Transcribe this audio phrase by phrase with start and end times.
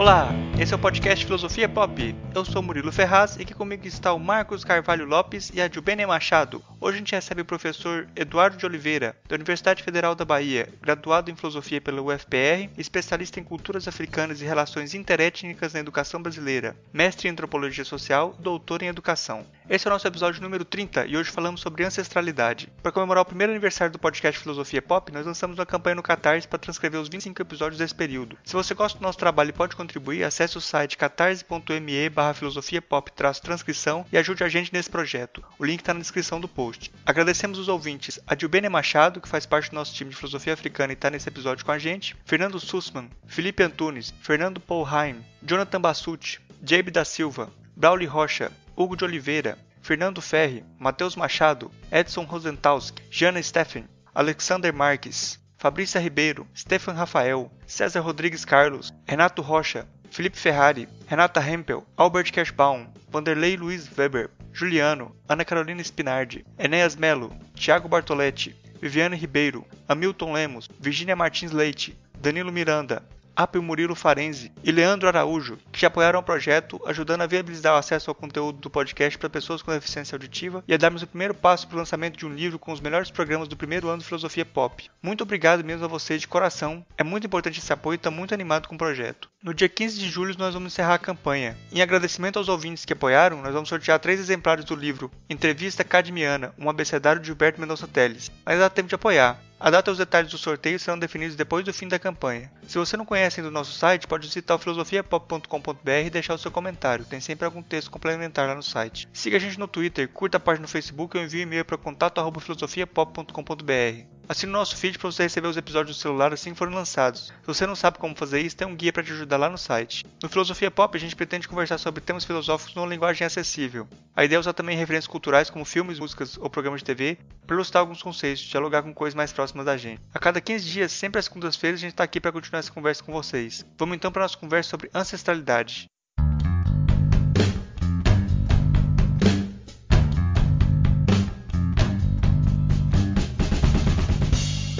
[0.00, 2.14] Olá, esse é o podcast Filosofia Pop.
[2.34, 6.04] Eu sou Murilo Ferraz e aqui comigo está o Marcos Carvalho Lopes e a Jubene
[6.04, 6.62] Machado.
[6.78, 11.30] Hoje a gente recebe o professor Eduardo de Oliveira, da Universidade Federal da Bahia, graduado
[11.30, 17.26] em Filosofia pela UFPR, especialista em culturas africanas e relações interétnicas na educação brasileira, mestre
[17.26, 19.46] em antropologia social, doutor em educação.
[19.68, 22.68] Esse é o nosso episódio número 30 e hoje falamos sobre ancestralidade.
[22.82, 26.48] Para comemorar o primeiro aniversário do podcast Filosofia Pop, nós lançamos uma campanha no Catarse
[26.48, 28.36] para transcrever os 25 episódios desse período.
[28.44, 32.82] Se você gosta do nosso trabalho e pode contribuir, acesse o site catarse.me barra filosofia
[32.82, 35.44] pop transcrição e ajude a gente nesse projeto.
[35.58, 36.92] O link está na descrição do post.
[37.04, 40.92] Agradecemos os ouvintes a Dilbene Machado, que faz parte do nosso time de filosofia africana
[40.92, 46.40] e está nesse episódio com a gente, Fernando Sussman, Felipe Antunes, Fernando Paulheim, Jonathan Bassucci,
[46.62, 53.42] Jabe da Silva, Brauli Rocha, Hugo de Oliveira, Fernando Ferri, Matheus Machado, Edson Rosentowski, Jana
[53.42, 61.40] Steffen, Alexander Marques, Fabrícia Ribeiro, Stefan Rafael, César Rodrigues Carlos, Renato Rocha, Felipe Ferrari, Renata
[61.40, 68.52] Hempel, Albert Cashbaum, Vanderlei Luiz Weber, Juliano, Ana Carolina Spinardi, Enéas Melo, Thiago Bartoletti,
[68.82, 73.02] Viviane Ribeiro, Hamilton Lemos, Virginia Martins Leite, Danilo Miranda,
[73.34, 78.10] Apio Murilo Farenzi e Leandro Araújo, que apoiaram o projeto, ajudando a viabilizar o acesso
[78.10, 81.66] ao conteúdo do podcast para pessoas com deficiência auditiva e a darmos o primeiro passo
[81.66, 84.44] para o lançamento de um livro com os melhores programas do primeiro ano de filosofia
[84.44, 84.90] pop.
[85.02, 88.34] Muito obrigado mesmo a vocês de coração, é muito importante esse apoio e está muito
[88.34, 89.28] animado com o projeto.
[89.42, 91.56] No dia 15 de julho nós vamos encerrar a campanha.
[91.72, 96.52] Em agradecimento aos ouvintes que apoiaram, nós vamos sortear três exemplares do livro Entrevista Cadmiana,
[96.58, 98.30] um abecedário de Gilberto Mendonça Teles.
[98.44, 99.40] Mas dá tempo de apoiar.
[99.62, 102.50] A data e os detalhes do sorteio serão definidos depois do fim da campanha.
[102.66, 106.38] Se você não conhece ainda o nosso site, pode visitar o filosofiapop.com.br e deixar o
[106.38, 107.04] seu comentário.
[107.04, 109.06] Tem sempre algum texto complementar lá no site.
[109.12, 111.76] Siga a gente no Twitter, curta a página no Facebook ou envie um e-mail para
[111.76, 114.19] contato@filosofiapop.com.br.
[114.30, 117.32] Assine o nosso feed para você receber os episódios do celular assim que forem lançados.
[117.40, 119.58] Se você não sabe como fazer isso, tem um guia para te ajudar lá no
[119.58, 120.06] site.
[120.22, 123.88] No Filosofia Pop, a gente pretende conversar sobre temas filosóficos numa linguagem acessível.
[124.14, 127.56] A ideia é usar também referências culturais como filmes, músicas ou programas de TV para
[127.56, 130.00] ilustrar alguns conceitos, dialogar com coisas mais próximas da gente.
[130.14, 133.02] A cada 15 dias, sempre às segundas-feiras, a gente está aqui para continuar essa conversa
[133.02, 133.66] com vocês.
[133.76, 135.90] Vamos então para a nossa conversa sobre ancestralidade.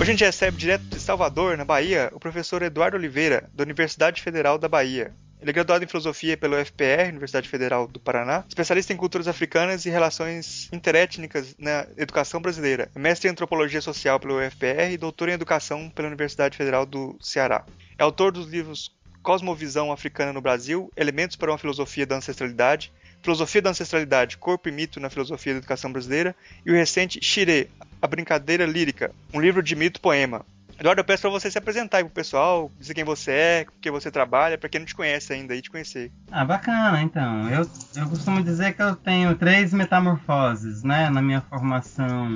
[0.01, 4.23] Hoje a gente recebe direto de Salvador, na Bahia, o professor Eduardo Oliveira, da Universidade
[4.23, 5.13] Federal da Bahia.
[5.39, 9.85] Ele é graduado em filosofia pela UFPR, Universidade Federal do Paraná, especialista em culturas africanas
[9.85, 15.33] e relações interétnicas na educação brasileira, mestre em antropologia social pela UFPR e doutor em
[15.33, 17.67] educação pela Universidade Federal do Ceará.
[17.99, 18.91] É autor dos livros
[19.23, 22.91] Cosmovisão Africana no Brasil, Elementos para uma Filosofia da Ancestralidade,
[23.23, 26.35] Filosofia da Ancestralidade, Corpo e Mito na Filosofia da Educação Brasileira
[26.65, 27.69] e o recente Xirê,
[28.03, 30.45] A Brincadeira Lírica, um livro de mito-poema.
[30.79, 33.73] Eduardo, eu peço para você se apresentar aí pro pessoal, dizer quem você é, com
[33.79, 36.11] que você trabalha, para quem não te conhece ainda e te conhecer.
[36.33, 37.51] Ah, bacana, então.
[37.51, 42.31] Eu, eu costumo dizer que eu tenho três metamorfoses, né, na minha formação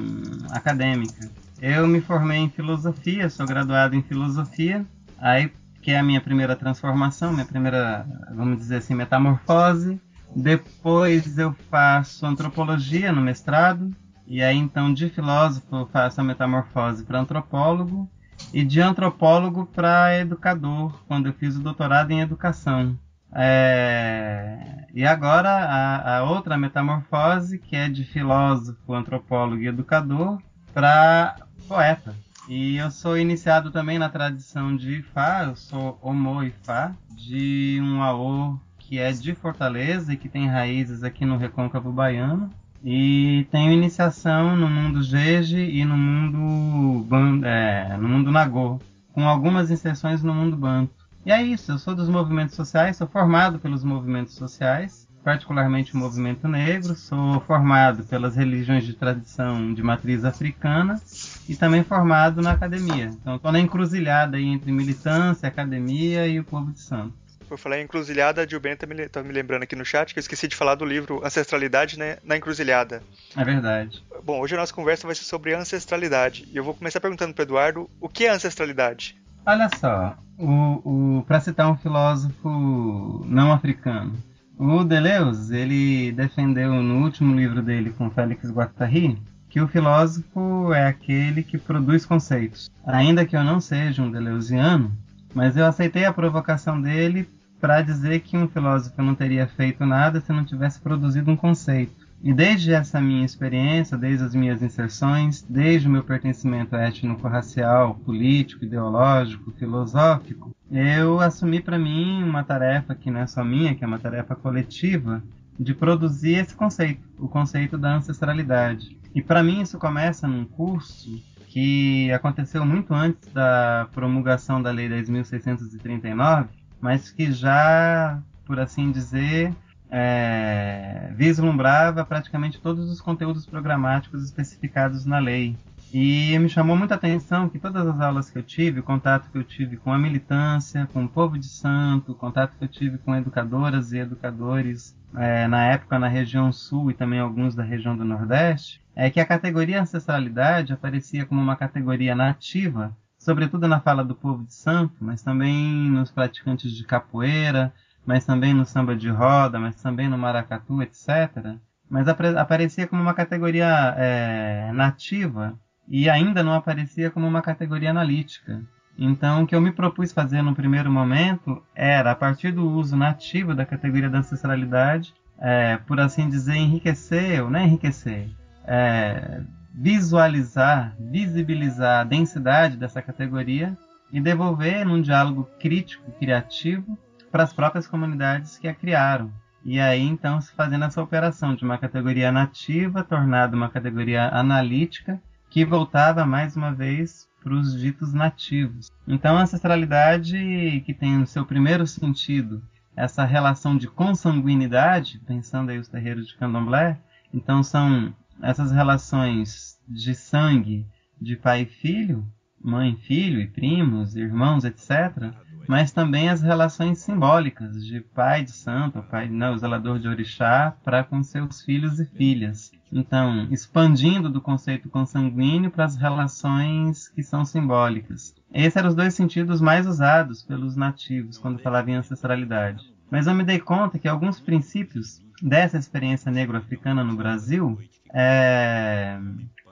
[0.50, 1.30] acadêmica.
[1.62, 4.84] Eu me formei em filosofia, sou graduado em filosofia,
[5.18, 5.50] aí
[5.80, 9.98] que é a minha primeira transformação, minha primeira, vamos dizer assim, metamorfose.
[10.36, 13.90] Depois eu faço antropologia no mestrado,
[14.26, 18.08] e aí então de filósofo faço a metamorfose para antropólogo,
[18.52, 22.98] e de antropólogo para educador, quando eu fiz o doutorado em educação.
[23.32, 24.86] É...
[24.94, 30.40] E agora a, a, outra metamorfose, que é de filósofo, antropólogo e educador,
[30.72, 31.36] para
[31.66, 32.14] poeta.
[32.48, 38.02] E eu sou iniciado também na tradição de Ifá, eu sou Homo Ifá, de um
[38.02, 42.50] Aô que é de Fortaleza e que tem raízes aqui no Recôncavo Baiano.
[42.84, 48.78] E tenho iniciação no mundo Jeje e no mundo, é, no mundo Nagô,
[49.12, 50.92] com algumas inserções no mundo Banto.
[51.24, 55.96] E é isso, eu sou dos movimentos sociais, sou formado pelos movimentos sociais, particularmente o
[55.96, 61.00] movimento negro, sou formado pelas religiões de tradição de matriz africana
[61.48, 63.06] e também formado na academia.
[63.06, 67.23] Então estou na encruzilhada entre militância, academia e o povo de santo.
[67.48, 70.18] Por falar em encruzilhada, a Gilben tá me, tá me lembrando aqui no chat que
[70.18, 73.02] eu esqueci de falar do livro Ancestralidade né, na Encruzilhada.
[73.36, 74.02] É verdade.
[74.22, 76.48] Bom, hoje a nossa conversa vai ser sobre ancestralidade.
[76.52, 79.16] E eu vou começar perguntando para Eduardo o que é ancestralidade?
[79.46, 84.16] Olha só, o, o para citar um filósofo não africano,
[84.58, 89.18] o Deleuze, ele defendeu no último livro dele com Félix Guattari
[89.54, 92.68] que o filósofo é aquele que produz conceitos.
[92.84, 94.90] Ainda que eu não seja um deleuziano,
[95.32, 97.28] mas eu aceitei a provocação dele
[97.64, 102.06] para dizer que um filósofo não teria feito nada se não tivesse produzido um conceito.
[102.22, 108.66] E desde essa minha experiência, desde as minhas inserções, desde o meu pertencimento étnico-racial, político,
[108.66, 113.86] ideológico, filosófico, eu assumi para mim uma tarefa que não é só minha, que é
[113.86, 115.22] uma tarefa coletiva,
[115.58, 118.94] de produzir esse conceito, o conceito da ancestralidade.
[119.14, 121.18] E para mim isso começa num curso
[121.48, 126.48] que aconteceu muito antes da promulgação da Lei 10.639,
[126.84, 129.54] mas que já, por assim dizer,
[129.90, 135.56] é, vislumbrava praticamente todos os conteúdos programáticos especificados na lei.
[135.94, 139.38] E me chamou muita atenção que todas as aulas que eu tive, o contato que
[139.38, 142.98] eu tive com a militância, com o povo de santo, o contato que eu tive
[142.98, 147.96] com educadoras e educadores é, na época na região sul e também alguns da região
[147.96, 152.94] do Nordeste, é que a categoria ancestralidade aparecia como uma categoria nativa,
[153.24, 157.72] sobretudo na fala do povo de santo, mas também nos praticantes de capoeira,
[158.04, 161.56] mas também no samba de roda, mas também no maracatu, etc.
[161.88, 168.60] Mas aparecia como uma categoria é, nativa e ainda não aparecia como uma categoria analítica.
[168.96, 172.94] Então, o que eu me propus fazer no primeiro momento era, a partir do uso
[172.94, 178.28] nativo da categoria da ancestralidade, é, por assim dizer, enriquecer, ou não enriquecer,
[178.66, 179.40] é,
[179.74, 183.76] visualizar, visibilizar a densidade dessa categoria
[184.12, 186.96] e devolver num diálogo crítico, criativo,
[187.32, 189.32] para as próprias comunidades que a criaram.
[189.64, 195.20] E aí, então, se fazendo essa operação de uma categoria nativa tornada uma categoria analítica,
[195.50, 198.90] que voltava mais uma vez para os ditos nativos.
[199.08, 202.62] Então, a ancestralidade, que tem no seu primeiro sentido
[202.96, 206.98] essa relação de consanguinidade, pensando aí os terreiros de candomblé,
[207.32, 210.86] então são essas relações de sangue
[211.20, 212.26] de pai e filho,
[212.62, 215.32] mãe e filho, e primos, irmãos, etc.,
[215.66, 220.76] mas também as relações simbólicas de pai de santo, pai, não, o zelador de orixá,
[220.84, 222.70] para com seus filhos e filhas.
[222.92, 228.34] Então, expandindo do conceito consanguíneo para as relações que são simbólicas.
[228.52, 232.93] Esses eram os dois sentidos mais usados pelos nativos quando falavam em ancestralidade.
[233.14, 237.78] Mas eu me dei conta que alguns princípios dessa experiência negro-africana no Brasil
[238.12, 239.16] é,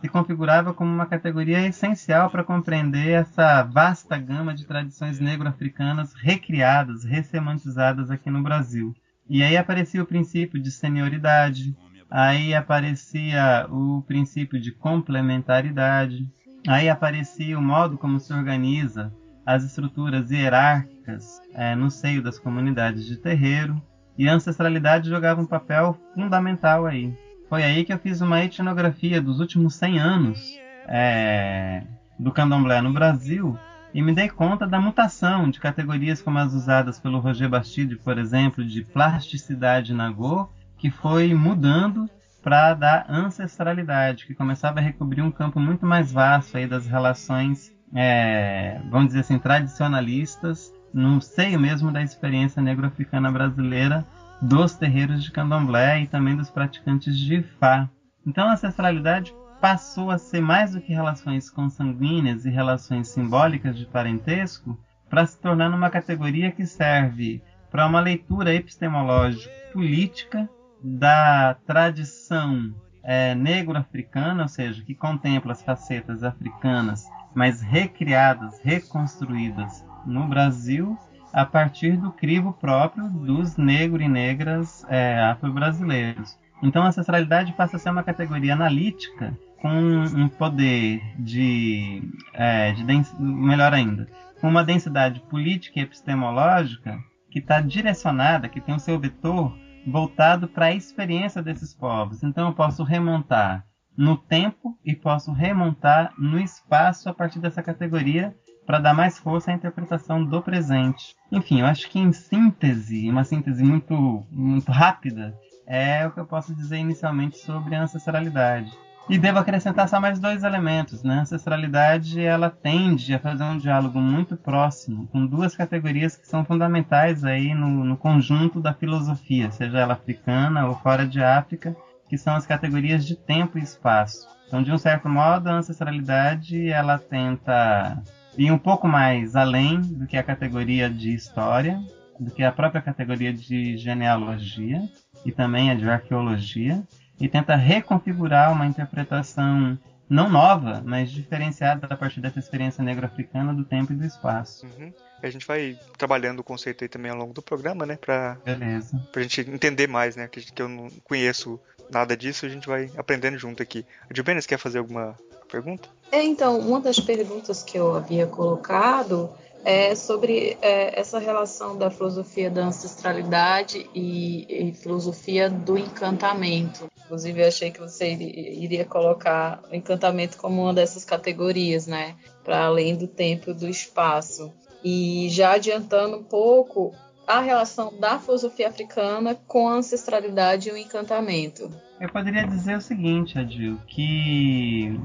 [0.01, 7.03] se configurava como uma categoria essencial para compreender essa vasta gama de tradições negro-africanas recriadas,
[7.03, 8.95] ressemantizadas aqui no Brasil.
[9.29, 11.77] E aí aparecia o princípio de senioridade,
[12.09, 16.31] aí aparecia o princípio de complementaridade,
[16.65, 19.13] aí aparecia o modo como se organiza
[19.45, 23.81] as estruturas hierárquicas é, no seio das comunidades de terreiro,
[24.17, 27.13] e a ancestralidade jogava um papel fundamental aí.
[27.49, 31.83] Foi aí que eu fiz uma etnografia dos últimos 100 anos é,
[32.19, 33.59] do candomblé no Brasil
[33.95, 38.17] e me dei conta da mutação de categorias como as usadas pelo Roger Bastide, por
[38.17, 40.49] exemplo, de plasticidade nagô,
[40.79, 42.09] que foi mudando
[42.43, 47.71] para dar ancestralidade, que começava a recobrir um campo muito mais vasto aí das relações,
[47.95, 54.07] é, vamos dizer assim, tradicionalistas, no seio mesmo da experiência negro-africana brasileira,
[54.41, 57.89] dos terreiros de candomblé e também dos praticantes de Fá.
[58.27, 63.87] Então a ancestralidade passou a ser mais do que relações consanguíneas e relações simbólicas de
[63.87, 64.77] parentesco
[65.09, 67.41] para se tornar uma categoria que serve
[67.71, 70.49] para uma leitura epistemológica política
[70.83, 72.75] da tradição
[73.05, 80.99] é, negro-africana, ou seja, que contempla as facetas africanas, mas recriadas, reconstruídas no Brasil
[81.33, 86.39] a partir do crivo próprio dos negros e negras é, afro-brasileiros.
[86.63, 92.03] Então, a ancestralidade passa a ser uma categoria analítica com um poder de,
[92.35, 92.85] é, de
[93.19, 94.07] melhor ainda,
[94.41, 96.99] com uma densidade política e epistemológica
[97.31, 102.23] que está direcionada, que tem o seu vetor voltado para a experiência desses povos.
[102.23, 103.65] Então, eu posso remontar
[103.97, 108.35] no tempo e posso remontar no espaço a partir dessa categoria
[108.67, 111.17] para dar mais força à interpretação do presente.
[111.31, 115.35] Enfim, eu acho que em síntese, uma síntese muito, muito rápida,
[115.67, 118.73] é o que eu posso dizer inicialmente sobre a ancestralidade.
[119.09, 121.03] E devo acrescentar só mais dois elementos.
[121.03, 121.19] Né?
[121.19, 126.45] A ancestralidade ela tende a fazer um diálogo muito próximo com duas categorias que são
[126.45, 131.77] fundamentais aí no, no conjunto da filosofia, seja ela africana ou fora de África,
[132.13, 134.29] que são as categorias de tempo e espaço.
[134.47, 138.03] Então, de um certo modo, a ancestralidade ela tenta
[138.37, 141.81] ir um pouco mais além do que a categoria de história,
[142.21, 144.87] do que a própria categoria de genealogia
[145.25, 146.83] e também a de arqueologia,
[147.19, 149.79] e tenta reconfigurar uma interpretação
[150.13, 154.67] não nova, mas diferenciada a partir dessa experiência negro-africana do tempo e do espaço.
[154.67, 154.93] Uhum.
[155.23, 157.97] A gente vai trabalhando o conceito aí também ao longo do programa, né?
[157.97, 158.99] Pra, Beleza.
[159.11, 160.29] pra gente entender mais, né?
[160.29, 161.59] Que, que eu não conheço
[161.93, 163.85] nada disso, a gente vai aprendendo junto aqui.
[164.11, 165.17] Jubenes quer fazer alguma
[165.51, 165.89] pergunta?
[166.11, 169.31] É, então, uma das perguntas que eu havia colocado
[169.65, 176.91] é sobre é, essa relação da filosofia da ancestralidade e, e, filosofia do encantamento.
[177.05, 182.17] Inclusive, eu achei que você iria colocar o encantamento como uma dessas categorias, né?
[182.43, 184.53] Para além do tempo e do espaço.
[184.83, 186.93] E já adiantando um pouco,
[187.33, 191.71] a relação da filosofia africana com a ancestralidade e o encantamento.
[191.99, 195.01] Eu poderia dizer o seguinte, Adil, que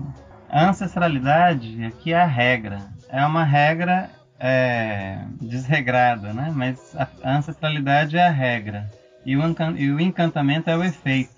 [0.49, 2.89] a ancestralidade aqui é a regra.
[3.07, 6.51] É uma regra é, desregrada, né?
[6.53, 8.91] Mas a, ancestralidade é a regra
[9.25, 11.31] e o, encantamento é o efeito.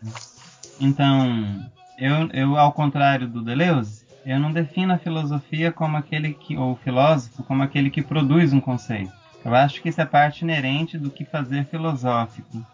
[0.81, 1.69] Então,
[1.99, 6.71] eu, eu ao contrário do Deleuze, eu não defino a filosofia como aquele que, ou
[6.71, 9.18] o filósofo como aquele que produz um conceito.
[9.43, 12.65] Eu acho que isso é parte inerente do que fazer filosófico.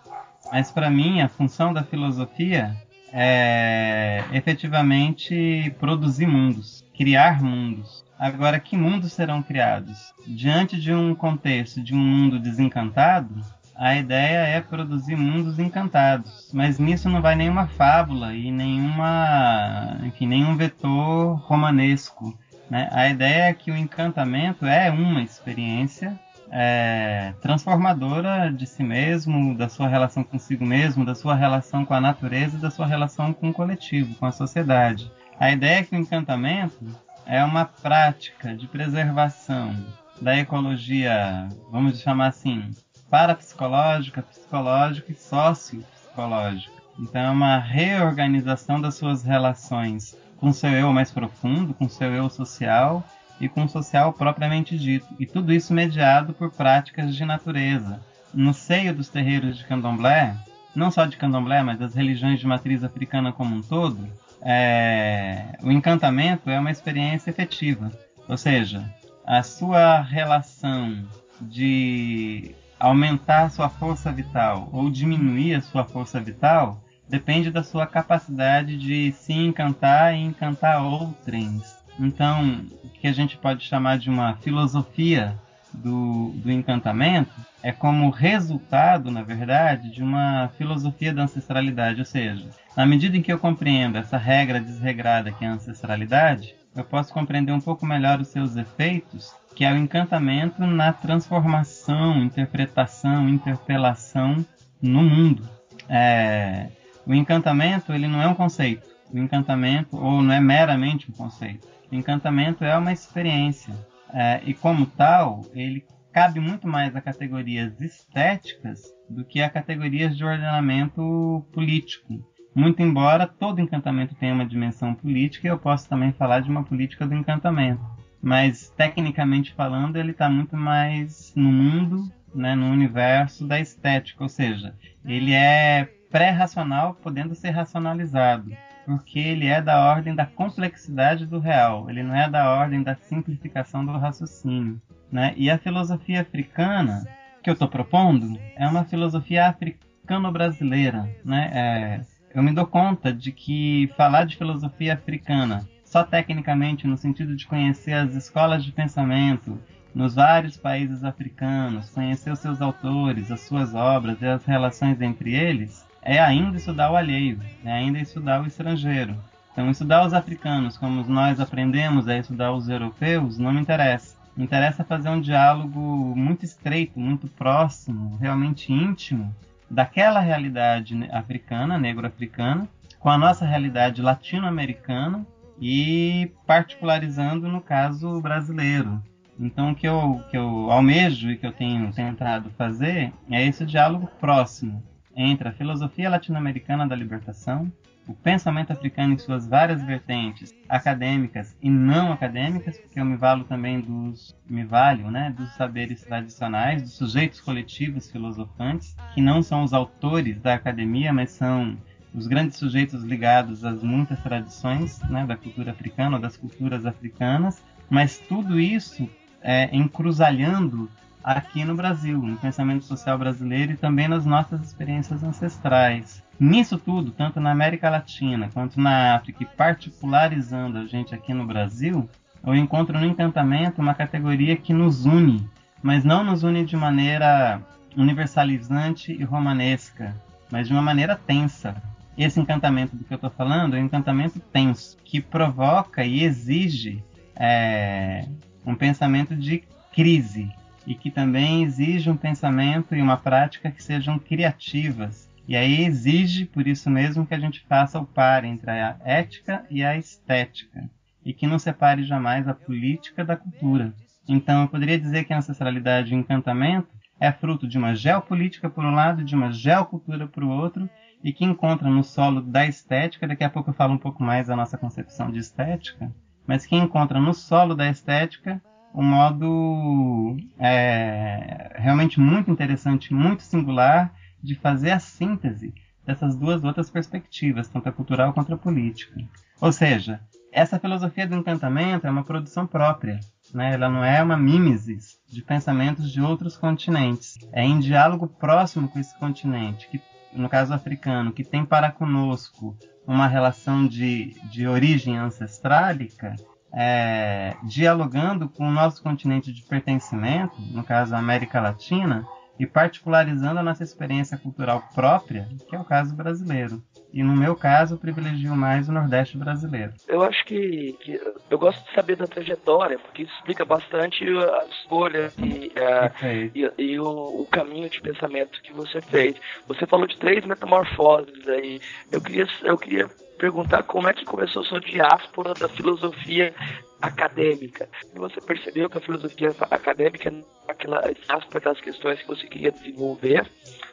[0.51, 2.75] Mas para mim, a função da filosofia
[3.11, 8.03] é efetivamente produzir mundos, criar mundos.
[8.17, 10.13] Agora, que mundos serão criados?
[10.25, 13.41] Diante de um contexto de um mundo desencantado,
[13.75, 16.49] a ideia é produzir mundos encantados.
[16.53, 22.37] Mas nisso não vai nenhuma fábula e nenhuma, enfim, nenhum vetor romanesco.
[22.69, 22.89] Né?
[22.91, 26.17] A ideia é que o encantamento é uma experiência
[26.51, 32.01] é, transformadora de si mesmo, da sua relação consigo mesmo, da sua relação com a
[32.01, 35.11] natureza e da sua relação com o coletivo, com a sociedade.
[35.39, 36.85] A ideia é que o encantamento
[37.25, 39.75] é uma prática de preservação
[40.21, 42.71] da ecologia, vamos chamar assim,
[43.09, 46.73] parapsicológica, psicológica e sociopsicológica.
[46.97, 52.29] Então é uma reorganização das suas relações com seu eu mais profundo, com seu eu
[52.29, 53.03] social
[53.39, 55.07] e com o social propriamente dito.
[55.19, 57.99] E tudo isso mediado por práticas de natureza.
[58.33, 60.35] No seio dos terreiros de candomblé,
[60.75, 64.07] não só de candomblé, mas das religiões de matriz africana como um todo,
[64.41, 67.91] é, o encantamento é uma experiência efetiva.
[68.27, 68.83] Ou seja,
[69.25, 71.03] a sua relação
[71.41, 78.77] de aumentar sua força vital ou diminuir a sua força vital depende da sua capacidade
[78.77, 81.74] de se encantar e encantar outrens.
[81.99, 85.37] Então, o que a gente pode chamar de uma filosofia
[85.73, 91.99] do, do encantamento é como resultado, na verdade, de uma filosofia da ancestralidade.
[91.99, 96.55] Ou seja, na medida em que eu compreendo essa regra desregrada que é a ancestralidade,
[96.75, 102.21] eu posso compreender um pouco melhor os seus efeitos, que é o encantamento na transformação,
[102.21, 104.45] interpretação, interpelação
[104.81, 105.47] no mundo.
[105.87, 106.67] É,
[107.05, 108.85] o encantamento ele não é um conceito.
[109.11, 111.74] O encantamento, ou não é meramente um conceito.
[111.95, 113.73] Encantamento é uma experiência.
[114.13, 115.83] É, e como tal, ele
[116.13, 122.23] cabe muito mais a categorias estéticas do que a categorias de ordenamento político.
[122.55, 127.05] Muito embora todo encantamento tenha uma dimensão política, eu posso também falar de uma política
[127.05, 127.83] do encantamento.
[128.21, 134.29] Mas, tecnicamente falando, ele está muito mais no mundo, né, no universo da estética, ou
[134.29, 134.73] seja,
[135.03, 141.89] ele é pré-racional podendo ser racionalizado, porque ele é da ordem da complexidade do real,
[141.89, 144.79] ele não é da ordem da simplificação do raciocínio.
[145.11, 145.33] Né?
[145.35, 147.07] E a filosofia africana
[147.43, 151.09] que eu estou propondo é uma filosofia africano-brasileira.
[151.23, 151.49] Né?
[151.53, 152.01] É,
[152.33, 157.47] eu me dou conta de que falar de filosofia africana só tecnicamente, no sentido de
[157.47, 159.57] conhecer as escolas de pensamento
[159.93, 165.33] nos vários países africanos, conhecer os seus autores, as suas obras e as relações entre
[165.33, 169.17] eles, é ainda estudar o alheio, é ainda estudar o estrangeiro.
[169.51, 174.15] Então, estudar os africanos como nós aprendemos a estudar os europeus não me interessa.
[174.37, 175.79] Me interessa fazer um diálogo
[176.15, 179.33] muito estreito, muito próximo, realmente íntimo
[179.71, 182.67] daquela realidade africana, negro-africana,
[182.99, 185.25] com a nossa realidade latino-americana
[185.59, 189.01] e particularizando no caso brasileiro.
[189.39, 193.65] Então o que eu, que eu almejo e que eu tenho tentado fazer é esse
[193.65, 194.83] diálogo próximo
[195.15, 197.71] entre a filosofia latino-americana da libertação
[198.07, 203.43] o pensamento africano em suas várias vertentes, acadêmicas e não acadêmicas, porque eu me valo
[203.45, 209.63] também dos me valho, né, dos saberes tradicionais, dos sujeitos coletivos filosofantes, que não são
[209.63, 211.75] os autores da academia, mas são
[212.13, 217.63] os grandes sujeitos ligados às muitas tradições né, da cultura africana ou das culturas africanas,
[217.89, 219.09] mas tudo isso
[219.41, 220.89] é, encruzalhando
[221.25, 226.23] aqui no Brasil, no pensamento social brasileiro e também nas nossas experiências ancestrais.
[226.39, 231.47] Nisso tudo, tanto na América Latina quanto na África, e particularizando a gente aqui no
[231.47, 232.07] Brasil,
[232.45, 235.49] eu encontro no encantamento uma categoria que nos une,
[235.81, 237.59] mas não nos une de maneira
[237.97, 240.15] universalizante e romanesca,
[240.51, 241.75] mas de uma maneira tensa.
[242.15, 247.03] Esse encantamento do que eu estou falando é um encantamento tenso, que provoca e exige
[247.35, 248.27] é,
[248.63, 250.53] um pensamento de crise
[250.85, 255.29] e que também exige um pensamento e uma prática que sejam criativas.
[255.47, 259.65] E aí exige, por isso mesmo, que a gente faça o par entre a ética
[259.69, 260.89] e a estética,
[261.23, 263.93] e que não separe jamais a política da cultura.
[264.27, 266.87] Então, eu poderia dizer que a ancestralidade e o encantamento
[267.19, 270.89] é fruto de uma geopolítica por um lado e de uma geocultura por outro,
[271.23, 274.47] e que encontra no solo da estética, daqui a pouco eu falo um pouco mais
[274.47, 276.11] da nossa concepção de estética,
[276.45, 278.61] mas que encontra no solo da estética
[278.95, 285.73] um modo é, realmente muito interessante, muito singular de fazer a síntese
[286.05, 289.19] dessas duas outras perspectivas, tanto a cultural quanto a política.
[289.59, 290.21] Ou seja,
[290.51, 293.19] essa filosofia do encantamento é uma produção própria,
[293.53, 293.73] né?
[293.73, 297.37] ela não é uma mimesis de pensamentos de outros continentes.
[297.51, 302.77] É em diálogo próximo com esse continente, que, no caso africano, que tem para conosco
[303.05, 306.35] uma relação de, de origem ancestrálica,
[306.75, 312.27] é, dialogando com o nosso continente de pertencimento, no caso a América Latina,
[312.59, 316.81] e particularizando a nossa experiência cultural própria, que é o caso brasileiro.
[317.13, 319.93] E no meu caso, privilegio mais o Nordeste brasileiro.
[320.07, 324.65] Eu acho que, que eu gosto de saber da trajetória, porque isso explica bastante a
[324.69, 329.35] escolha e, uh, e, e o, o, caminho de pensamento que você fez.
[329.67, 331.79] Você falou de três metamorfoses aí.
[332.11, 336.53] Eu queria, eu queria perguntar como é que começou a sua diáspora da filosofia
[337.01, 337.89] acadêmica.
[338.15, 343.45] Você percebeu que a filosofia acadêmica é aquela para aquelas questões que você queria desenvolver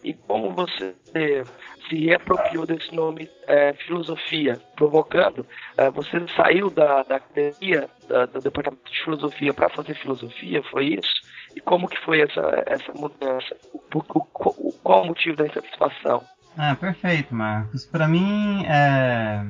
[0.03, 0.95] e como você
[1.89, 5.47] se reapropriou desse nome é, filosofia, provocando,
[5.77, 10.87] é, você saiu da, da academia, da, do departamento de filosofia para fazer filosofia, foi
[10.95, 11.23] isso?
[11.55, 13.57] E como que foi essa, essa mudança?
[13.73, 16.23] O, o, qual o motivo da insatisfação?
[16.57, 17.85] Ah, perfeito, Marcos.
[17.85, 19.45] Para mim, é...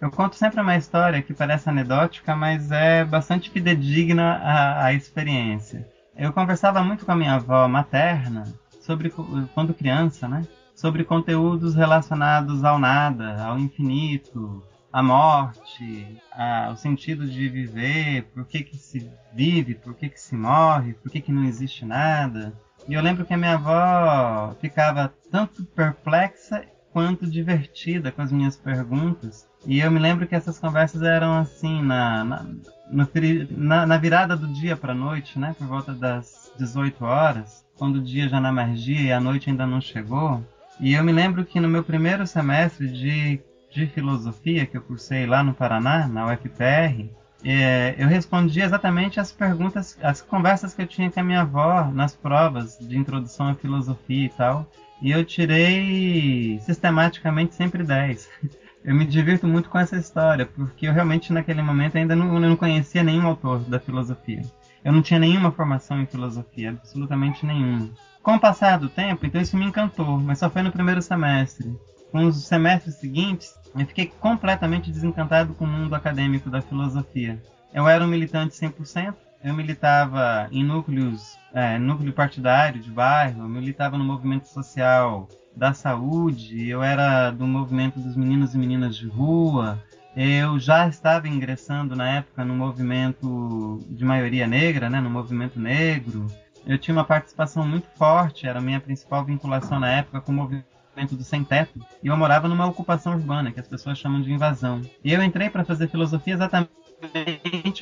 [0.00, 5.86] eu conto sempre uma história que parece anedótica, mas é bastante fidedigna à, à experiência.
[6.14, 8.44] Eu conversava muito com a minha avó materna
[8.80, 9.10] sobre
[9.54, 10.46] quando criança, né?
[10.74, 14.62] Sobre conteúdos relacionados ao nada, ao infinito,
[14.92, 20.36] à morte, ao sentido de viver, por que que se vive, por que que se
[20.36, 22.52] morre, por que que não existe nada.
[22.88, 28.56] E eu lembro que a minha avó ficava tanto perplexa quanto divertida com as minhas
[28.56, 29.48] perguntas.
[29.66, 32.42] E eu me lembro que essas conversas eram assim, na, na,
[32.90, 33.08] no,
[33.50, 35.54] na, na virada do dia para a noite, né?
[35.56, 39.66] Por volta das 18 horas, quando o dia já não emergia e a noite ainda
[39.66, 40.44] não chegou.
[40.80, 43.40] E eu me lembro que no meu primeiro semestre de,
[43.70, 47.08] de filosofia, que eu cursei lá no Paraná, na UFPR,
[47.44, 51.90] é, eu respondi exatamente as perguntas, as conversas que eu tinha com a minha avó
[51.92, 54.66] nas provas de introdução à filosofia e tal.
[55.00, 58.28] E eu tirei sistematicamente sempre 10.
[58.84, 62.56] Eu me divirto muito com essa história, porque eu realmente naquele momento ainda não, não
[62.56, 64.42] conhecia nenhum autor da filosofia.
[64.84, 67.90] Eu não tinha nenhuma formação em filosofia, absolutamente nenhuma.
[68.24, 71.72] Com o passar do tempo, então isso me encantou, mas só foi no primeiro semestre.
[72.12, 77.42] Com os semestres seguintes, eu fiquei completamente desencantado com o mundo acadêmico da filosofia.
[77.72, 83.48] Eu era um militante 100%, eu militava em núcleos, é, núcleo partidário de bairro, eu
[83.48, 89.08] militava no movimento social da saúde, eu era do movimento dos meninos e meninas de
[89.08, 89.82] rua,
[90.14, 96.26] eu já estava ingressando na época no movimento de maioria negra, né, no movimento negro.
[96.66, 100.34] Eu tinha uma participação muito forte, era a minha principal vinculação na época com o
[100.34, 104.20] movimento dentro do sem teto e eu morava numa ocupação urbana que as pessoas chamam
[104.20, 104.82] de invasão.
[105.04, 106.70] E eu entrei para fazer filosofia exatamente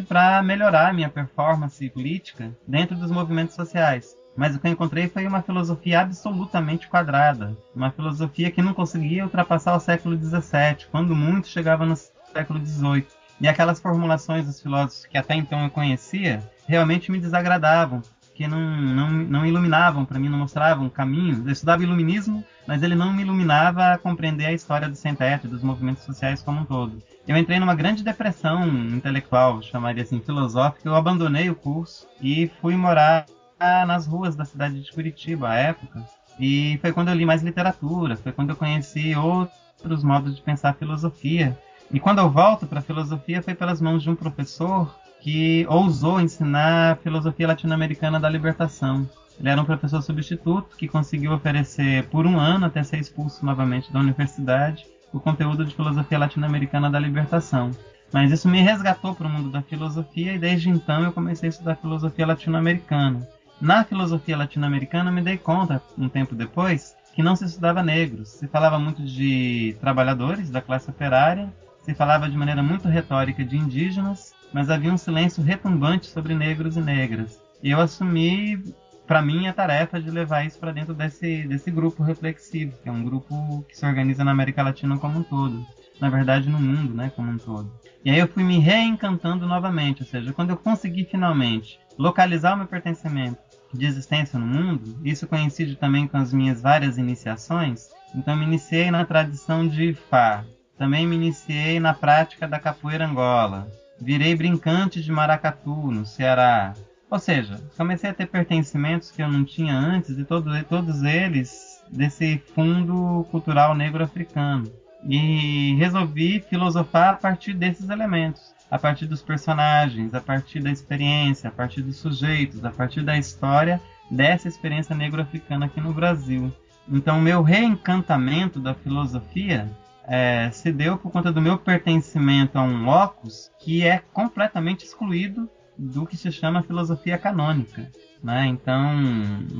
[0.08, 4.16] para melhorar a minha performance política dentro dos movimentos sociais.
[4.36, 9.24] Mas o que eu encontrei foi uma filosofia absolutamente quadrada, uma filosofia que não conseguia
[9.24, 11.96] ultrapassar o século XVII, quando muito chegava no
[12.32, 13.06] século XVIII.
[13.40, 18.00] E aquelas formulações dos filósofos que até então eu conhecia realmente me desagradavam,
[18.34, 21.42] que não, não, não iluminavam para mim, não mostravam caminho.
[21.44, 25.50] Eu estudava iluminismo, mas ele não me iluminava a compreender a história do sem-teto e
[25.50, 27.02] dos movimentos sociais como um todo.
[27.26, 30.88] Eu entrei numa grande depressão intelectual, chamaria assim, filosófica.
[30.88, 33.26] Eu abandonei o curso e fui morar
[33.58, 36.04] nas ruas da cidade de Curitiba à época.
[36.38, 40.74] E foi quando eu li mais literatura, foi quando eu conheci outros modos de pensar
[40.74, 41.58] filosofia.
[41.92, 46.20] E quando eu volto para a filosofia foi pelas mãos de um professor que ousou
[46.20, 49.10] ensinar a filosofia latino-americana da libertação.
[49.40, 53.90] Ele era um professor substituto que conseguiu oferecer por um ano, até ser expulso novamente
[53.90, 57.70] da universidade, o conteúdo de filosofia latino-americana da libertação.
[58.12, 61.50] Mas isso me resgatou para o mundo da filosofia e desde então eu comecei a
[61.50, 63.26] estudar filosofia latino-americana.
[63.58, 68.28] Na filosofia latino-americana me dei conta, um tempo depois, que não se estudava negros.
[68.28, 71.50] Se falava muito de trabalhadores da classe operária,
[71.82, 76.76] se falava de maneira muito retórica de indígenas, mas havia um silêncio retumbante sobre negros
[76.76, 77.40] e negras.
[77.62, 78.74] E eu assumi
[79.10, 82.92] para mim a tarefa de levar isso para dentro desse, desse grupo reflexivo, que é
[82.92, 85.66] um grupo que se organiza na América Latina como um todo.
[86.00, 87.72] Na verdade, no mundo, né, como um todo.
[88.04, 92.58] E aí eu fui me reencantando novamente, ou seja, quando eu consegui finalmente localizar o
[92.58, 93.40] meu pertencimento
[93.74, 98.92] de existência no mundo, isso coincide também com as minhas várias iniciações, então me iniciei
[98.92, 100.44] na tradição de Fá,
[100.78, 103.66] também me iniciei na prática da capoeira Angola,
[104.00, 106.74] virei brincante de maracatu no Ceará.
[107.10, 111.82] Ou seja, comecei a ter pertencimentos que eu não tinha antes e todo, todos eles
[111.90, 114.70] desse fundo cultural negro africano.
[115.04, 121.48] E resolvi filosofar a partir desses elementos, a partir dos personagens, a partir da experiência,
[121.48, 126.52] a partir dos sujeitos, a partir da história dessa experiência negro-africana aqui no Brasil.
[126.88, 129.68] Então, meu reencantamento da filosofia
[130.04, 135.48] é, se deu por conta do meu pertencimento a um locus que é completamente excluído
[135.80, 137.90] do que se chama filosofia canônica.
[138.22, 138.46] Né?
[138.46, 139.00] Então,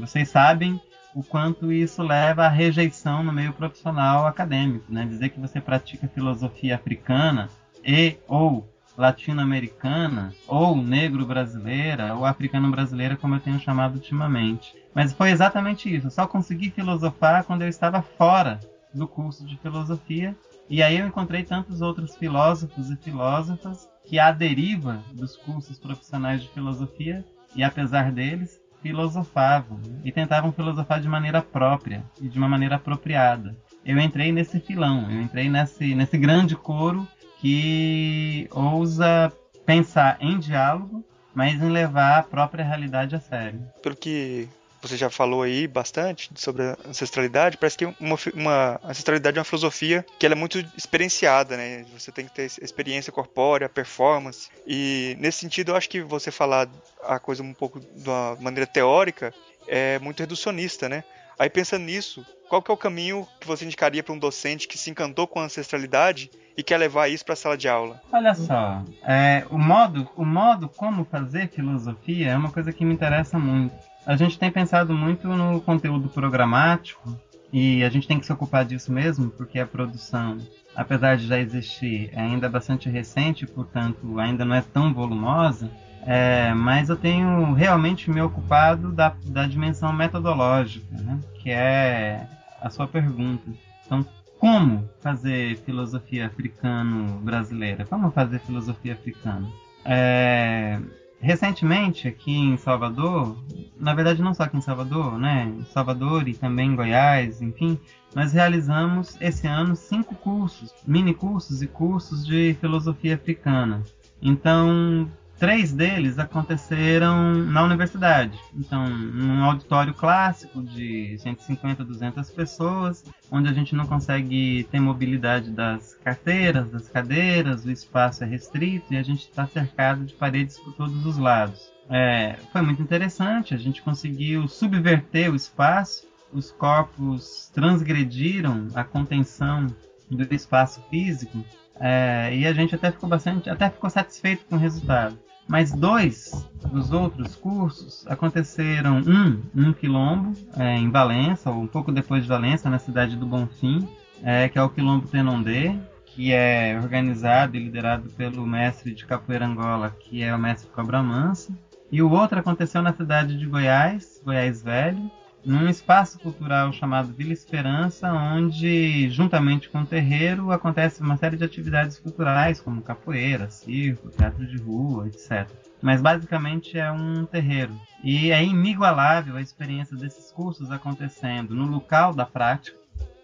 [0.01, 0.79] vocês sabem
[1.15, 4.93] o quanto isso leva à rejeição no meio profissional acadêmico.
[4.93, 5.07] Né?
[5.07, 7.49] Dizer que você pratica filosofia africana
[7.83, 14.75] e ou latino-americana, ou negro-brasileira, ou africano-brasileira, como eu tenho chamado ultimamente.
[14.95, 16.09] Mas foi exatamente isso.
[16.09, 18.61] Eu só consegui filosofar quando eu estava fora
[18.93, 20.37] do curso de filosofia.
[20.69, 26.43] E aí eu encontrei tantos outros filósofos e filósofas que, à deriva dos cursos profissionais
[26.43, 32.49] de filosofia, e apesar deles, filosofavam e tentavam filosofar de maneira própria e de uma
[32.49, 33.57] maneira apropriada.
[33.85, 37.07] Eu entrei nesse filão, eu entrei nesse, nesse grande coro
[37.39, 39.33] que ousa
[39.65, 43.63] pensar em diálogo, mas em levar a própria realidade a sério.
[43.83, 44.49] Pelo que
[44.83, 49.45] você já falou aí bastante sobre a ancestralidade, parece que uma, uma ancestralidade é uma
[49.45, 51.85] filosofia que ela é muito experienciada, né?
[51.93, 54.49] Você tem que ter experiência corpórea, performance.
[54.67, 56.69] E nesse sentido, eu acho que você falar
[57.05, 59.35] a coisa um pouco de uma maneira teórica
[59.67, 61.05] é muito reducionista, né?
[61.39, 64.77] Aí pensando nisso, qual que é o caminho que você indicaria para um docente que
[64.77, 68.03] se encantou com a ancestralidade e quer levar isso para a sala de aula?
[68.13, 72.93] Olha só, é, o modo, o modo como fazer filosofia é uma coisa que me
[72.93, 73.90] interessa muito.
[74.07, 77.17] A gente tem pensado muito no conteúdo programático
[77.53, 80.39] e a gente tem que se ocupar disso mesmo, porque a produção,
[80.75, 85.71] apesar de já existir, é ainda bastante recente, portanto ainda não é tão volumosa.
[86.07, 91.21] É, mas eu tenho realmente me ocupado da, da dimensão metodológica, né?
[91.35, 92.27] que é
[92.61, 93.51] a sua pergunta.
[93.85, 94.07] Então,
[94.39, 97.85] como fazer filosofia africano-brasileira?
[97.85, 99.47] Como fazer filosofia africana?
[99.85, 100.81] É,
[101.21, 103.37] recentemente, aqui em Salvador,
[103.79, 105.53] na verdade não só aqui em Salvador, né?
[105.59, 107.79] Em Salvador e também em Goiás, enfim,
[108.15, 113.83] nós realizamos esse ano cinco cursos, mini cursos e cursos de filosofia africana.
[114.23, 115.09] Então,
[115.41, 118.39] Três deles aconteceram na universidade.
[118.55, 125.51] Então, num auditório clássico de 150, 200 pessoas, onde a gente não consegue ter mobilidade
[125.51, 130.59] das carteiras, das cadeiras, o espaço é restrito e a gente está cercado de paredes
[130.59, 131.73] por todos os lados.
[131.89, 139.69] É, foi muito interessante, a gente conseguiu subverter o espaço, os corpos transgrediram a contenção
[140.11, 141.43] do espaço físico
[141.77, 145.19] é, e a gente até ficou bastante, até ficou satisfeito com o resultado.
[145.51, 151.91] Mas dois dos outros cursos aconteceram, um num quilombo, é, em Valença, ou um pouco
[151.91, 153.89] depois de Valença, na cidade do Bonfim,
[154.23, 155.75] é, que é o Quilombo Tenondê,
[156.07, 161.03] que é organizado e liderado pelo mestre de capoeira Angola, que é o mestre Cobra
[161.03, 161.53] Mansa.
[161.91, 165.11] E o outro aconteceu na cidade de Goiás, Goiás Velho,
[165.45, 171.45] num espaço cultural chamado Vila Esperança, onde, juntamente com o terreiro, acontece uma série de
[171.45, 175.49] atividades culturais, como capoeira, circo, teatro de rua, etc.
[175.81, 177.75] Mas basicamente é um terreiro.
[178.05, 182.79] E é inigualável a experiência desses cursos acontecendo no local da prática,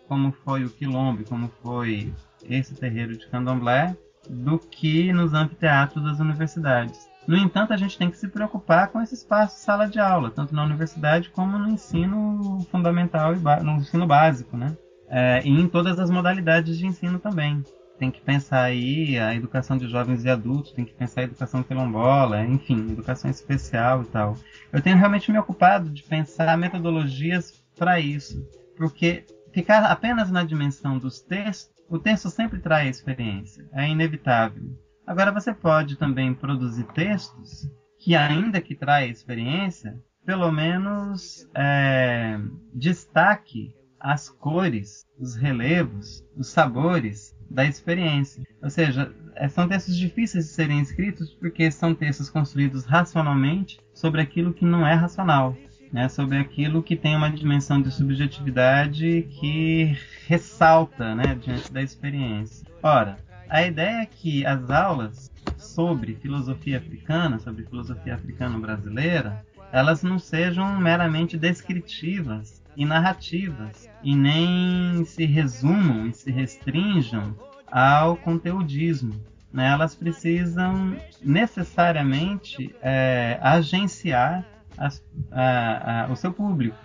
[0.08, 2.12] como foi o Quilombo, como foi
[2.44, 3.96] esse terreiro de candomblé,
[4.28, 7.05] do que nos anfiteatros das universidades.
[7.26, 10.54] No entanto, a gente tem que se preocupar com esse espaço sala de aula, tanto
[10.54, 14.76] na universidade como no ensino fundamental e no ensino básico, né?
[15.08, 17.62] É, e em todas as modalidades de ensino também.
[17.98, 21.62] Tem que pensar aí a educação de jovens e adultos, tem que pensar a educação
[21.62, 24.36] quilombola, enfim, educação especial e tal.
[24.72, 30.98] Eu tenho realmente me ocupado de pensar metodologias para isso, porque ficar apenas na dimensão
[30.98, 34.62] dos textos, o texto sempre traz experiência, é inevitável.
[35.06, 42.38] Agora você pode também produzir textos que, ainda que traia experiência, pelo menos é,
[42.74, 48.42] destaque as cores, os relevos, os sabores da experiência.
[48.62, 54.20] Ou seja, é, são textos difíceis de serem escritos porque são textos construídos racionalmente sobre
[54.20, 55.56] aquilo que não é racional,
[55.92, 56.08] né?
[56.08, 62.66] sobre aquilo que tem uma dimensão de subjetividade que ressalta né, diante da experiência.
[62.82, 70.02] Ora, a ideia é que as aulas sobre filosofia africana, sobre filosofia africana brasileira, elas
[70.02, 77.34] não sejam meramente descritivas e narrativas, e nem se resumam e se restringam
[77.66, 79.18] ao conteudismo.
[79.52, 79.68] Né?
[79.70, 84.44] Elas precisam necessariamente é, agenciar
[84.76, 86.78] as, a, a, o seu público.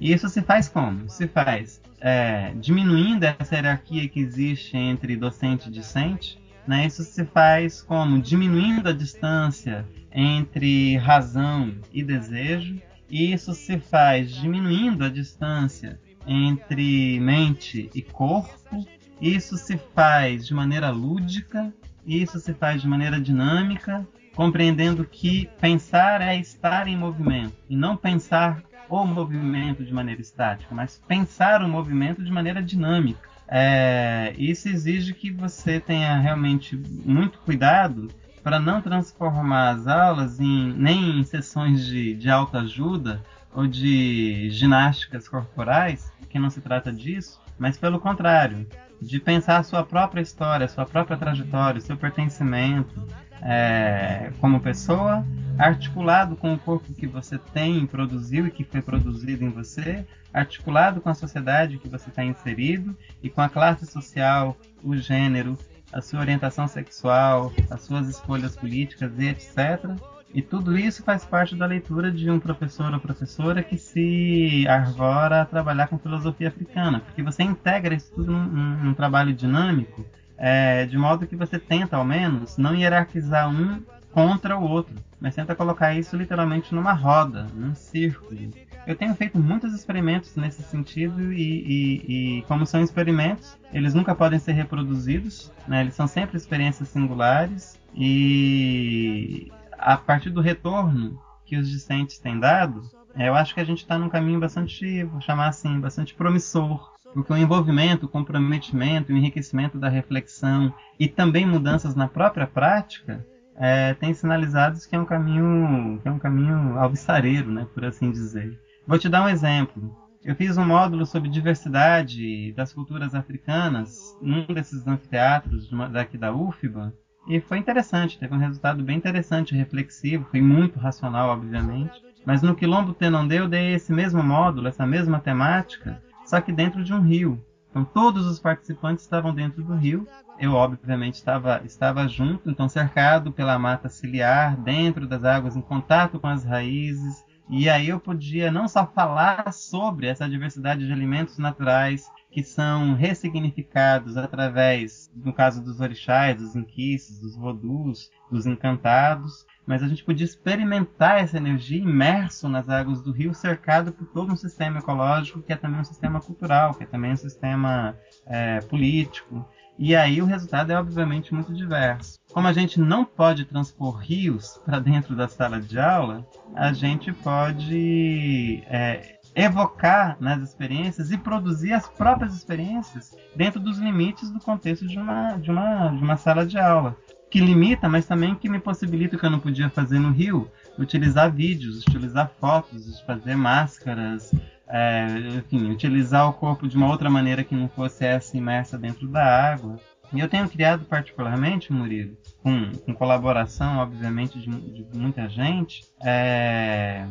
[0.00, 1.08] E isso se faz como?
[1.08, 6.38] Se faz é, diminuindo essa hierarquia que existe entre docente e discente.
[6.66, 6.86] Né?
[6.86, 8.20] Isso se faz como?
[8.20, 12.80] Diminuindo a distância entre razão e desejo.
[13.10, 18.86] E isso se faz diminuindo a distância entre mente e corpo.
[19.20, 21.72] Isso se faz de maneira lúdica,
[22.06, 24.06] isso se faz de maneira dinâmica,
[24.36, 30.74] compreendendo que pensar é estar em movimento e não pensar o movimento de maneira estática,
[30.74, 33.28] mas pensar o movimento de maneira dinâmica.
[33.46, 38.08] É, isso exige que você tenha realmente muito cuidado
[38.42, 43.22] para não transformar as aulas em, nem em sessões de, de autoajuda
[43.54, 48.66] ou de ginásticas corporais, que não se trata disso, mas pelo contrário,
[49.00, 53.02] de pensar a sua própria história, a sua própria trajetória, o seu pertencimento
[53.42, 55.24] é, como pessoa,
[55.58, 61.00] articulado com o corpo que você tem, produziu e que foi produzido em você, articulado
[61.00, 65.58] com a sociedade que você está inserido e com a classe social, o gênero,
[65.92, 69.96] a sua orientação sexual, as suas escolhas políticas e etc.
[70.34, 75.40] E tudo isso faz parte da leitura de um professor ou professora que se arvora
[75.40, 80.04] a trabalhar com filosofia africana, porque você integra isso tudo num, num trabalho dinâmico,
[80.38, 85.34] é, de modo que você tenta, ao menos, não hierarquizar um contra o outro, mas
[85.34, 88.38] tenta colocar isso literalmente numa roda, num círculo.
[88.86, 94.14] Eu tenho feito muitos experimentos nesse sentido e, e, e como são experimentos, eles nunca
[94.14, 95.82] podem ser reproduzidos, né?
[95.82, 102.82] eles são sempre experiências singulares e a partir do retorno que os discentes têm dado,
[103.16, 106.94] eu acho que a gente está num caminho bastante, vou chamar assim, bastante promissor.
[107.14, 113.24] Porque o envolvimento, o comprometimento, o enriquecimento da reflexão e também mudanças na própria prática
[113.56, 118.10] é, tem sinalizados que é um caminho, que é um caminho alvissareiro, né, por assim
[118.10, 118.58] dizer.
[118.86, 119.96] Vou te dar um exemplo.
[120.24, 126.92] Eu fiz um módulo sobre diversidade das culturas africanas num desses anfiteatros daqui da UFBA
[127.28, 132.02] e foi interessante, teve um resultado bem interessante, reflexivo, foi muito racional, obviamente.
[132.24, 136.84] Mas no Quilombo Tenondê eu dei esse mesmo módulo, essa mesma temática, só que dentro
[136.84, 137.42] de um rio.
[137.70, 140.06] Então todos os participantes estavam dentro do rio.
[140.38, 146.20] Eu, obviamente, estava, estava junto, então cercado pela mata ciliar, dentro das águas, em contato
[146.20, 147.24] com as raízes.
[147.48, 152.94] E aí eu podia não só falar sobre essa diversidade de alimentos naturais, que são
[152.94, 160.02] ressignificados através, no caso dos orixás, dos inquices, dos vodus, dos encantados, mas a gente
[160.02, 165.42] podia experimentar essa energia imerso nas águas do rio, cercado por todo um sistema ecológico
[165.42, 167.94] que é também um sistema cultural, que é também um sistema
[168.26, 169.46] é, político.
[169.78, 172.18] E aí o resultado é obviamente muito diverso.
[172.32, 176.26] Como a gente não pode transpor rios para dentro da sala de aula,
[176.56, 184.30] a gente pode é, evocar nas experiências e produzir as próprias experiências dentro dos limites
[184.30, 186.96] do contexto de uma, de uma, de uma sala de aula.
[187.30, 190.50] Que limita, mas também que me possibilita o que eu não podia fazer no Rio,
[190.78, 194.32] utilizar vídeos, utilizar fotos, fazer máscaras,
[194.66, 199.06] é, enfim, utilizar o corpo de uma outra maneira que não fosse essa imersa dentro
[199.08, 199.78] da água.
[200.12, 207.06] E eu tenho criado particularmente, Murilo, com, com colaboração, obviamente, de, de muita gente, é,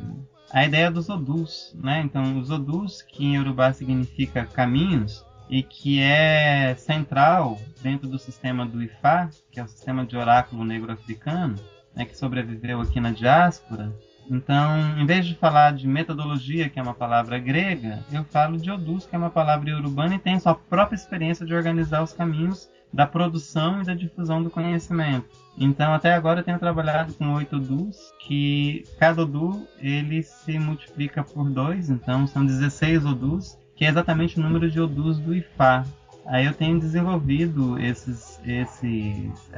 [0.52, 2.02] a ideia dos odus, né?
[2.04, 8.66] Então, os odus, que em Urubá significa caminhos, e que é central dentro do sistema
[8.66, 11.56] do Ifá, que é o sistema de oráculo negro africano,
[11.96, 13.94] né, que sobreviveu aqui na diáspora.
[14.30, 18.70] Então, em vez de falar de metodologia, que é uma palavra grega, eu falo de
[18.70, 22.70] odus, que é uma palavra urbana e tem sua própria experiência de organizar os caminhos
[22.92, 25.28] da produção e da difusão do conhecimento.
[25.58, 31.24] Então, até agora eu tenho trabalhado com oito odus, que cada odu ele se multiplica
[31.24, 35.86] por dois, então são 16 odus, que é exatamente o número de odus do Ifá.
[36.26, 38.66] Aí eu tenho desenvolvido esses, é,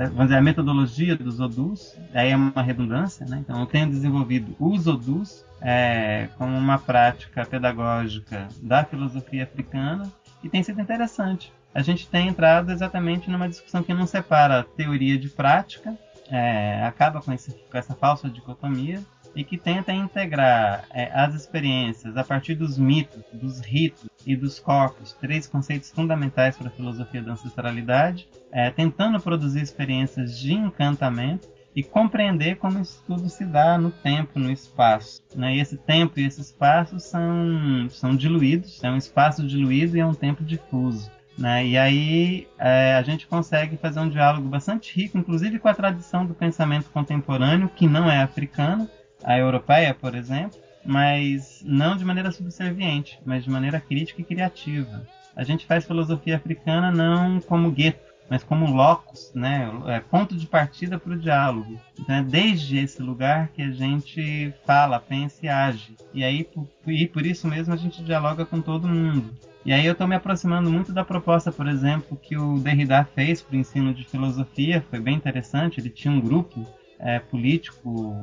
[0.06, 3.40] vamos dizer, a metodologia dos odus, aí é uma redundância, né?
[3.40, 10.12] Então eu tenho desenvolvido os odus é, como uma prática pedagógica da filosofia africana
[10.44, 15.18] e tem sido interessante a gente tem entrado exatamente numa discussão que não separa teoria
[15.18, 15.98] de prática,
[16.30, 19.02] é, acaba com, esse, com, essa falsa dicotomia,
[19.36, 24.60] e que tenta integrar é, as experiências a partir dos mitos, dos ritos e dos
[24.60, 31.48] corpos, três conceitos fundamentais para a filosofia da ancestralidade, é, tentando produzir experiências de encantamento
[31.76, 35.22] e compreender como isso tudo se dá no tempo, no espaço.
[35.36, 35.56] Né?
[35.56, 40.06] E esse tempo e esse espaço são, são diluídos, é um espaço diluído e é
[40.06, 41.10] um tempo difuso.
[41.38, 41.68] Né?
[41.68, 46.26] E aí é, a gente consegue fazer um diálogo bastante rico, inclusive com a tradição
[46.26, 48.90] do pensamento contemporâneo, que não é africana,
[49.24, 55.06] a europeia, por exemplo, mas não de maneira subserviente, mas de maneira crítica e criativa.
[55.36, 60.46] A gente faz filosofia africana não como gueto, mas como locus, né, é ponto de
[60.46, 61.80] partida para o diálogo.
[62.00, 65.96] Então é desde esse lugar que a gente fala, pensa e age.
[66.14, 66.48] E aí
[66.86, 69.34] e por isso mesmo a gente dialoga com todo mundo.
[69.66, 73.42] E aí eu estou me aproximando muito da proposta, por exemplo, que o Derrida fez
[73.42, 75.80] para o ensino de filosofia, foi bem interessante.
[75.80, 76.66] Ele tinha um grupo
[77.00, 78.22] é, político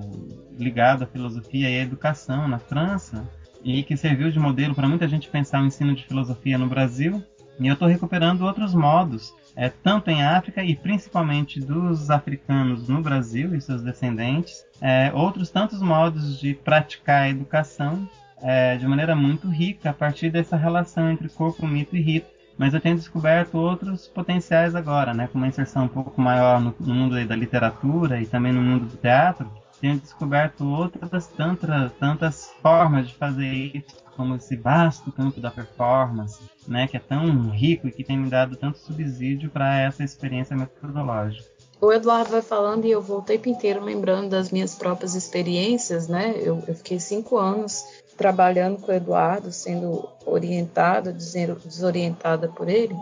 [0.58, 3.26] ligado à filosofia e à educação na França
[3.64, 7.22] e que serviu de modelo para muita gente pensar o ensino de filosofia no Brasil.
[7.58, 13.00] E eu estou recuperando outros modos, é, tanto em África e principalmente dos africanos no
[13.00, 18.06] Brasil e seus descendentes, é, outros tantos modos de praticar a educação
[18.42, 22.72] é, de maneira muito rica a partir dessa relação entre corpo, mito e rito mas
[22.72, 25.28] eu tenho descoberto outros potenciais agora, né?
[25.30, 28.96] Com uma inserção um pouco maior no, mundo da literatura e também no mundo do
[28.96, 35.50] teatro, tenho descoberto outras tantas, tantas formas de fazer isso, como esse vasto campo da
[35.50, 36.88] performance, né?
[36.88, 41.56] Que é tão rico e que tem me dado tanto subsídio para essa experiência metodológica.
[41.78, 46.08] O Eduardo vai falando e eu vou o tempo inteiro lembrando das minhas próprias experiências,
[46.08, 46.34] né?
[46.36, 47.84] Eu, eu fiquei cinco anos
[48.16, 52.96] trabalhando com o Eduardo, sendo orientada, desorientada por ele.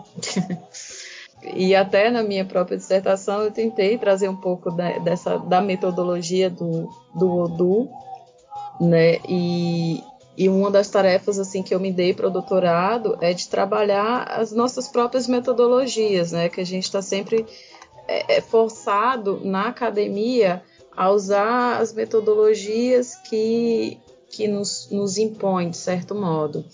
[1.55, 6.49] e até na minha própria dissertação eu tentei trazer um pouco da, dessa da metodologia
[6.49, 7.89] do, do Odu,
[8.79, 9.19] né?
[9.27, 10.03] E,
[10.37, 14.23] e uma das tarefas assim que eu me dei para o doutorado é de trabalhar
[14.23, 16.49] as nossas próprias metodologias, né?
[16.49, 17.45] Que a gente está sempre
[18.07, 20.61] é, é forçado na academia
[20.95, 26.65] a usar as metodologias que que nos, nos impõe, de certo modo.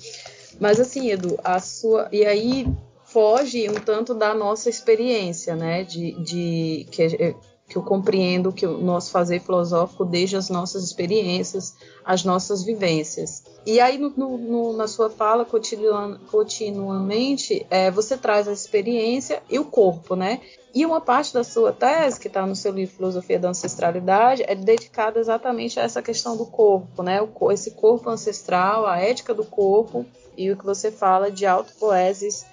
[0.59, 2.07] Mas assim, Edu, a sua.
[2.11, 2.67] E aí
[3.05, 5.83] foge um tanto da nossa experiência, né?
[5.83, 7.35] De, de que,
[7.67, 13.43] que eu compreendo que o nosso fazer filosófico desde as nossas experiências, as nossas vivências.
[13.65, 19.65] E aí, no, no, na sua fala, continuamente, é, você traz a experiência e o
[19.65, 20.41] corpo, né?
[20.73, 24.55] E uma parte da sua tese, que está no seu livro Filosofia da Ancestralidade, é
[24.55, 27.19] dedicada exatamente a essa questão do corpo, né?
[27.51, 30.05] Esse corpo ancestral, a ética do corpo
[30.38, 32.45] e o que você fala de autopoeses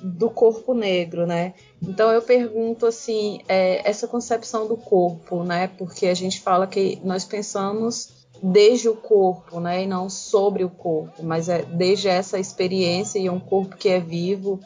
[0.00, 1.52] do corpo negro, né?
[1.82, 5.68] Então eu pergunto assim, é, essa concepção do corpo, né?
[5.68, 9.82] Porque a gente fala que nós pensamos desde o corpo, né?
[9.82, 14.00] E não sobre o corpo, mas é desde essa experiência e um corpo que é
[14.00, 14.60] vivo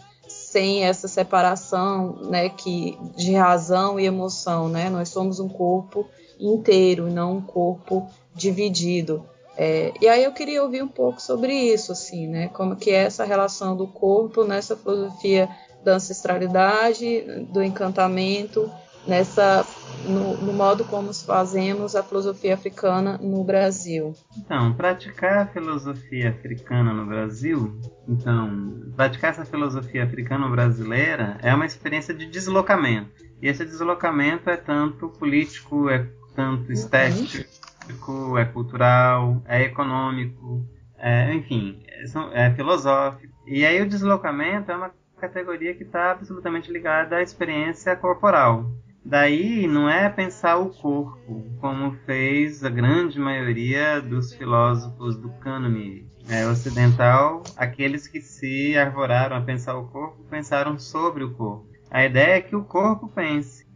[0.51, 4.91] sem essa separação, né, que de razão e emoção, né?
[4.91, 6.09] Nós somos um corpo
[6.41, 9.25] inteiro não um corpo dividido.
[9.57, 12.49] É, e aí eu queria ouvir um pouco sobre isso, assim, né?
[12.49, 15.49] Como que é essa relação do corpo nessa filosofia
[15.85, 18.71] da ancestralidade, do encantamento,
[19.07, 19.67] nessa
[20.05, 24.15] no, no, modo como fazemos a filosofia africana no Brasil.
[24.37, 31.67] Então, praticar a filosofia africana no Brasil, então, praticar essa filosofia africana brasileira é uma
[31.67, 33.11] experiência de deslocamento.
[33.43, 40.67] E esse deslocamento é tanto político, é tanto estético, é cultural, é econômico,
[40.99, 43.33] é, enfim, é, é filosófico.
[43.47, 48.71] E aí o deslocamento é uma categoria que está absolutamente ligada à experiência corporal.
[49.11, 56.09] Daí não é pensar o corpo, como fez a grande maioria dos filósofos do cânone
[56.29, 61.67] é, ocidental, aqueles que se arvoraram a pensar o corpo, pensaram sobre o corpo.
[61.90, 63.67] A ideia é que o corpo pense,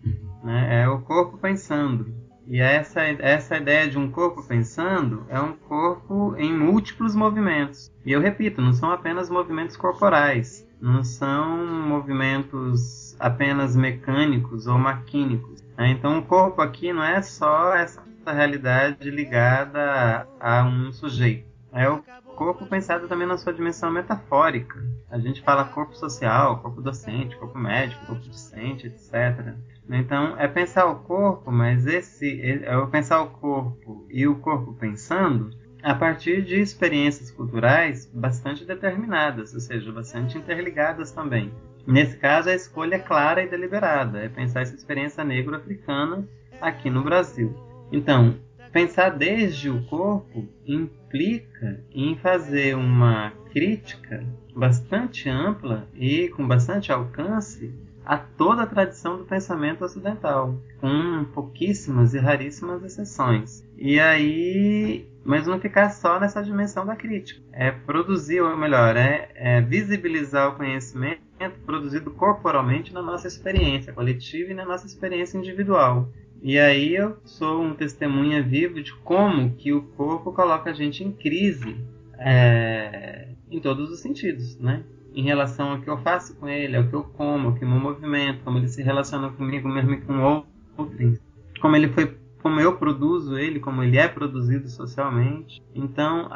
[0.44, 0.82] né?
[0.84, 2.14] é o corpo pensando.
[2.46, 7.90] E essa, essa ideia de um corpo pensando é um corpo em múltiplos movimentos.
[8.06, 15.62] E eu repito, não são apenas movimentos corporais, não são movimentos apenas mecânicos ou maquínicos.
[15.76, 15.90] Né?
[15.90, 21.52] Então, o corpo aqui não é só essa realidade ligada a, a um sujeito.
[21.72, 22.02] É o
[22.36, 24.80] corpo pensado também na sua dimensão metafórica.
[25.10, 29.54] A gente fala corpo social, corpo docente, corpo médico, corpo docente, etc.
[29.90, 35.50] Então, é pensar o corpo, mas esse é pensar o corpo e o corpo pensando
[35.82, 41.52] a partir de experiências culturais bastante determinadas, ou seja, bastante interligadas também.
[41.86, 46.26] Nesse caso, a escolha é clara e deliberada, é pensar essa experiência negro-africana
[46.60, 47.54] aqui no Brasil.
[47.92, 48.36] Então,
[48.72, 54.24] pensar desde o corpo implica em fazer uma crítica
[54.54, 57.72] bastante ampla e com bastante alcance
[58.04, 63.64] a toda a tradição do pensamento ocidental, com pouquíssimas e raríssimas exceções.
[63.78, 67.40] E aí, mas não ficar só nessa dimensão da crítica.
[67.52, 71.23] É produzir, ou melhor, é, é visibilizar o conhecimento
[71.66, 76.08] produzido corporalmente na nossa experiência coletiva e na nossa experiência individual.
[76.42, 81.02] E aí eu sou um testemunha vivo de como que o corpo coloca a gente
[81.02, 81.76] em crise
[82.18, 84.82] é, em todos os sentidos, né?
[85.14, 87.78] Em relação ao que eu faço com ele, ao que eu como, ao que meu
[87.78, 90.44] movimento, como ele se relaciona comigo mesmo e com
[90.78, 91.18] outros,
[91.60, 95.62] como ele foi, como eu produzo ele, como ele é produzido socialmente.
[95.74, 96.28] Então,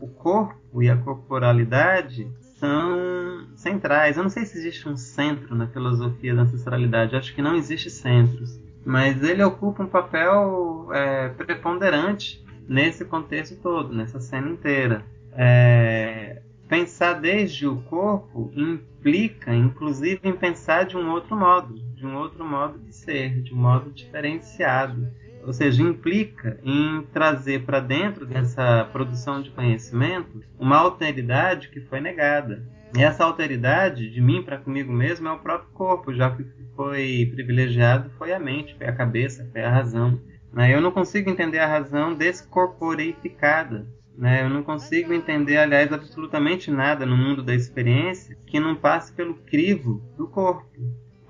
[0.00, 2.30] o corpo e a corporalidade
[2.62, 4.16] são centrais.
[4.16, 7.16] Eu não sei se existe um centro na filosofia da ancestralidade.
[7.16, 13.94] Acho que não existe centros mas ele ocupa um papel é, preponderante nesse contexto todo,
[13.94, 15.04] nessa cena inteira.
[15.32, 22.16] É, pensar desde o corpo implica, inclusive, em pensar de um outro modo, de um
[22.16, 25.06] outro modo de ser, de um modo diferenciado.
[25.44, 32.00] Ou seja, implica em trazer para dentro dessa produção de conhecimento uma alteridade que foi
[32.00, 32.62] negada.
[32.96, 36.44] E essa alteridade de mim para comigo mesmo é o próprio corpo, já que
[36.76, 40.20] foi privilegiado foi a mente, foi a cabeça, foi a razão.
[40.52, 40.74] Né?
[40.74, 43.86] Eu não consigo entender a razão descorporeificada.
[44.16, 44.44] Né?
[44.44, 49.34] Eu não consigo entender, aliás, absolutamente nada no mundo da experiência que não passe pelo
[49.34, 50.70] crivo do corpo.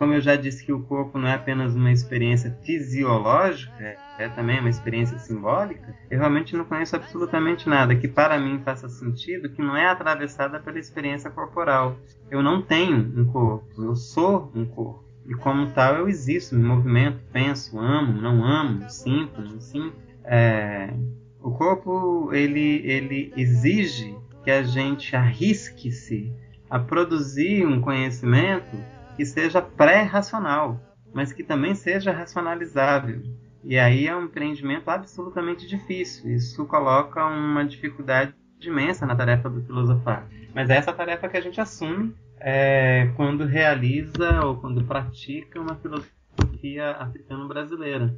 [0.03, 4.59] Como eu já disse que o corpo não é apenas uma experiência fisiológica, é também
[4.59, 9.62] uma experiência simbólica, eu realmente não conheço absolutamente nada que para mim faça sentido que
[9.62, 11.96] não é atravessada pela experiência corporal.
[12.28, 15.05] Eu não tenho um corpo, eu sou um corpo.
[15.24, 19.94] E como tal eu existo, me movimento, penso, amo, não amo, sinto, não sinto.
[20.24, 20.92] É...
[21.40, 26.32] O corpo ele, ele exige que a gente arrisque-se
[26.68, 28.76] a produzir um conhecimento
[29.22, 30.80] que seja pré-racional,
[31.14, 33.22] mas que também seja racionalizável.
[33.62, 36.34] E aí é um empreendimento absolutamente difícil.
[36.34, 40.26] Isso coloca uma dificuldade imensa na tarefa do filosofar.
[40.52, 45.76] Mas é essa tarefa que a gente assume é, quando realiza ou quando pratica uma
[45.76, 48.12] filosofia africano-brasileira.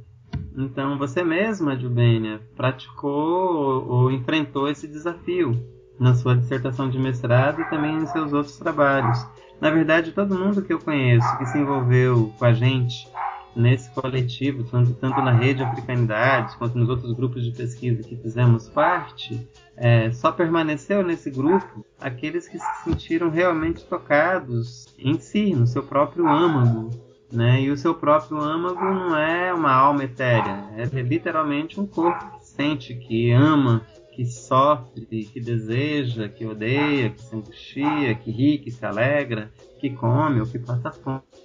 [0.57, 5.51] Então, você mesma, Jubênia, praticou ou, ou enfrentou esse desafio
[5.99, 9.19] na sua dissertação de mestrado e também em seus outros trabalhos.
[9.59, 13.07] Na verdade, todo mundo que eu conheço que se envolveu com a gente
[13.55, 18.67] nesse coletivo, tanto, tanto na rede Africanidades quanto nos outros grupos de pesquisa que fizemos
[18.67, 19.47] parte,
[19.77, 25.83] é, só permaneceu nesse grupo aqueles que se sentiram realmente tocados em si, no seu
[25.83, 26.89] próprio âmago.
[27.31, 27.61] Né?
[27.61, 32.45] E o seu próprio âmago não é uma alma etérea, é literalmente um corpo que
[32.45, 33.81] sente, que ama,
[34.15, 39.89] que sofre, que deseja, que odeia, que se angustia, que ri, que se alegra, que
[39.89, 40.91] come ou que passa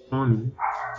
[0.09, 0.53] fome.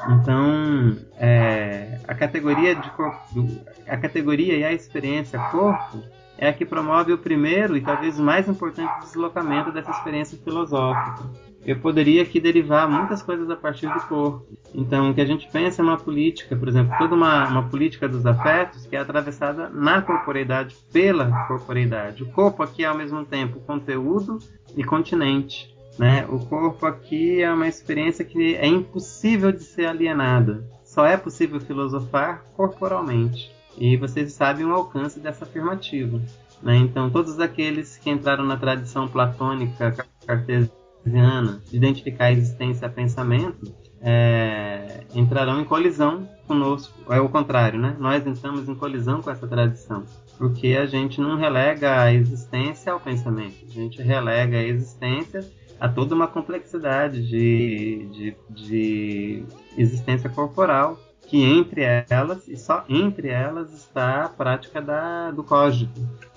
[0.09, 3.47] Então, é, a categoria de corpo,
[3.88, 6.03] a categoria e a experiência corpo
[6.38, 11.51] é a que promove o primeiro e talvez mais importante deslocamento dessa experiência filosófica.
[11.66, 14.47] Eu poderia aqui derivar muitas coisas a partir do corpo.
[14.74, 18.09] Então, o que a gente pensa é uma política, por exemplo, toda uma, uma política
[18.09, 22.24] dos afetos que é atravessada na corporeidade, pela corporeidade.
[22.24, 24.39] O corpo aqui é ao mesmo tempo conteúdo
[24.76, 25.72] e continente.
[25.99, 26.26] Né?
[26.30, 30.66] O corpo aqui é uma experiência que é impossível de ser alienada.
[30.84, 33.51] Só é possível filosofar corporalmente.
[33.78, 36.20] E vocês sabem o alcance dessa afirmativa.
[36.62, 36.78] Né?
[36.78, 39.95] Então, todos aqueles que entraram na tradição platônica
[40.26, 46.93] cartesiana de identificar a existência a pensamento é, entrarão em colisão conosco.
[47.14, 47.95] É o contrário, né?
[47.99, 50.04] Nós entramos em colisão com essa tradição.
[50.38, 53.66] Porque a gente não relega a existência ao pensamento.
[53.70, 55.47] A gente relega a existência
[55.80, 59.43] a toda uma complexidade de, de, de
[59.78, 60.99] existência corporal
[61.32, 65.89] que entre elas, e só entre elas, está a prática da, do código,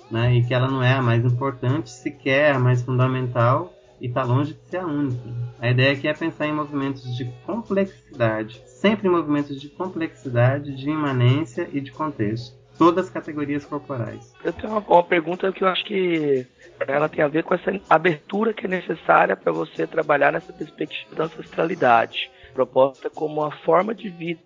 [0.09, 0.37] né?
[0.37, 3.74] e que ela não é a mais importante, sequer a mais fundamental,
[4.05, 5.31] e está longe de ser a única.
[5.59, 10.91] A ideia aqui é pensar em movimentos de complexidade, sempre em movimentos de complexidade, de
[10.91, 12.55] imanência e de contexto.
[12.77, 14.35] Todas as categorias corporais.
[14.45, 16.47] Eu tenho uma, uma pergunta que eu acho que
[16.87, 21.15] ela tem a ver com essa abertura que é necessária para você trabalhar nessa perspectiva
[21.15, 24.41] da ancestralidade, proposta como uma forma de vida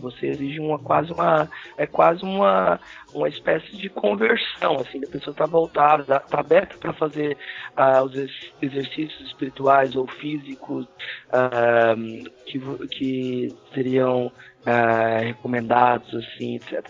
[0.00, 2.78] Você exige uma quase uma é quase uma
[3.14, 7.36] uma espécie de conversão, assim, a pessoa está voltada, está aberta para fazer
[7.76, 8.14] uh, os
[8.60, 16.86] exercícios espirituais ou físicos uh, que, que seriam uh, recomendados, assim, etc.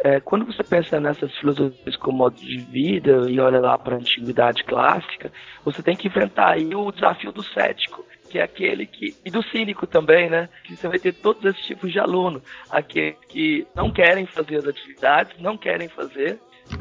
[0.00, 3.98] É, quando você pensa nessas filosofias como modo de vida e olha lá para a
[3.98, 5.32] antiguidade clássica,
[5.64, 9.14] você tem que enfrentar aí o desafio do cético que é aquele que.
[9.24, 10.48] E do cínico também, né?
[10.64, 12.42] Que você vai ter todos esses tipos de aluno.
[12.70, 16.38] Aqueles que não querem fazer as atividades, não querem fazer,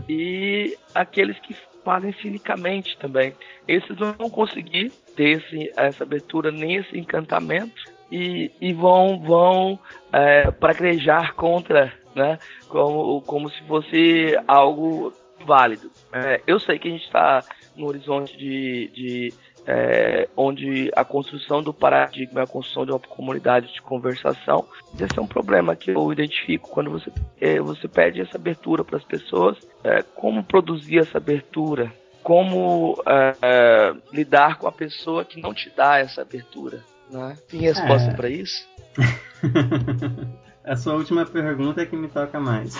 [0.10, 3.34] e aqueles que fazem cinicamente também.
[3.68, 9.80] Esses não vão conseguir ter esse, essa abertura nem esse encantamento e, e vão, vão
[10.12, 12.40] é, praguejar contra, né?
[12.68, 15.14] Como, como se fosse algo
[15.46, 15.92] válido.
[16.12, 17.44] É, eu sei que a gente está
[17.76, 19.34] no horizonte de, de
[19.68, 24.66] é, onde a construção do paradigma, a construção de uma comunidade de conversação,
[25.00, 27.12] esse é um problema que eu identifico quando você,
[27.42, 29.58] é, você pede essa abertura para as pessoas.
[29.84, 31.92] É, como produzir essa abertura?
[32.22, 36.84] Como é, é, lidar com a pessoa que não te dá essa abertura?
[37.10, 37.38] Né?
[37.48, 38.68] Tem resposta para isso?
[40.66, 42.76] a sua última pergunta é que me toca mais.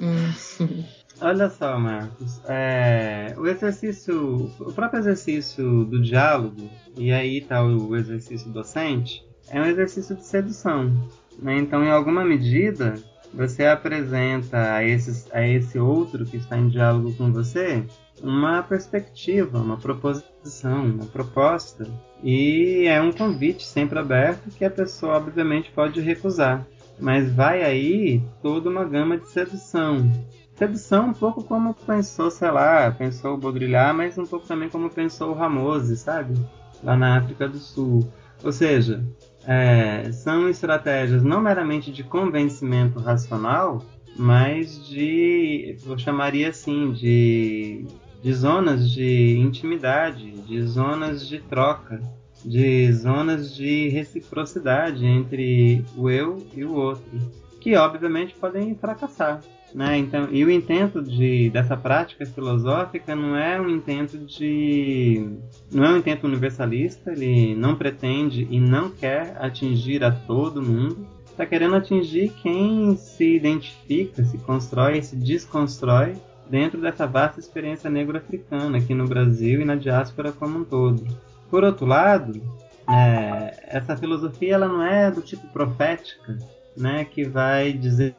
[0.00, 0.84] Hum.
[1.20, 2.40] Olha só, Marcos.
[2.46, 9.60] É, o exercício, o próprio exercício do diálogo, e aí está o exercício docente, é
[9.60, 10.92] um exercício de sedução.
[11.38, 11.56] Né?
[11.58, 12.94] Então, em alguma medida,
[13.34, 17.84] você apresenta a, esses, a esse outro que está em diálogo com você
[18.22, 21.86] uma perspectiva, uma proposição, uma proposta.
[22.22, 26.64] E é um convite sempre aberto que a pessoa, obviamente, pode recusar.
[26.98, 30.10] Mas vai aí toda uma gama de sedução
[30.54, 34.88] sedução um pouco como pensou, sei lá, pensou o Baudrillard, mas um pouco também como
[34.88, 36.34] pensou o Ramose, sabe?
[36.82, 38.08] Lá na África do Sul.
[38.42, 39.04] Ou seja,
[39.46, 43.84] é, são estratégias não meramente de convencimento racional,
[44.16, 47.84] mas de, eu chamaria assim, de,
[48.22, 52.00] de zonas de intimidade, de zonas de troca,
[52.44, 57.18] de zonas de reciprocidade entre o eu e o outro,
[57.60, 59.40] que obviamente podem fracassar.
[59.74, 59.98] Né?
[59.98, 65.28] Então, e o intento de, dessa prática filosófica não é um intento de.
[65.72, 71.04] não é um intento universalista, ele não pretende e não quer atingir a todo mundo.
[71.28, 76.14] Está querendo atingir quem se identifica, se constrói, se desconstrói
[76.48, 81.04] dentro dessa vasta experiência negro-africana aqui no Brasil e na diáspora como um todo.
[81.50, 82.40] Por outro lado,
[82.88, 86.38] é, essa filosofia ela não é do tipo profética,
[86.76, 88.14] né, que vai dizer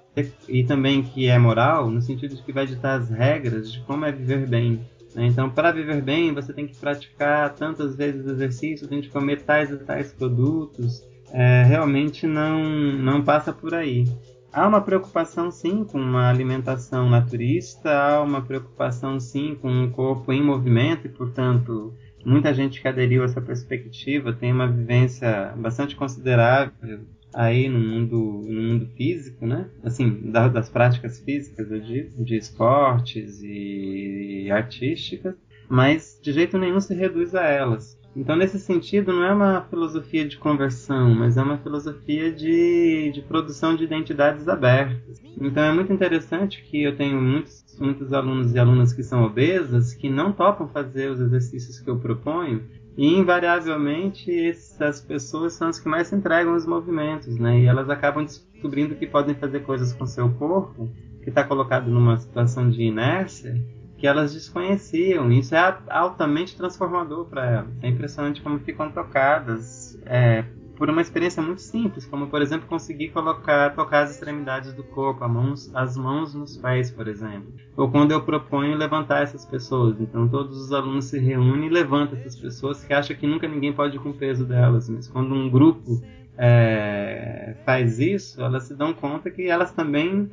[0.48, 4.06] e também que é moral, no sentido de que vai ditar as regras de como
[4.06, 4.80] é viver bem.
[5.14, 5.28] Né?
[5.28, 9.72] Então, para viver bem, você tem que praticar tantas vezes exercício, tem que comer tais
[9.72, 11.04] e tais produtos.
[11.32, 14.06] É, realmente não, não passa por aí.
[14.54, 20.32] Há uma preocupação sim com uma alimentação naturista, há uma preocupação sim com um corpo
[20.32, 21.94] em movimento e, portanto,
[22.26, 27.02] muita gente que aderiu a essa perspectiva tem uma vivência bastante considerável
[27.36, 29.70] aí no mundo, no mundo físico, né?
[29.84, 35.36] Assim, da, das práticas físicas, eu digo, de esportes e artísticas,
[35.70, 38.00] mas de jeito nenhum se reduz a elas.
[38.16, 43.22] Então, nesse sentido, não é uma filosofia de conversão, mas é uma filosofia de, de
[43.22, 45.22] produção de identidades abertas.
[45.38, 49.94] Então, é muito interessante que eu tenho muitos, muitos alunos e alunas que são obesas
[49.94, 52.64] que não topam fazer os exercícios que eu proponho
[52.98, 57.60] e invariavelmente essas pessoas são as que mais se entregam aos movimentos, né?
[57.60, 60.90] E elas acabam descobrindo que podem fazer coisas com seu corpo,
[61.22, 63.62] que está colocado numa situação de inércia,
[63.98, 65.32] que elas desconheciam.
[65.32, 67.84] Isso é altamente transformador para elas.
[67.84, 70.46] É impressionante como ficam tocadas é,
[70.78, 75.28] por uma experiência muito simples, como por exemplo conseguir colocar, tocar as extremidades do corpo,
[75.28, 77.54] mãos, as mãos nos pés, por exemplo.
[77.76, 82.18] Ou quando eu proponho levantar essas pessoas, então todos os alunos se reúnem e levantam
[82.18, 85.34] essas pessoas que acham que nunca ninguém pode ir com o peso delas, mas quando
[85.34, 86.02] um grupo
[86.38, 90.30] é, faz isso, elas se dão conta que elas também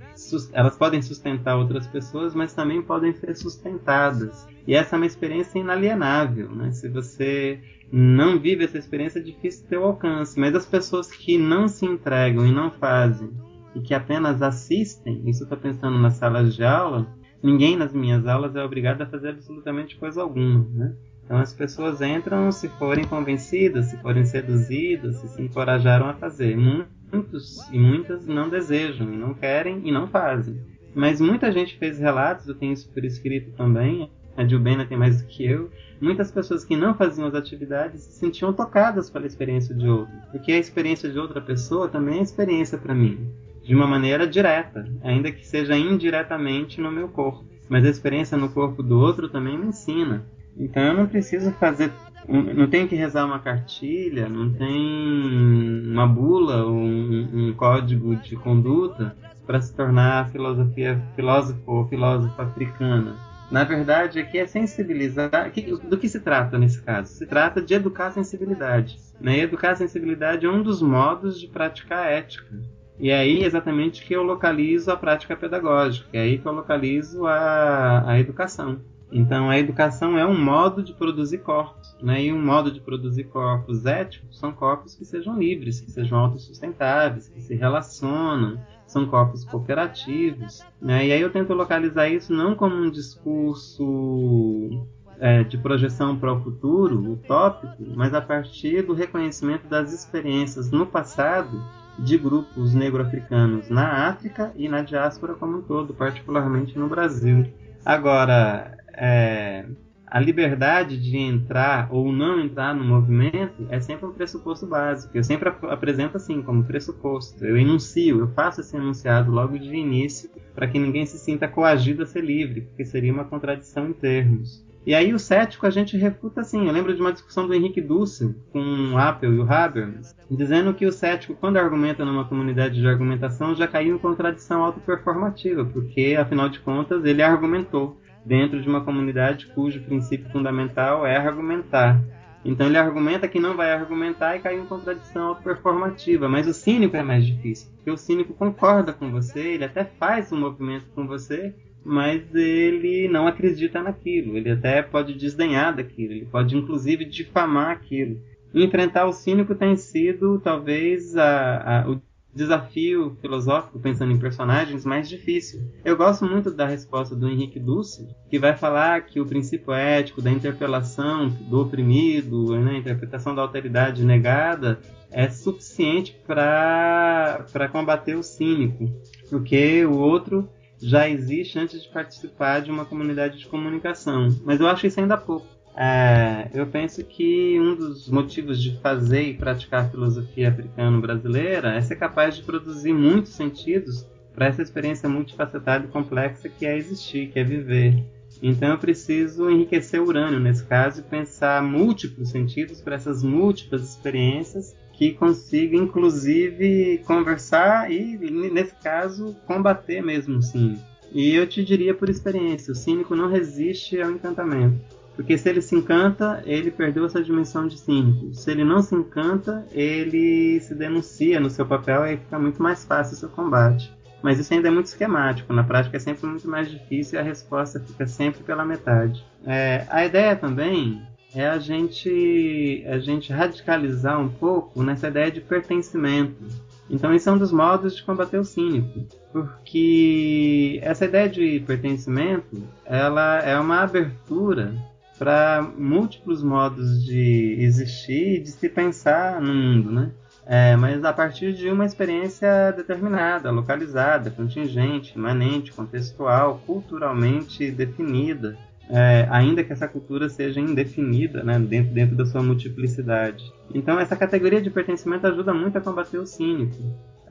[0.53, 4.47] elas podem sustentar outras pessoas, mas também podem ser sustentadas.
[4.67, 6.73] E essa é uma experiência inalienável, né?
[6.73, 10.39] Se você não vive essa experiência, é difícil ter o alcance.
[10.39, 13.31] Mas as pessoas que não se entregam e não fazem,
[13.75, 17.07] e que apenas assistem, isso eu estou pensando nas salas de aula,
[17.43, 20.95] ninguém nas minhas aulas é obrigado a fazer absolutamente coisa alguma, né?
[21.25, 26.57] Então as pessoas entram se forem convencidas, se forem seduzidas, se se encorajaram a fazer.
[26.57, 30.61] Muitos e muitas não desejam, e não querem e não fazem.
[30.95, 35.21] Mas muita gente fez relatos, eu tenho isso por escrito também, a Dilbena tem mais
[35.21, 35.71] do que eu,
[36.01, 40.53] muitas pessoas que não faziam as atividades se sentiam tocadas pela experiência de outro, porque
[40.53, 43.31] a experiência de outra pessoa também é experiência para mim,
[43.63, 47.45] de uma maneira direta, ainda que seja indiretamente no meu corpo.
[47.69, 50.27] Mas a experiência no corpo do outro também me ensina.
[50.57, 51.91] Então eu não preciso fazer
[52.29, 59.17] não tem que rezar uma cartilha, não tem uma bula um, um código de conduta
[59.45, 63.17] para se tornar filosofia filósofo ou filósofa africana.
[63.51, 65.53] Na verdade, aqui é sensibilizar.
[65.85, 67.13] Do que se trata nesse caso?
[67.13, 68.99] Se trata de educar a sensibilidade.
[69.21, 69.41] Né?
[69.41, 72.59] educar a sensibilidade é um dos modos de praticar a ética.
[72.99, 77.27] E é aí exatamente que eu localizo a prática pedagógica, é aí que eu localizo
[77.27, 78.81] a, a educação.
[79.13, 82.25] Então, a educação é um modo de produzir corpos, né?
[82.25, 87.29] E um modo de produzir corpos éticos são corpos que sejam livres, que sejam autossustentáveis,
[87.29, 91.07] que se relacionam, são corpos cooperativos, né?
[91.07, 94.87] E aí eu tento localizar isso não como um discurso
[95.21, 100.87] é, de projeção para o futuro, utópico, mas a partir do reconhecimento das experiências no
[100.87, 101.63] passado
[101.99, 107.47] de grupos negro-africanos na África e na diáspora como um todo, particularmente no Brasil.
[107.85, 109.65] Agora, é,
[110.13, 115.17] a liberdade de entrar ou não entrar no movimento é sempre um pressuposto básico.
[115.17, 117.43] Eu sempre ap apresento assim, como pressuposto.
[117.43, 122.03] Eu enuncio, eu faço esse enunciado logo de início para que ninguém se sinta coagido
[122.03, 124.63] a ser livre, porque seria uma contradição em termos.
[124.85, 126.67] E aí o cético a gente refuta assim.
[126.67, 130.75] Eu lembro de uma discussão do Henrique Dussel com o Apple e o Habermas, dizendo
[130.75, 136.17] que o cético, quando argumenta numa comunidade de argumentação, já caiu em contradição autoperformativa, porque
[136.21, 142.03] afinal de contas ele argumentou dentro de uma comunidade cujo princípio fundamental é argumentar.
[142.45, 146.29] Então ele argumenta que não vai argumentar e cai em contradição autoperformativa.
[146.29, 150.33] Mas o cínico é mais difícil, porque o cínico concorda com você, ele até faz
[150.33, 151.55] um movimento com você,
[151.85, 154.37] mas ele não acredita naquilo.
[154.37, 158.21] Ele até pode desdenhar daquilo, ele pode inclusive difamar aquilo.
[158.55, 162.01] enfrentar o cínico tem sido talvez a, a, o
[162.35, 165.61] desafio filosófico, pensando em personagens, mais difícil.
[165.85, 170.23] Eu gosto muito da resposta do Henrique Duce, que vai falar que o princípio ético
[170.23, 174.81] da interpelação do oprimido, né, a interpretação da alteridade negada,
[175.11, 178.91] é suficiente para combater o cínico,
[179.29, 180.49] porque o outro
[180.81, 184.29] já existe antes de participar de uma comunidade de comunicação.
[184.45, 185.47] Mas eu acho isso ainda pouco.
[185.75, 191.97] É, eu penso que um dos motivos de fazer e praticar filosofia africano-brasileira é ser
[191.97, 197.39] capaz de produzir muitos sentidos para essa experiência multifacetada e complexa que é existir, que
[197.39, 198.03] é viver.
[198.43, 203.83] Então eu preciso enriquecer o urânio nesse caso e pensar múltiplos sentidos para essas múltiplas
[203.83, 208.17] experiências que consiga inclusive conversar e
[208.51, 210.83] nesse caso combater mesmo o cínico.
[211.13, 215.02] E eu te diria por experiência, o cínico não resiste ao encantamento.
[215.15, 218.35] Porque se ele se encanta, ele perdeu essa dimensão de cínico.
[218.35, 222.85] Se ele não se encanta, ele se denuncia no seu papel e fica muito mais
[222.85, 223.93] fácil o seu combate.
[224.23, 227.25] Mas isso ainda é muito esquemático, na prática é sempre muito mais difícil e a
[227.25, 229.25] resposta fica sempre pela metade.
[229.45, 231.03] É, a ideia também
[231.35, 236.45] é a gente, a gente radicalizar um pouco nessa ideia de pertencimento.
[236.89, 242.63] Então, esse é um dos modos de combater o cínico, porque essa ideia de pertencimento
[242.85, 244.75] ela é uma abertura
[245.23, 250.11] para múltiplos modos de existir e de se pensar no mundo, né?
[250.45, 258.59] É, mas a partir de uma experiência determinada, localizada, contingente, imanente, contextual, culturalmente definida,
[258.91, 263.45] é, ainda que essa cultura seja indefinida né, dentro, dentro da sua multiplicidade.
[263.73, 266.83] Então, essa categoria de pertencimento ajuda muito a combater o cínico.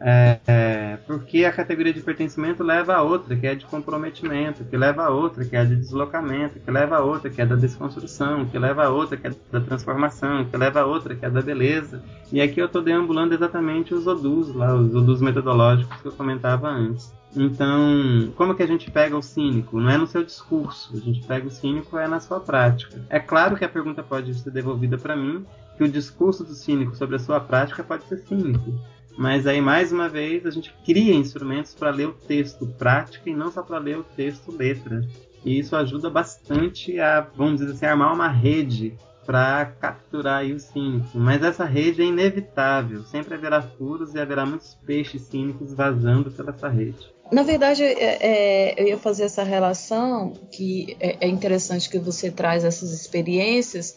[0.03, 4.75] É, é, porque a categoria de pertencimento leva a outra, que é de comprometimento, que
[4.75, 8.45] leva a outra, que é de deslocamento, que leva a outra, que é da desconstrução,
[8.45, 11.41] que leva a outra, que é da transformação, que leva a outra, que é da
[11.41, 12.03] beleza.
[12.31, 16.67] E aqui eu estou deambulando exatamente os odus, lá, os odus metodológicos que eu comentava
[16.67, 17.13] antes.
[17.35, 19.79] Então, como que a gente pega o cínico?
[19.79, 22.99] Não é no seu discurso, a gente pega o cínico é na sua prática.
[23.07, 25.45] É claro que a pergunta pode ser devolvida para mim,
[25.77, 28.73] que o discurso do cínico sobre a sua prática pode ser cínico.
[29.17, 33.33] Mas aí, mais uma vez, a gente cria instrumentos para ler o texto prática e
[33.33, 35.01] não só para ler o texto letra.
[35.43, 38.95] E isso ajuda bastante a, vamos dizer assim, armar uma rede
[39.25, 41.17] para capturar o cínico.
[41.17, 43.03] Mas essa rede é inevitável.
[43.03, 47.11] Sempre haverá furos e haverá muitos peixes cínicos vazando pela essa rede.
[47.31, 52.29] Na verdade, é, é, eu ia fazer essa relação que é, é interessante que você
[52.29, 53.95] traz essas experiências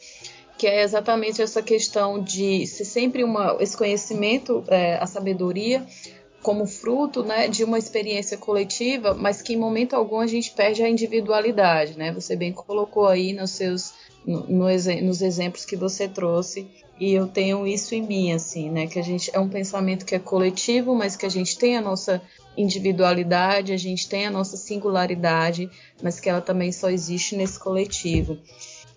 [0.57, 5.85] que é exatamente essa questão de ser sempre uma, esse conhecimento, é, a sabedoria,
[6.43, 10.83] como fruto né, de uma experiência coletiva, mas que em momento algum a gente perde
[10.83, 12.13] a individualidade, né?
[12.13, 13.95] Você bem colocou aí nos seus
[14.27, 14.67] no, no,
[15.03, 16.67] nos exemplos que você trouxe
[17.01, 18.87] e eu tenho isso em mim assim, né?
[18.87, 21.81] Que a gente é um pensamento que é coletivo, mas que a gente tem a
[21.81, 22.21] nossa
[22.57, 25.71] individualidade, a gente tem a nossa singularidade,
[26.03, 28.39] mas que ela também só existe nesse coletivo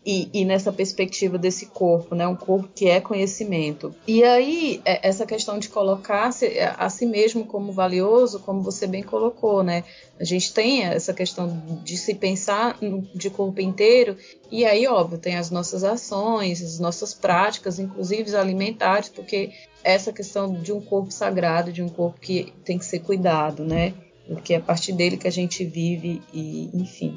[0.07, 2.25] e, e, nessa perspectiva desse corpo, né?
[2.25, 3.93] Um corpo que é conhecimento.
[4.07, 8.87] E aí, é, essa questão de colocar é, a si mesmo como valioso, como você
[8.87, 9.83] bem colocou, né?
[10.17, 12.79] A gente tem essa questão de se pensar
[13.13, 14.15] de corpo inteiro,
[14.49, 19.51] e aí, óbvio, tem as nossas ações, as nossas práticas, inclusive alimentares, porque
[19.83, 23.93] essa questão de um corpo sagrado, de um corpo que tem que ser cuidado, né?
[24.25, 27.13] Porque é a partir dele que a gente vive e, enfim.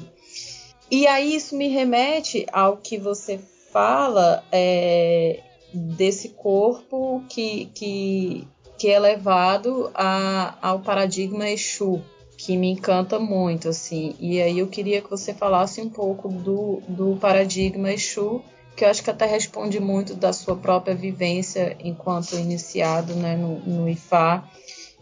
[0.91, 3.39] E aí isso me remete ao que você
[3.71, 5.39] fala é,
[5.73, 8.45] desse corpo que, que,
[8.77, 12.01] que é levado a, ao paradigma Exu,
[12.37, 14.15] que me encanta muito, assim.
[14.19, 18.41] E aí eu queria que você falasse um pouco do, do paradigma Exu,
[18.75, 23.59] que eu acho que até responde muito da sua própria vivência enquanto iniciado né, no,
[23.59, 24.43] no IFA,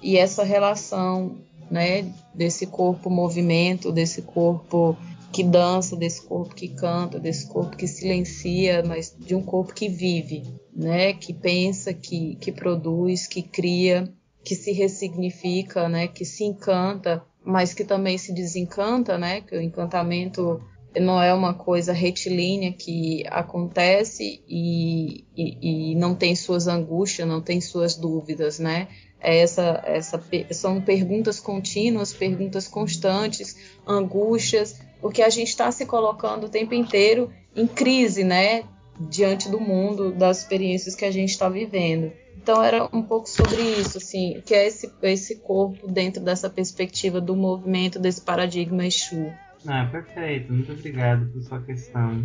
[0.03, 1.37] e essa relação
[1.69, 4.95] né, desse corpo movimento, desse corpo
[5.39, 9.87] que dança, desse corpo que canta, desse corpo que silencia, mas de um corpo que
[9.87, 10.43] vive,
[10.75, 11.13] né?
[11.13, 14.03] Que pensa, que, que produz, que cria,
[14.43, 16.09] que se ressignifica, né?
[16.09, 19.39] Que se encanta, mas que também se desencanta, né?
[19.39, 20.61] Que o encantamento
[20.97, 27.41] não é uma coisa retilínea que acontece e, e, e não tem suas angústias, não
[27.41, 28.87] tem suas dúvidas, né?
[29.19, 36.45] É essa, essa, são perguntas contínuas, perguntas constantes, angústias, porque a gente está se colocando
[36.45, 38.63] o tempo inteiro em crise, né?
[38.99, 42.11] Diante do mundo, das experiências que a gente está vivendo.
[42.41, 47.19] Então era um pouco sobre isso, assim, que é esse, esse corpo dentro dessa perspectiva
[47.19, 49.31] do movimento, desse paradigma Exu.
[49.67, 50.51] Ah, perfeito.
[50.51, 52.23] Muito obrigado por sua questão.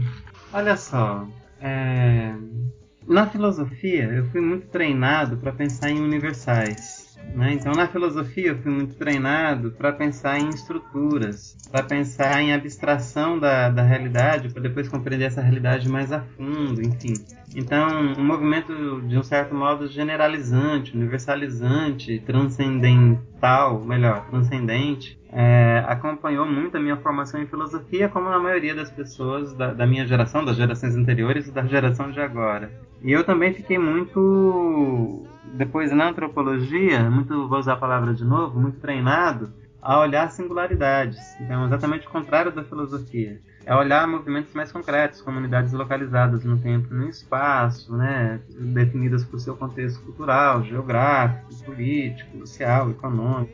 [0.53, 1.27] Olha só,
[1.61, 2.35] é...
[3.07, 7.05] na filosofia eu fui muito treinado para pensar em universais.
[7.35, 7.55] Né?
[7.55, 13.39] Então, na filosofia, eu fui muito treinado para pensar em estruturas, para pensar em abstração
[13.39, 17.15] da, da realidade, para depois compreender essa realidade mais a fundo, enfim.
[17.55, 26.77] Então, um movimento, de um certo modo, generalizante, universalizante, transcendental, melhor, transcendente, é, acompanhou muito
[26.77, 30.57] a minha formação em filosofia, como a maioria das pessoas da, da minha geração, das
[30.57, 32.71] gerações anteriores e da geração de agora.
[33.03, 38.59] E eu também fiquei muito depois na antropologia, muito, vou usar a palavra de novo,
[38.59, 41.19] muito treinado a olhar singularidades.
[41.41, 43.39] Então, exatamente o contrário da filosofia.
[43.67, 49.41] É olhar movimentos mais concretos, comunidades localizadas no tempo e no espaço, né, definidas por
[49.41, 53.53] seu contexto cultural, geográfico, político, social, econômico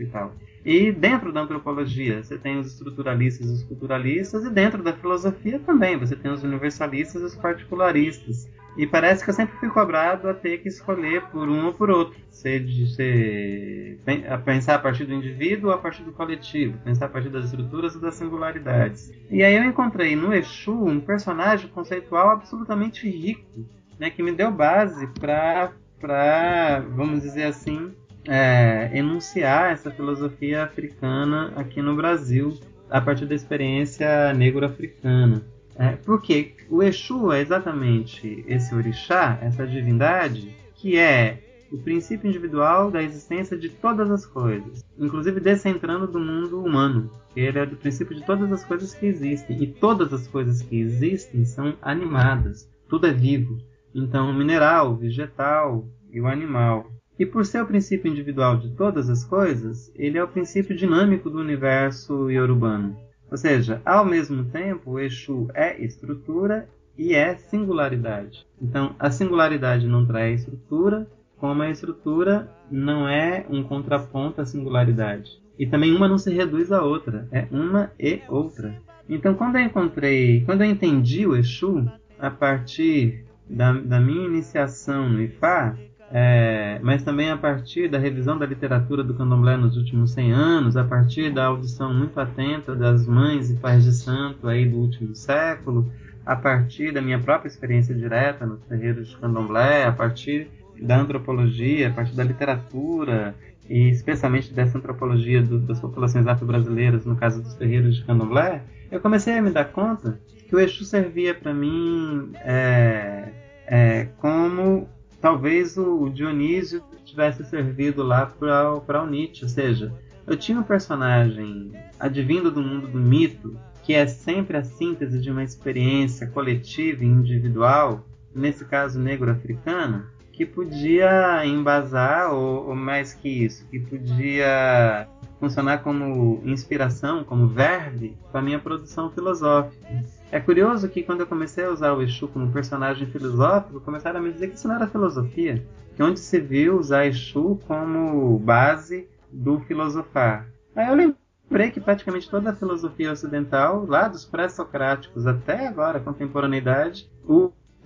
[0.00, 0.34] e tal.
[0.64, 5.58] E dentro da antropologia, você tem os estruturalistas e os culturalistas, e dentro da filosofia
[5.60, 8.48] também, você tem os universalistas e os particularistas.
[8.76, 11.90] E parece que eu sempre fui cobrado a ter que escolher por um ou por
[11.90, 12.18] outro.
[12.30, 14.00] Ser de ser,
[14.44, 16.78] pensar a partir do indivíduo ou a partir do coletivo.
[16.78, 19.12] Pensar a partir das estruturas e das singularidades.
[19.30, 23.66] E aí eu encontrei no Exu um personagem conceitual absolutamente rico,
[23.98, 27.92] né, que me deu base para, vamos dizer assim,
[28.26, 32.58] é, enunciar essa filosofia africana aqui no Brasil
[32.90, 35.42] a partir da experiência negro-africana.
[35.76, 41.38] É, porque o Exu é exatamente esse orixá, essa divindade, que é
[41.72, 47.10] o princípio individual da existência de todas as coisas, inclusive descentrando do mundo humano.
[47.34, 50.78] Ele é do princípio de todas as coisas que existem, e todas as coisas que
[50.78, 53.58] existem são animadas, tudo é vivo.
[53.94, 56.90] Então, mineral, vegetal e o animal.
[57.18, 61.30] E por ser o princípio individual de todas as coisas, ele é o princípio dinâmico
[61.30, 62.96] do universo iorubano.
[63.32, 66.68] Ou seja, ao mesmo tempo, o Exu é estrutura
[66.98, 68.46] e é singularidade.
[68.60, 71.08] Então, a singularidade não traz estrutura,
[71.38, 75.40] como a estrutura não é um contraponto à singularidade.
[75.58, 78.78] E também uma não se reduz à outra, é uma e outra.
[79.08, 85.08] Então, quando eu encontrei, quando eu entendi o Exu, a partir da, da minha iniciação
[85.08, 85.74] no Ifá,
[86.14, 90.76] é, mas também a partir da revisão da literatura do candomblé nos últimos 100 anos,
[90.76, 95.16] a partir da audição muito atenta das mães e pais de santo aí do último
[95.16, 95.90] século,
[96.26, 100.48] a partir da minha própria experiência direta nos terreiros de candomblé, a partir
[100.82, 103.34] da antropologia, a partir da literatura
[103.70, 109.00] e especialmente dessa antropologia do, das populações afro-brasileiras, no caso dos terreiros de candomblé, eu
[109.00, 113.30] comecei a me dar conta que o Exu servia para mim é,
[113.66, 114.86] é, como
[115.22, 119.94] talvez o Dionísio tivesse servido lá para o Nietzsche, ou seja,
[120.26, 125.30] eu tinha um personagem advindo do mundo do mito, que é sempre a síntese de
[125.30, 128.04] uma experiência coletiva e individual,
[128.34, 135.06] nesse caso negro-africano, que podia embasar, ou, ou mais que isso, que podia
[135.38, 139.86] funcionar como inspiração, como verbe, para a minha produção filosófica.
[140.32, 144.22] É curioso que quando eu comecei a usar o Exu como personagem filosófico, começaram a
[144.22, 145.62] me dizer que isso não era filosofia,
[145.94, 150.48] que onde se viu usar Exu como base do filosofar.
[150.74, 157.10] Aí eu lembrei que praticamente toda a filosofia ocidental, lá dos pré-socráticos até agora, contemporaneidade,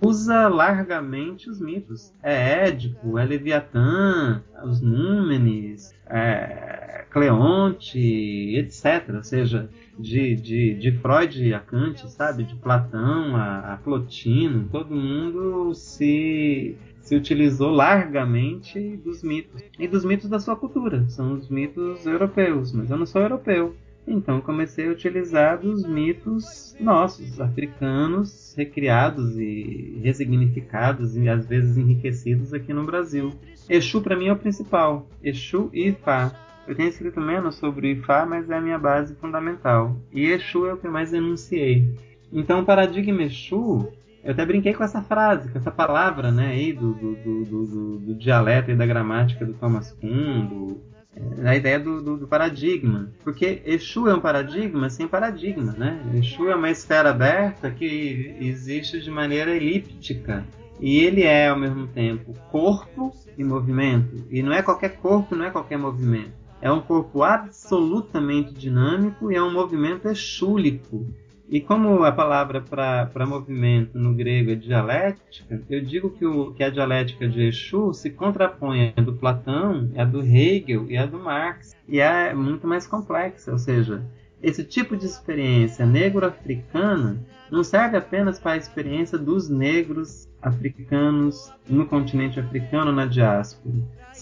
[0.01, 2.13] usa largamente os mitos.
[2.23, 9.15] É Édipo, é Leviatã, os Númenes, é Cleonte, etc.
[9.15, 9.69] Ou seja,
[9.99, 12.43] de, de, de Freud a Kant, sabe?
[12.43, 16.77] De Platão a, a Plotino, todo mundo se
[17.07, 21.07] se utilizou largamente dos mitos e dos mitos da sua cultura.
[21.07, 23.73] São os mitos europeus, mas eu não sou europeu.
[24.05, 32.53] Então comecei a utilizar dos mitos nossos, africanos, recriados e ressignificados e às vezes enriquecidos
[32.53, 33.33] aqui no Brasil.
[33.69, 35.07] Exu para mim é o principal.
[35.23, 36.46] Exu e Ifá.
[36.67, 39.95] Eu tenho escrito menos sobre Ifá, mas é a minha base fundamental.
[40.11, 41.95] E Exu é o que mais enunciei.
[42.31, 43.91] Então o paradigma Exu
[44.27, 48.15] eu até brinquei com essa frase, com essa palavra, né, aí do, do, do, do,
[48.15, 50.75] dialeto e da gramática do Thomas Kuhn,
[51.15, 53.09] é, a ideia do, do, do, paradigma.
[53.23, 56.01] Porque Exu é um paradigma sem paradigma, né?
[56.13, 60.45] Exu é uma esfera aberta que existe de maneira elíptica.
[60.79, 64.25] E ele é, ao mesmo tempo, corpo e movimento.
[64.29, 66.36] E não é qualquer corpo, não é qualquer movimento.
[66.61, 71.05] É um corpo absolutamente dinâmico e é um movimento exúlico
[71.49, 76.61] e como a palavra para movimento no grego é dialética, eu digo que, o, que
[76.61, 81.17] a dialética de Exu se contrapõe à do Platão, à do Hegel e à do
[81.17, 84.03] Marx, e é muito mais complexa, ou seja,
[84.43, 87.17] esse tipo de experiência negro-africana
[87.49, 93.73] não serve apenas para a experiência dos negros africanos no continente africano, na diáspora.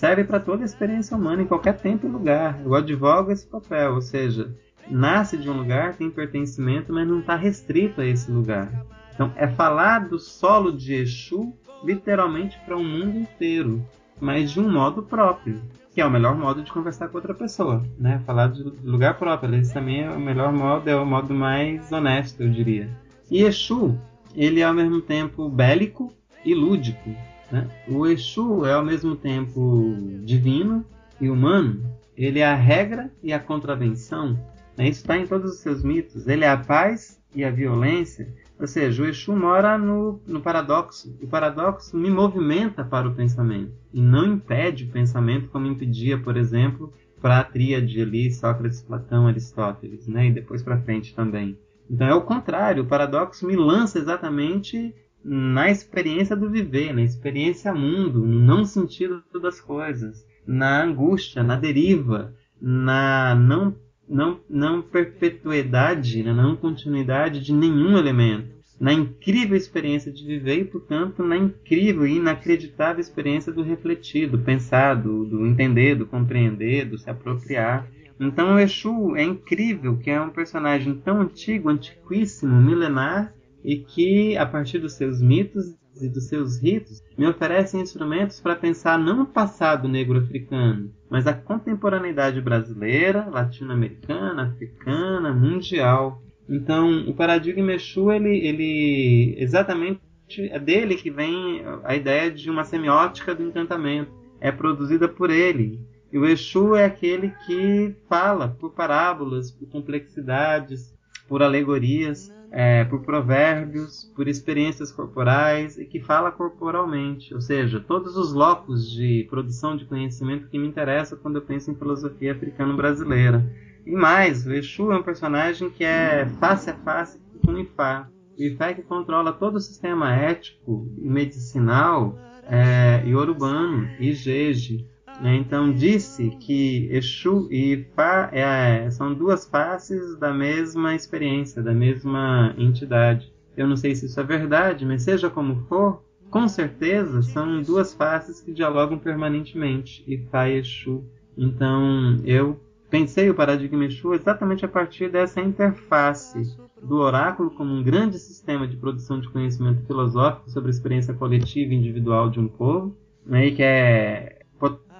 [0.05, 2.61] Serve para toda a experiência humana em qualquer tempo e lugar.
[2.63, 4.55] Eu advogo esse papel, ou seja,
[4.87, 8.69] nasce de um lugar, tem pertencimento, mas não está restrito a esse lugar.
[9.15, 13.83] Então, é falar do solo de Exu literalmente para o um mundo inteiro,
[14.21, 15.59] mas de um modo próprio,
[15.91, 18.21] que é o melhor modo de conversar com outra pessoa, né?
[18.27, 22.43] Falar de lugar próprio, esse também é o melhor modo, é o modo mais honesto,
[22.43, 22.87] eu diria.
[23.31, 23.97] E Exu,
[24.35, 26.13] ele é ao mesmo tempo bélico
[26.45, 27.09] e lúdico.
[27.51, 27.67] Né?
[27.87, 30.85] O Exu é ao mesmo tempo divino
[31.19, 31.83] e humano.
[32.17, 34.39] Ele é a regra e a contravenção.
[34.77, 34.89] Né?
[34.89, 36.27] Isso está em todos os seus mitos.
[36.27, 38.33] Ele é a paz e a violência.
[38.59, 41.17] Ou seja, o Exu mora no, no paradoxo.
[41.21, 46.37] O paradoxo me movimenta para o pensamento e não impede o pensamento, como impedia, por
[46.37, 50.27] exemplo, para a tríade ali, Sócrates, Platão, Aristóteles, né?
[50.27, 51.57] e depois para frente também.
[51.89, 54.93] Então é o contrário, o paradoxo me lança exatamente
[55.27, 61.55] na experiência do viver, na experiência mundo, no não sentido das coisas, na angústia, na
[61.55, 63.75] deriva, na não
[64.07, 68.53] não, não perpetuidade, na né, não continuidade de nenhum elemento.
[68.79, 74.37] Na incrível experiência de viver e, portanto, na incrível e inacreditável experiência do refletir, do
[74.37, 77.87] pensar, do, do entender, do compreender, do se apropriar.
[78.19, 83.33] Então o Exu é incrível, que é um personagem tão antigo, antiquíssimo, milenar,
[83.65, 88.55] e que, a partir dos seus mitos e dos seus ritos, me oferecem instrumentos para
[88.55, 96.21] pensar não o passado negro-africano, mas a contemporaneidade brasileira, latino-americana, africana, mundial.
[96.47, 99.99] Então, o paradigma Exu, ele, ele exatamente
[100.37, 104.11] é dele que vem a ideia de uma semiótica do encantamento.
[104.39, 105.79] É produzida por ele.
[106.11, 110.93] E o Exu é aquele que fala por parábolas, por complexidades,
[111.27, 118.15] por alegorias é, por provérbios, por experiências corporais e que fala corporalmente, ou seja, todos
[118.15, 123.45] os locos de produção de conhecimento que me interessam quando eu penso em filosofia africano-brasileira.
[123.85, 128.07] E mais, o Exu é um personagem que é face a face com o Ifá.
[128.39, 134.13] O Ifá é que controla todo o sistema ético e medicinal é, e urbano e
[134.13, 134.87] jeje?
[135.21, 142.53] Então disse que Exu e Ifá é, são duas faces da mesma experiência, da mesma
[142.57, 143.33] entidade.
[143.55, 147.93] Eu não sei se isso é verdade, mas seja como for, com certeza são duas
[147.93, 151.03] faces que dialogam permanentemente, Ifá e Exu.
[151.37, 152.59] Então eu
[152.89, 158.67] pensei o paradigma Exu exatamente a partir dessa interface do oráculo como um grande sistema
[158.67, 162.95] de produção de conhecimento filosófico sobre a experiência coletiva e individual de um povo,
[163.25, 164.39] né, que é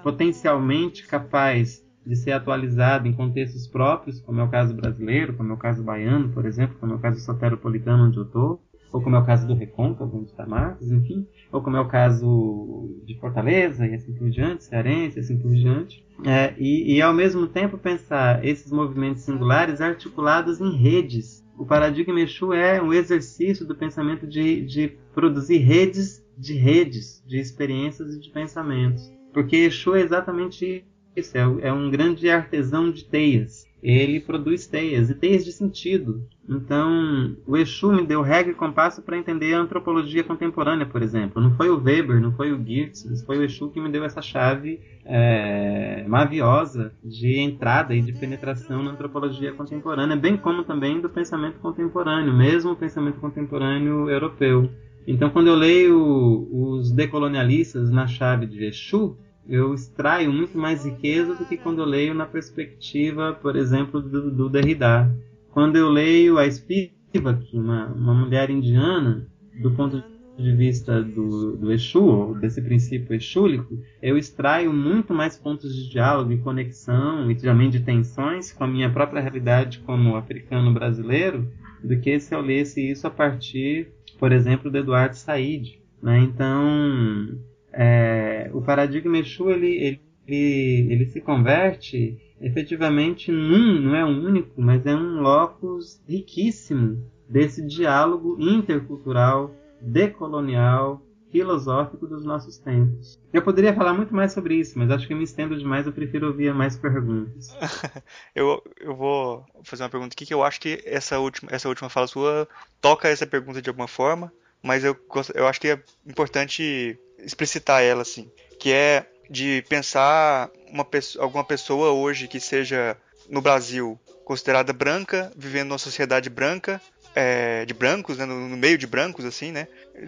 [0.06, 5.56] potencialmente capaz de ser atualizado em contextos próprios, como é o caso brasileiro, como é
[5.56, 8.62] o caso baiano, por exemplo, como é o caso soteropolitano onde eu estou,
[8.94, 11.88] ou como é o caso do Recôncavo, onde está Marcos, enfim, ou como é o
[11.88, 16.06] caso de Fortaleza e assim por diante, cearense e assim por diante.
[16.24, 21.44] É, e, e ao mesmo tempo pensar esses movimentos singulares articulados em redes.
[21.58, 27.40] O paradigma Exu é um exercício do pensamento de, de produzir redes de redes, de
[27.40, 29.15] experiências e de pensamentos.
[29.36, 33.68] Porque Exu é exatamente isso, é, é um grande artesão de teias.
[33.84, 36.26] Ele produz teias, e teias de sentido.
[36.48, 41.42] Então, o Exu me deu regra e compasso para entender a antropologia contemporânea, por exemplo.
[41.42, 44.22] Não foi o Weber, não foi o Geertz, foi o Exu que me deu essa
[44.22, 51.10] chave é, maviosa de entrada e de penetração na antropologia contemporânea, bem como também do
[51.10, 54.72] pensamento contemporâneo, mesmo o pensamento contemporâneo europeu.
[55.06, 59.18] Então, quando eu leio os decolonialistas na chave de Exu,
[59.48, 64.32] eu extraio muito mais riqueza do que quando eu leio na perspectiva, por exemplo, do,
[64.32, 65.14] do Derrida.
[65.52, 69.28] Quando eu leio a Spivak, uma, uma mulher indiana,
[69.62, 70.04] do ponto
[70.38, 76.32] de vista do, do Exu, desse princípio exúlico, eu extraio muito mais pontos de diálogo
[76.34, 81.48] e conexão e também de tensões com a minha própria realidade como africano brasileiro,
[81.84, 83.88] do que se eu lesse isso a partir,
[84.20, 85.80] por exemplo, do Eduardo Said.
[86.02, 86.20] Né?
[86.20, 87.40] Então,
[87.76, 94.62] é, o paradigma Exu ele, ele, ele, se converte efetivamente num, não é um único,
[94.62, 101.02] mas é um locus riquíssimo desse diálogo intercultural, decolonial,
[101.32, 103.20] filosófico dos nossos tempos.
[103.34, 106.28] Eu poderia falar muito mais sobre isso, mas acho que me estendo demais, eu prefiro
[106.28, 107.50] ouvir mais perguntas.
[108.34, 111.90] eu, eu vou fazer uma pergunta aqui que eu acho que essa última, essa última
[111.90, 112.48] fala sua
[112.80, 114.32] toca essa pergunta de alguma forma,
[114.64, 114.96] mas eu,
[115.34, 121.44] eu acho que é importante explicitar ela, assim, que é de pensar uma pessoa, alguma
[121.44, 122.96] pessoa hoje que seja
[123.30, 126.82] no Brasil considerada branca, vivendo numa sociedade branca,
[127.16, 129.68] é, de brancos, né, no, no, meio de brancos, assim, né,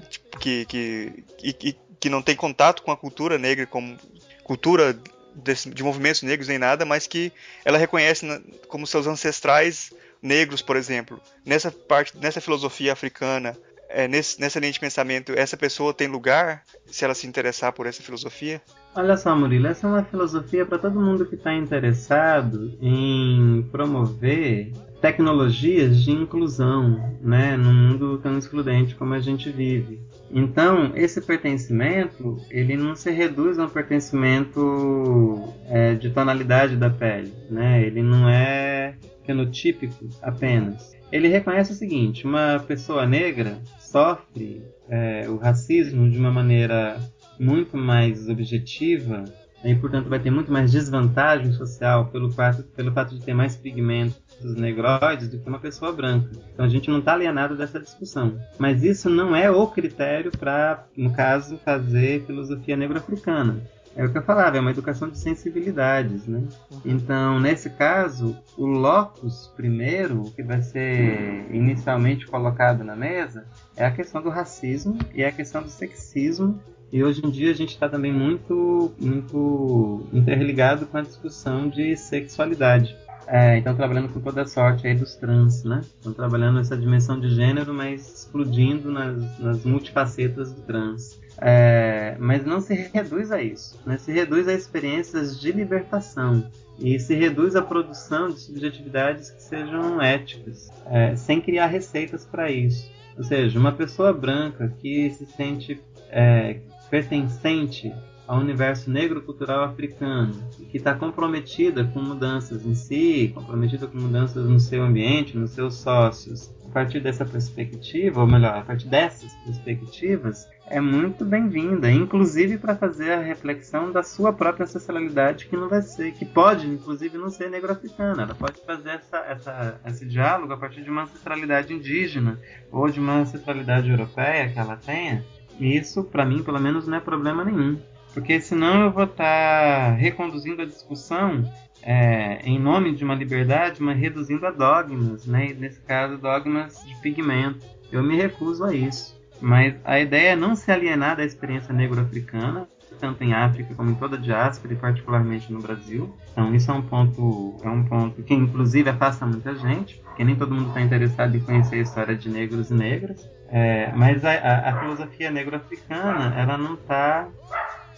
[0.10, 3.98] tipo, que, que, que, que não tem contato com a cultura negra, como
[4.44, 4.94] cultura
[5.36, 7.32] de, de movimentos negros nem nada, mas que
[7.64, 8.26] ela reconhece
[8.68, 11.22] como seus ancestrais negros, por exemplo.
[11.46, 13.58] Nessa parte, nessa filosofia africana,
[13.90, 17.86] é, nesse, nessa linha de pensamento, essa pessoa tem lugar se ela se interessar por
[17.86, 18.62] essa filosofia?
[18.96, 24.72] Olha só, Murilo, essa é uma filosofia para todo mundo que está interessado em promover
[25.02, 30.00] tecnologias de inclusão, né, num mundo tão excludente como a gente vive.
[30.32, 37.32] Então, esse pertencimento, ele não se reduz a um pertencimento é, de tonalidade da pele,
[37.50, 37.82] né?
[37.84, 38.96] Ele não é
[39.28, 40.96] fenotípico apenas.
[41.12, 47.00] Ele reconhece o seguinte: uma pessoa negra sofre é, o racismo de uma maneira
[47.40, 49.26] muito mais objetiva
[49.64, 53.56] e, portanto, vai ter muito mais desvantagem social pelo fato, pelo fato de ter mais
[53.56, 54.18] pigmentos
[54.56, 56.30] negroides do que uma pessoa branca.
[56.54, 58.40] Então a gente não está alienado dessa discussão.
[58.58, 63.60] Mas isso não é o critério para, no caso, fazer filosofia negro-africana.
[63.98, 66.44] É o que eu falava, é uma educação de sensibilidades, né?
[66.86, 73.90] Então, nesse caso, o locus primeiro, que vai ser inicialmente colocado na mesa, é a
[73.92, 76.62] questão do racismo e é a questão do sexismo.
[76.94, 81.98] E hoje em dia a gente está também muito, muito interligado com a discussão de
[81.98, 82.96] sexualidade.
[83.26, 85.82] É, então trabalhando com toda a sorte aí dos trans, né?
[85.82, 91.20] Estão trabalhando essa dimensão de gênero, mas explodindo nas, nas multifacetas do trans.
[91.40, 93.98] É, mas não se reduz a isso, né?
[93.98, 100.02] se reduz a experiências de libertação e se reduz a produção de subjetividades que sejam
[100.02, 102.90] éticas, é, sem criar receitas para isso.
[103.16, 105.80] Ou seja, uma pessoa branca que se sente
[106.10, 106.60] é,
[106.90, 107.94] pertencente
[108.28, 110.36] ao universo negro cultural africano,
[110.70, 115.76] que está comprometida com mudanças em si, comprometida com mudanças no seu ambiente, nos seus
[115.76, 122.58] sócios, a partir dessa perspectiva, ou melhor, a partir dessas perspectivas, é muito bem-vinda, inclusive
[122.58, 127.18] para fazer a reflexão da sua própria ancestralidade, que não vai ser, que pode, inclusive,
[127.18, 128.24] não ser negro-africana.
[128.24, 132.40] Ela pode fazer essa, essa, esse diálogo a partir de uma ancestralidade indígena
[132.72, 135.24] ou de uma ancestralidade europeia que ela tenha.
[135.60, 137.80] E isso, para mim, pelo menos, não é problema nenhum.
[138.14, 141.50] Porque senão eu vou estar tá reconduzindo a discussão
[141.82, 145.52] é, em nome de uma liberdade, mas reduzindo a dogmas, né?
[145.52, 147.66] E nesse caso, dogmas de pigmento.
[147.92, 149.17] Eu me recuso a isso.
[149.40, 152.68] Mas a ideia é não se alienar da experiência negro-africana,
[153.00, 156.16] tanto em África como em toda a diáspora e particularmente no Brasil.
[156.32, 160.36] Então isso é um ponto, é um ponto que inclusive afasta muita gente, porque nem
[160.36, 163.30] todo mundo está interessado em conhecer a história de negros e negras.
[163.50, 167.28] É, mas a, a, a filosofia negro-africana ela não está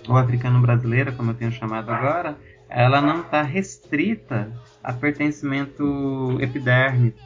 [0.07, 2.37] ou africano-brasileira, como eu tenho chamado agora,
[2.69, 4.51] ela não está restrita
[4.83, 7.19] a pertencimento epidérmico.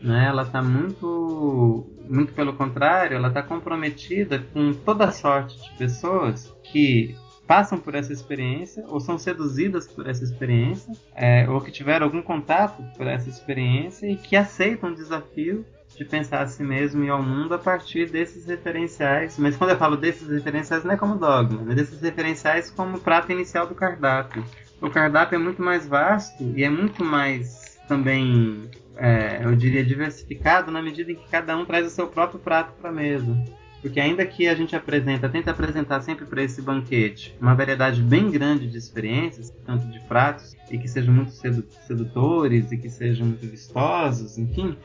[0.00, 0.26] Né?
[0.26, 7.16] Ela está muito, muito pelo contrário, ela está comprometida com toda sorte de pessoas que
[7.46, 12.20] passam por essa experiência ou são seduzidas por essa experiência é, ou que tiveram algum
[12.20, 15.64] contato por essa experiência e que aceitam o desafio
[15.96, 19.38] de pensar a si mesmo e ao mundo a partir desses referenciais.
[19.38, 23.32] Mas quando eu falo desses referenciais não é como dogma, mas desses referenciais como prato
[23.32, 24.44] inicial do cardápio.
[24.80, 30.70] O cardápio é muito mais vasto e é muito mais também, é, eu diria, diversificado
[30.70, 33.36] na medida em que cada um traz o seu próprio prato para a mesa.
[33.80, 38.28] Porque ainda que a gente apresenta, tenta apresentar sempre para esse banquete uma variedade bem
[38.28, 43.46] grande de experiências, tanto de pratos, e que sejam muito sedutores e que sejam muito
[43.46, 44.76] vistosos, enfim,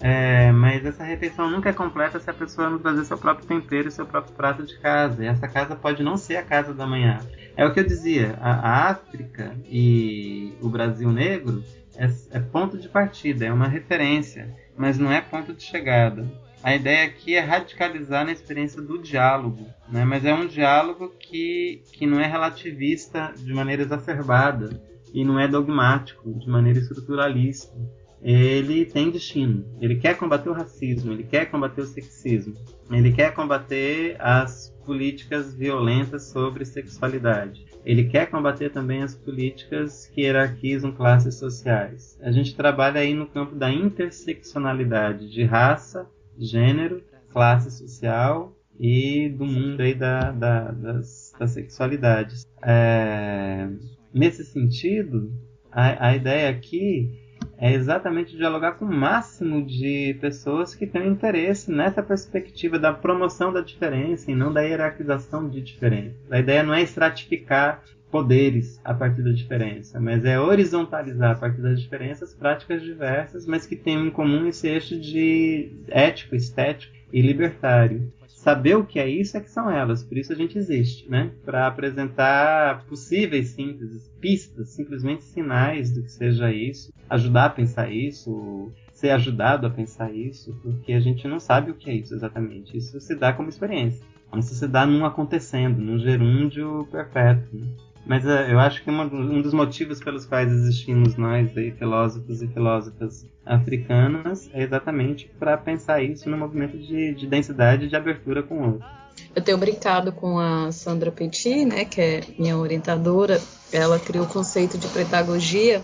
[0.00, 3.88] é, mas essa refeição nunca é completa se a pessoa não trazer seu próprio tempero
[3.88, 5.24] e seu próprio prato de casa.
[5.24, 7.18] E essa casa pode não ser a casa da manhã.
[7.56, 11.64] É o que eu dizia, a, a África e o Brasil negro
[11.98, 16.26] é, é ponto de partida, é uma referência, mas não é ponto de chegada.
[16.62, 20.04] A ideia aqui é radicalizar na experiência do diálogo, né?
[20.04, 24.80] mas é um diálogo que, que não é relativista de maneira exacerbada
[25.12, 27.76] e não é dogmático de maneira estruturalista
[28.22, 29.64] ele tem destino.
[29.80, 32.54] Ele quer combater o racismo, ele quer combater o sexismo,
[32.90, 37.66] ele quer combater as políticas violentas sobre sexualidade.
[37.84, 42.18] Ele quer combater também as políticas que hierarquizam classes sociais.
[42.22, 46.06] A gente trabalha aí no campo da interseccionalidade de raça,
[46.38, 52.46] gênero, classe social e do mundo aí da, da, das, das sexualidades.
[52.62, 53.68] É,
[54.12, 55.32] nesse sentido,
[55.70, 57.27] a, a ideia aqui
[57.60, 63.52] é exatamente dialogar com o máximo de pessoas que têm interesse nessa perspectiva da promoção
[63.52, 66.16] da diferença e não da hierarquização de diferença.
[66.30, 71.60] A ideia não é estratificar poderes a partir da diferença, mas é horizontalizar a partir
[71.60, 77.20] das diferenças práticas diversas, mas que têm em comum esse eixo de ético, estético e
[77.20, 81.10] libertário saber o que é isso é que são elas, por isso a gente existe,
[81.10, 81.32] né?
[81.44, 88.72] Para apresentar possíveis sínteses, pistas, simplesmente sinais do que seja isso, ajudar a pensar isso,
[88.92, 92.76] ser ajudado a pensar isso, porque a gente não sabe o que é isso exatamente.
[92.76, 94.06] Isso se dá como experiência.
[94.36, 97.58] Isso se dá num acontecendo, num gerúndio perpétuo.
[97.58, 97.66] Né?
[98.06, 102.40] Mas uh, eu acho que uma, um dos motivos pelos quais existimos nós, aí, filósofos
[102.40, 108.42] e filósofas africanas, é exatamente para pensar isso no movimento de, de densidade de abertura
[108.42, 108.86] com o outro.
[109.34, 113.40] Eu tenho brincado com a Sandra Petit, né, que é minha orientadora.
[113.72, 115.82] Ela criou o conceito de pedagogia,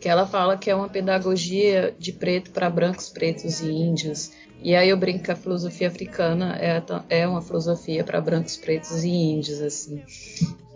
[0.00, 4.30] que ela fala que é uma pedagogia de preto para brancos, pretos e índios.
[4.62, 9.02] E aí eu brinco que a filosofia africana é, é uma filosofia para brancos, pretos
[9.02, 10.02] e índios, assim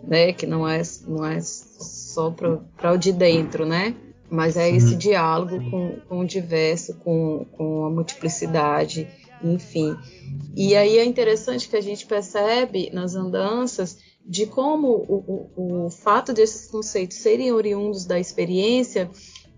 [0.03, 0.33] né?
[0.33, 3.95] Que não é, não é só para o de dentro, né?
[4.33, 9.07] Mas é esse diálogo com, com o diverso, com, com a multiplicidade,
[9.43, 9.95] enfim.
[10.55, 15.89] E aí é interessante que a gente percebe nas andanças de como o, o, o
[15.91, 19.07] fato desses conceitos serem oriundos da experiência,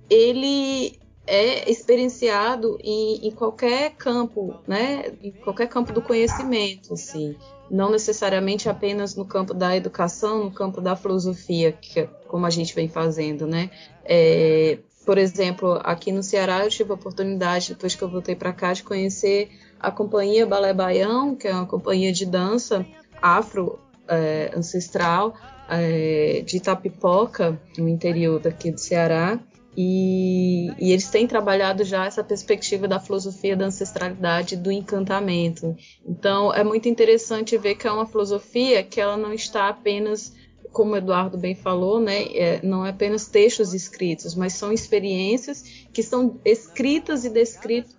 [0.09, 5.13] ele é experienciado em, em, qualquer campo, né?
[5.23, 7.35] Em qualquer campo do conhecimento, assim
[7.69, 12.49] não necessariamente apenas no campo da educação, no campo da filosofia, que é como a
[12.49, 13.69] gente vem fazendo, né?
[14.03, 18.53] É, por exemplo, aqui no Ceará eu tive a oportunidade, depois que eu voltei para
[18.53, 19.49] cá, de conhecer
[19.79, 22.85] a companhia Balé Baião, que é uma companhia de dança
[23.21, 25.35] afro é, ancestral
[25.69, 29.39] é, de Itapipoca, no interior daqui do Ceará.
[29.77, 35.75] E, e, eles têm trabalhado já essa perspectiva da filosofia da ancestralidade do encantamento.
[36.05, 40.33] Então é muito interessante ver que é uma filosofia que ela não está apenas,
[40.71, 45.63] como o Eduardo bem falou, né, é, não é apenas textos escritos, mas são experiências
[45.91, 47.29] que são escritas e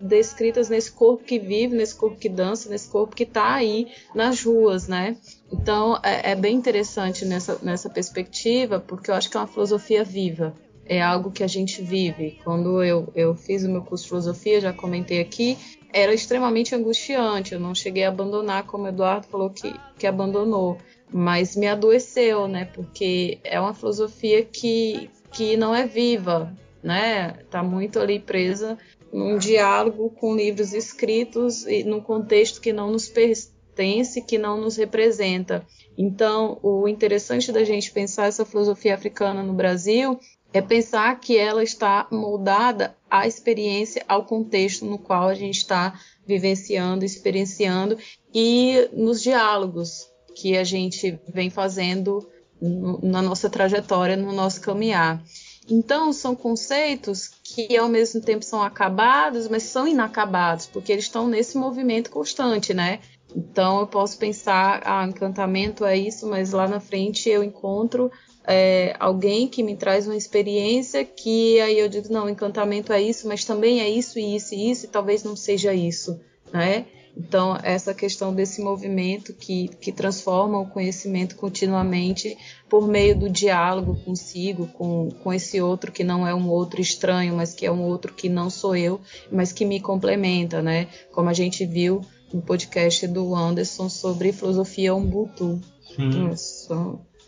[0.00, 4.42] descritas nesse corpo que vive, nesse corpo que dança, nesse corpo que está aí nas
[4.42, 5.16] ruas, né?
[5.52, 10.02] Então é, é bem interessante nessa, nessa perspectiva, porque eu acho que é uma filosofia
[10.02, 10.54] viva
[10.88, 12.38] é algo que a gente vive.
[12.44, 15.58] Quando eu, eu fiz o meu curso de filosofia, já comentei aqui,
[15.92, 17.54] era extremamente angustiante.
[17.54, 20.78] Eu não cheguei a abandonar, como o Eduardo falou que, que abandonou,
[21.12, 22.64] mas me adoeceu, né?
[22.66, 27.32] Porque é uma filosofia que, que não é viva, né?
[27.50, 28.78] Tá muito ali presa
[29.12, 34.76] num diálogo com livros escritos e num contexto que não nos pertence, que não nos
[34.76, 35.64] representa.
[35.96, 40.18] Então, o interessante da gente pensar essa filosofia africana no Brasil
[40.52, 45.98] é pensar que ela está moldada à experiência, ao contexto no qual a gente está
[46.26, 47.98] vivenciando, experienciando
[48.34, 52.26] e nos diálogos que a gente vem fazendo
[52.60, 55.22] no, na nossa trajetória, no nosso caminhar.
[55.68, 61.26] Então, são conceitos que ao mesmo tempo são acabados, mas são inacabados, porque eles estão
[61.26, 63.00] nesse movimento constante, né?
[63.34, 68.10] Então, eu posso pensar, ah, encantamento é isso, mas lá na frente eu encontro
[68.46, 73.26] é, alguém que me traz uma experiência que aí eu digo, não, encantamento é isso,
[73.26, 76.20] mas também é isso e isso e isso, e talvez não seja isso,
[76.52, 76.86] né?
[77.16, 82.36] Então, essa questão desse movimento que, que transforma o conhecimento continuamente
[82.68, 87.34] por meio do diálogo consigo, com, com esse outro que não é um outro estranho,
[87.34, 89.00] mas que é um outro que não sou eu,
[89.32, 90.88] mas que me complementa, né?
[91.10, 95.58] Como a gente viu no podcast do Anderson sobre filosofia Ubuntu.
[95.96, 96.30] Sim.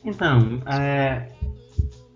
[0.04, 1.28] Então, é,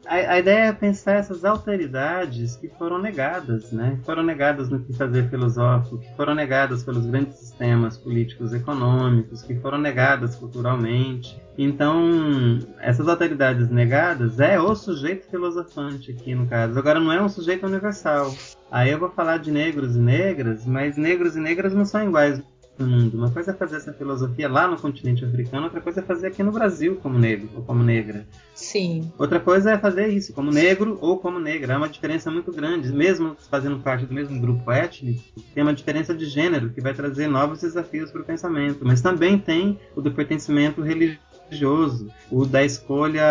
[0.06, 3.98] a, a, ideia é pensar essas alteridades que foram negadas, né?
[4.04, 9.54] Foram negadas no que fazer filosófico, que foram negadas pelos grandes sistemas políticos econômicos, que
[9.56, 11.40] foram negadas culturalmente.
[11.56, 16.78] Então, essas alteridades negadas é o sujeito filosofante aqui no caso.
[16.78, 18.34] Agora, não é um sujeito universal.
[18.70, 22.42] Aí eu vou falar de negros e negras, mas negros e negras não são iguais
[22.78, 23.16] mundo.
[23.16, 26.42] Uma coisa é fazer essa filosofia lá no continente africano, outra coisa é fazer aqui
[26.42, 28.26] no Brasil como negro ou como negra.
[28.54, 29.10] Sim.
[29.18, 31.74] Outra coisa é fazer isso como negro ou como negra.
[31.74, 32.92] É uma diferença muito grande.
[32.92, 35.22] Mesmo fazendo parte do mesmo grupo étnico,
[35.54, 38.80] tem uma diferença de gênero que vai trazer novos desafios para o pensamento.
[38.82, 43.22] Mas também tem o do pertencimento religioso, o da escolha,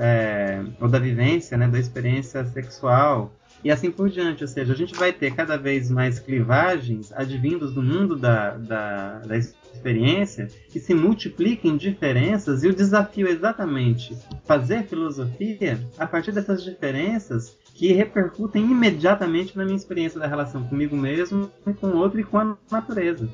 [0.00, 3.32] é, ou da vivência, né, da experiência sexual,
[3.64, 4.42] e assim por diante.
[4.44, 9.18] Ou seja, a gente vai ter cada vez mais clivagens advindos do mundo da, da,
[9.20, 16.06] da experiência que se multipliquem em diferenças e o desafio é exatamente fazer filosofia a
[16.06, 21.98] partir dessas diferenças que repercutem imediatamente na minha experiência da relação comigo mesmo, com o
[21.98, 23.28] outro e com a natureza.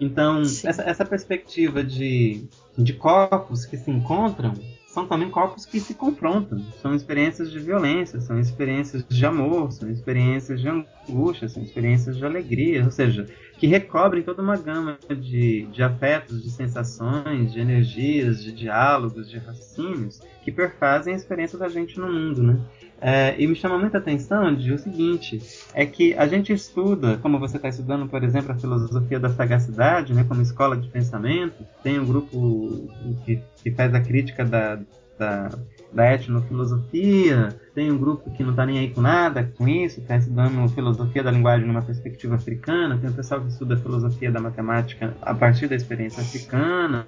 [0.00, 2.44] Então, essa, essa perspectiva de,
[2.78, 4.54] de corpos que se encontram
[4.92, 6.58] são também corpos que se confrontam.
[6.82, 12.24] São experiências de violência, são experiências de amor, são experiências de angústia, são experiências de
[12.24, 13.26] alegria, ou seja,
[13.56, 19.38] que recobrem toda uma gama de, de afetos, de sensações, de energias, de diálogos, de
[19.38, 22.60] raciocínios que perfazem a experiência da gente no mundo, né?
[23.00, 25.40] É, e me chama muita atenção de o seguinte,
[25.72, 30.12] é que a gente estuda, como você está estudando, por exemplo, a filosofia da sagacidade,
[30.12, 32.90] né, como escola de pensamento, tem um grupo
[33.24, 34.78] que, que faz a crítica da,
[35.18, 35.48] da,
[35.92, 40.16] da etnofilosofia, tem um grupo que não está nem aí com nada com isso, está
[40.16, 45.16] estudando filosofia da linguagem numa perspectiva africana, tem o pessoal que estuda filosofia da matemática
[45.22, 47.06] a partir da experiência africana,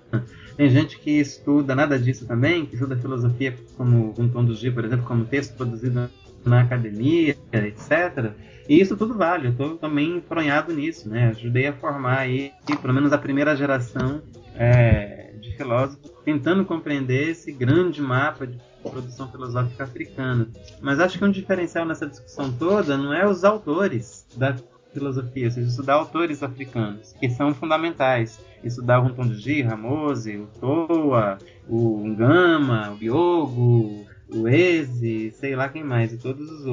[0.56, 5.06] tem gente que estuda nada disso também, que estuda filosofia como um G, por exemplo,
[5.06, 6.10] como texto produzido
[6.44, 8.32] na academia, etc.
[8.68, 11.28] E isso tudo vale, eu estou também enfronhado nisso, né?
[11.28, 14.22] Ajudei a formar aí, pelo menos a primeira geração
[14.54, 20.48] é, de filósofos, tentando compreender esse grande mapa de produção filosófica africana.
[20.80, 24.56] Mas acho que um diferencial nessa discussão toda não é os autores da
[24.92, 28.38] filosofia, ou seja, estudar autores africanos, que são fundamentais.
[28.62, 31.38] Estudar o Rontonji, Ramose, o Toa,
[31.68, 36.66] o Ngama, o Biogo, o Eze, sei lá quem mais, e todos os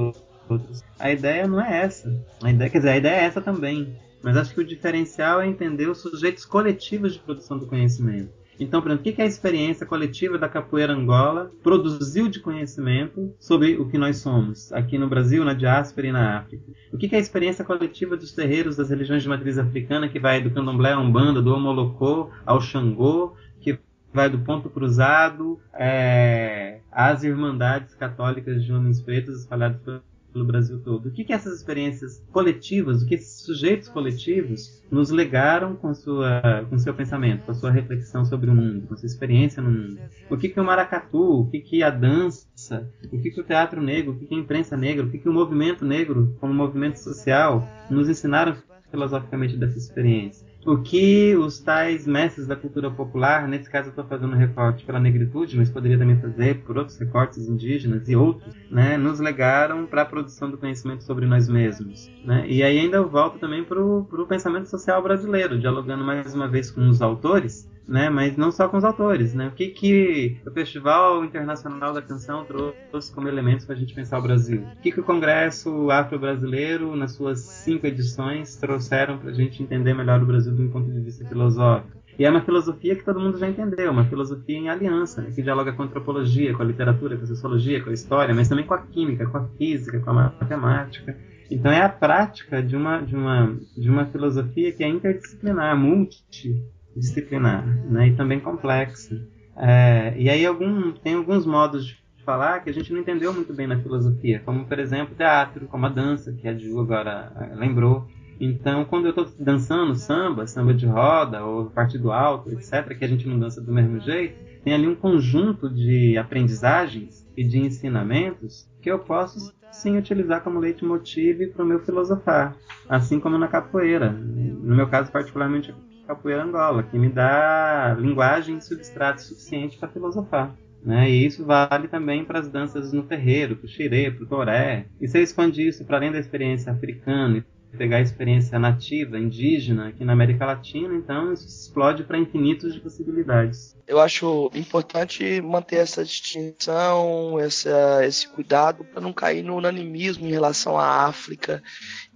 [0.48, 0.84] outros.
[1.00, 2.14] A ideia não é essa.
[2.44, 3.96] A ideia, quer dizer, a ideia é essa também.
[4.22, 8.39] Mas acho que o diferencial é entender os sujeitos coletivos de produção do conhecimento.
[8.60, 13.77] Então, por exemplo, o que a experiência coletiva da capoeira Angola produziu de conhecimento sobre
[13.77, 16.64] o que nós somos, aqui no Brasil, na diáspora e na África?
[16.91, 20.52] O que a experiência coletiva dos terreiros das religiões de matriz africana, que vai do
[20.52, 23.80] candomblé à umbanda, do omolocô ao xangô, que
[24.14, 30.02] vai do ponto cruzado é, às irmandades católicas de homens pretos espalhados pelo
[30.45, 31.10] Brasil todo.
[31.10, 36.41] O que, que essas experiências coletivas, o que esses sujeitos coletivos nos legaram com, sua,
[36.69, 39.99] com seu pensamento, com a sua reflexão sobre o mundo, com sua experiência no mundo?
[40.30, 43.81] O que, que o maracatu, o que, que a dança, o que, que o teatro
[43.81, 46.97] negro, o que, que a imprensa negra, o que, que o movimento negro, como movimento
[46.97, 48.56] social, nos ensinaram
[48.91, 50.49] filosoficamente dessa experiência?
[50.65, 54.99] O que os tais mestres da cultura popular, nesse caso eu estou fazendo recorte pela
[54.99, 60.02] negritude, mas poderia também fazer por outros recortes indígenas e outros, né, nos legaram para
[60.02, 62.11] a produção do conhecimento sobre nós mesmos.
[62.26, 62.45] Né?
[62.48, 66.69] E aí ainda eu volto também para o pensamento social brasileiro, dialogando mais uma vez
[66.69, 68.10] com os autores, né?
[68.10, 69.48] Mas não só com os autores, né?
[69.48, 74.20] O que, que o Festival Internacional da Canção trouxe como elementos para a gente pensar
[74.20, 74.64] o Brasil?
[74.78, 79.94] O que, que o Congresso Afro-Brasileiro, nas suas cinco edições, trouxeram para a gente entender
[79.94, 81.98] melhor o Brasil do ponto de vista filosófico?
[82.18, 85.32] E é uma filosofia que todo mundo já entendeu, uma filosofia em aliança, né?
[85.34, 88.49] que dialoga com a antropologia, com a literatura, com a sociologia, com a história, mas
[88.49, 91.18] também com a química, com a física, com a matemática.
[91.49, 96.61] Então é a prática de uma, de uma, de uma filosofia que é interdisciplinar, multi
[97.00, 99.16] disciplinar né, e também complexa.
[99.58, 103.54] É, e aí algum, tem alguns modos de falar que a gente não entendeu muito
[103.54, 107.56] bem na filosofia, como por exemplo teatro, como a dança, que a Ju agora é,
[107.56, 108.08] lembrou.
[108.40, 113.08] Então, quando eu estou dançando samba, samba de roda ou partido alto, etc., que a
[113.08, 118.70] gente não dança do mesmo jeito, tem ali um conjunto de aprendizagens e de ensinamentos
[118.82, 122.56] que eu posso sim utilizar como leitmotiv para o meu filosofar,
[122.88, 124.12] assim como na capoeira.
[124.12, 125.74] No meu caso, particularmente,
[126.10, 130.56] capoeira angola, que me dá linguagem e substrato suficiente para filosofar.
[130.84, 131.10] Né?
[131.10, 134.88] E isso vale também para as danças no terreiro, para o xirê, para o toré.
[134.99, 137.45] E se eu expandir isso para além da experiência africana
[137.77, 142.80] pegar a experiência nativa, indígena, aqui na América Latina, então isso explode para infinitos de
[142.80, 143.77] possibilidades.
[143.88, 150.31] Eu acho importante manter essa distinção, essa, esse cuidado para não cair no unanimismo em
[150.31, 151.61] relação à África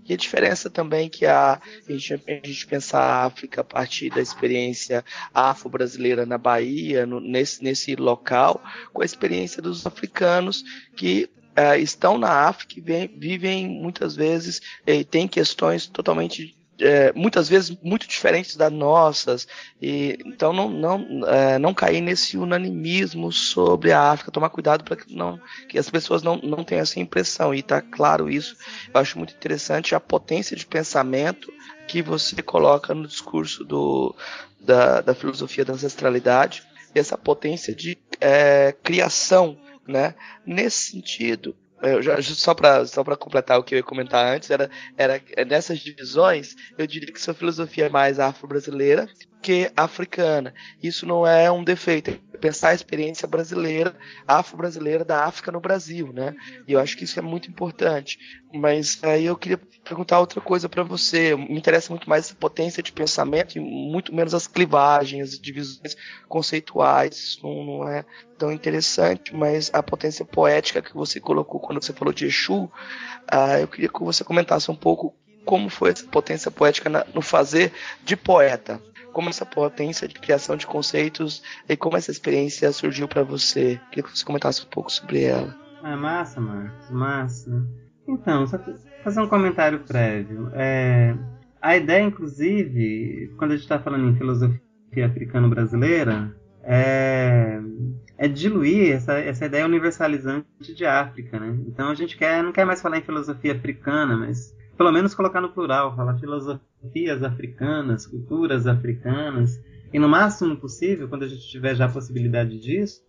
[0.08, 1.54] e a diferença também que a,
[1.88, 5.04] a, gente, a gente pensa a África a partir da experiência
[5.34, 8.62] afro-brasileira na Bahia, no, nesse, nesse local,
[8.92, 10.64] com a experiência dos africanos
[10.96, 17.48] que uh, estão na África e vivem muitas vezes e têm questões totalmente é, muitas
[17.48, 19.48] vezes muito diferentes das nossas,
[19.82, 24.96] e, então não, não, é, não cair nesse unanimismo sobre a África, tomar cuidado para
[24.96, 25.40] que, não,
[25.70, 28.56] que as pessoas não, não tenham essa impressão, e está claro isso,
[28.94, 31.52] eu acho muito interessante a potência de pensamento
[31.88, 34.16] que você coloca no discurso do,
[34.60, 36.64] da, da filosofia da ancestralidade,
[36.96, 40.16] essa potência de é, criação né?
[40.46, 41.56] Nesse sentido,
[42.02, 46.56] já, só para só completar o que eu ia comentar antes, era, era nessas divisões,
[46.78, 49.08] eu diria que sua filosofia é mais afro-brasileira
[49.44, 50.54] que africana.
[50.82, 53.96] Isso não é um defeito, é pensar a experiência brasileira,
[54.26, 56.34] afro-brasileira da África no Brasil, né?
[56.66, 58.18] E eu acho que isso é muito importante.
[58.54, 61.36] Mas aí eu queria perguntar outra coisa para você.
[61.36, 65.96] Me interessa muito mais essa potência de pensamento e muito menos as clivagens, as divisões
[66.30, 67.16] conceituais.
[67.18, 68.06] Isso não, é
[68.38, 73.60] tão interessante, mas a potência poética que você colocou quando você falou de Exu, uh,
[73.60, 75.14] eu queria que você comentasse um pouco
[75.46, 77.72] como foi essa potência poética na, no fazer
[78.04, 78.82] de poeta
[79.14, 83.80] como essa potência de criação de conceitos e como essa experiência surgiu para você.
[83.90, 85.56] Queria que você comentasse um pouco sobre ela.
[85.82, 87.66] Ah, massa, Marcos, massa.
[88.08, 88.60] Então, só
[89.04, 90.50] fazer um comentário prévio.
[90.54, 91.16] É,
[91.62, 97.60] a ideia, inclusive, quando a gente está falando em filosofia africano-brasileira, é,
[98.18, 101.58] é, diluir essa, essa ideia universalizante de África, né?
[101.68, 105.42] Então a gente quer, não quer mais falar em filosofia africana, mas pelo menos colocar
[105.42, 106.16] no plural, falar
[106.84, 109.60] filosofias africanas, culturas africanas,
[109.92, 113.02] e no máximo possível, quando a gente tiver já a possibilidade disso,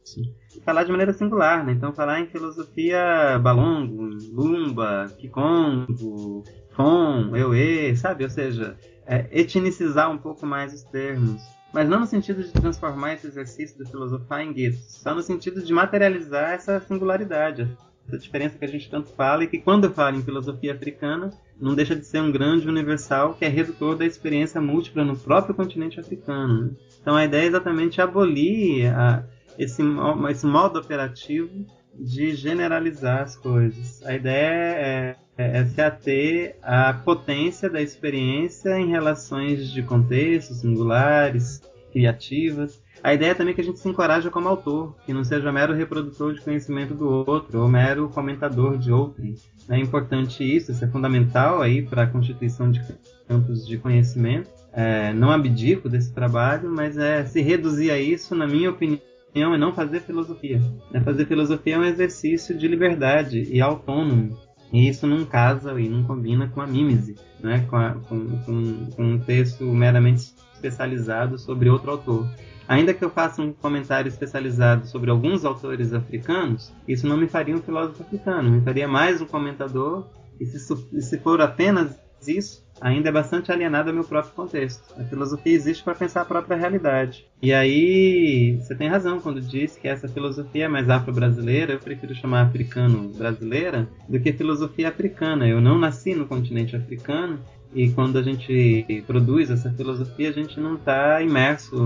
[0.64, 1.72] falar de maneira singular, né?
[1.72, 8.24] Então falar em filosofia balongo, lumba, kikongo, fon, euê, sabe?
[8.24, 8.76] Ou seja,
[9.06, 11.42] é, etnicizar um pouco mais os termos.
[11.72, 15.62] Mas não no sentido de transformar esse exercício de filosofar em guetos, só no sentido
[15.62, 17.68] de materializar essa singularidade,
[18.06, 21.30] essa diferença que a gente tanto fala e que quando eu falo em filosofia africana,
[21.60, 25.54] não deixa de ser um grande universal que é redutor da experiência múltipla no próprio
[25.54, 26.64] continente africano.
[26.64, 26.70] Né?
[27.00, 29.24] Então a ideia é exatamente abolir a,
[29.58, 29.82] esse,
[30.30, 31.64] esse modo operativo
[31.98, 34.04] de generalizar as coisas.
[34.04, 40.58] A ideia é, é, é, se ater à potência da experiência em relações de contextos
[40.58, 41.62] singulares,
[41.94, 45.52] criativas, a ideia é também que a gente se encoraja como autor, que não seja
[45.52, 49.22] mero reprodutor de conhecimento do outro ou mero comentador de outro.
[49.68, 52.82] É importante isso, isso é fundamental aí para a constituição de
[53.28, 54.50] campos de conhecimento.
[54.72, 59.00] É, não abdico desse trabalho, mas é se reduzir a isso, na minha opinião,
[59.34, 60.60] é não fazer filosofia.
[60.92, 64.36] É fazer filosofia é um exercício de liberdade e autônomo.
[64.72, 67.66] E isso não casa e não combina com a mímese, né?
[67.68, 70.32] com, a, com, com, com um texto meramente
[70.66, 72.26] especializado sobre outro autor.
[72.66, 77.54] Ainda que eu faça um comentário especializado sobre alguns autores africanos, isso não me faria
[77.54, 80.06] um filósofo africano, me faria mais um comentador,
[80.40, 81.94] e se, se for apenas
[82.26, 84.82] isso, ainda é bastante alienado ao meu próprio contexto.
[84.98, 87.26] A filosofia existe para pensar a própria realidade.
[87.42, 92.14] E aí, você tem razão quando diz que essa filosofia é mais afro-brasileira, eu prefiro
[92.14, 95.46] chamar africano-brasileira, do que filosofia africana.
[95.46, 97.40] Eu não nasci no continente africano,
[97.74, 101.76] e quando a gente produz essa filosofia, a gente não está imerso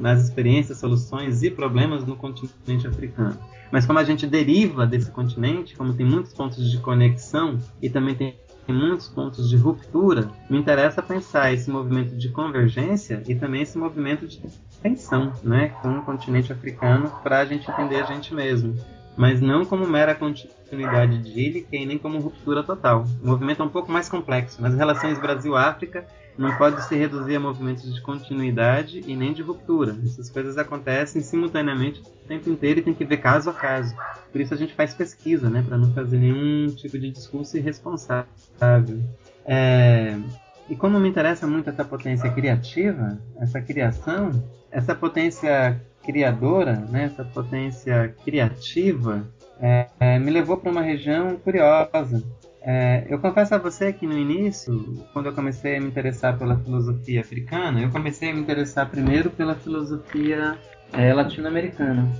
[0.00, 3.38] nas experiências, soluções e problemas no continente africano.
[3.70, 8.14] Mas como a gente deriva desse continente, como tem muitos pontos de conexão e também
[8.14, 8.36] tem
[8.68, 14.26] muitos pontos de ruptura, me interessa pensar esse movimento de convergência e também esse movimento
[14.26, 14.40] de
[14.82, 18.74] tensão né, com o continente africano para a gente entender a gente mesmo.
[19.16, 20.14] Mas não como mera
[20.74, 23.04] continuidade idílica e nem como ruptura total.
[23.22, 24.60] O movimento é um pouco mais complexo.
[24.60, 26.06] Nas relações Brasil-África,
[26.36, 29.96] não pode se reduzir a movimentos de continuidade e nem de ruptura.
[30.04, 33.94] Essas coisas acontecem simultaneamente o tempo inteiro e tem que ver caso a caso.
[34.32, 38.26] Por isso a gente faz pesquisa, né, para não fazer nenhum tipo de discurso irresponsável.
[39.46, 40.18] É...
[40.68, 44.30] E como me interessa muito essa potência criativa, essa criação,
[44.72, 49.24] essa potência criadora, né, essa potência criativa,
[49.60, 52.22] é, é, me levou para uma região curiosa.
[52.66, 56.56] É, eu confesso a você que no início, quando eu comecei a me interessar pela
[56.56, 60.58] filosofia africana, eu comecei a me interessar primeiro pela filosofia
[60.92, 62.10] é, latino-americana.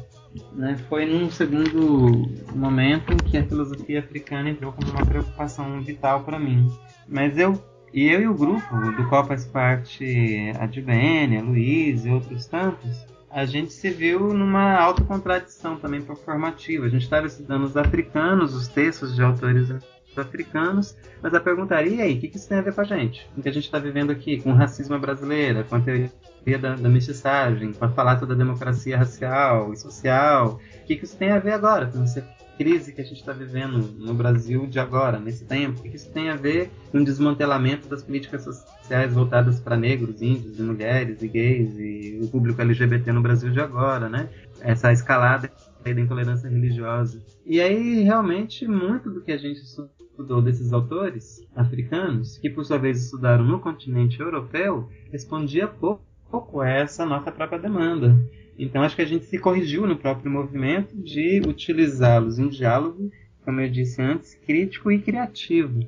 [0.53, 0.77] Né?
[0.89, 6.39] Foi num segundo momento em que a filosofia africana entrou como uma preocupação vital para
[6.39, 6.69] mim.
[7.09, 7.59] Mas eu
[7.93, 12.47] e eu e o grupo do qual faz parte a Divene, a Luiz e outros
[12.47, 16.87] tantos, a gente se viu numa autocontradição também performativa.
[16.87, 19.71] A gente estava estudando os africanos, os textos de autores
[20.17, 23.29] africanos, mas a perguntaria aí, o que, que isso tem a ver com a gente?
[23.37, 26.13] O que a gente está vivendo aqui, com o racismo brasileiro, com a teoria
[26.61, 31.17] da, da mestiçagem, com a falácia da democracia racial e social, o que, que isso
[31.17, 32.21] tem a ver agora com essa
[32.57, 35.81] crise que a gente está vivendo no Brasil de agora, nesse tempo?
[35.81, 38.74] O que, que isso tem a ver com o desmantelamento das políticas sociais
[39.13, 43.61] voltadas para negros, índios e mulheres e gays e o público LGBT no Brasil de
[43.61, 44.29] agora, né?
[44.61, 45.51] Essa escalada
[45.83, 47.23] da intolerância religiosa.
[47.45, 52.79] E aí, realmente, muito do que a gente estudou desses autores africanos, que por sua
[52.79, 58.17] vez estudaram no continente europeu, respondia pouco, pouco a essa nossa própria demanda.
[58.59, 63.11] Então acho que a gente se corrigiu no próprio movimento de utilizá-los em diálogo,
[63.45, 65.81] como eu disse antes, crítico e criativo.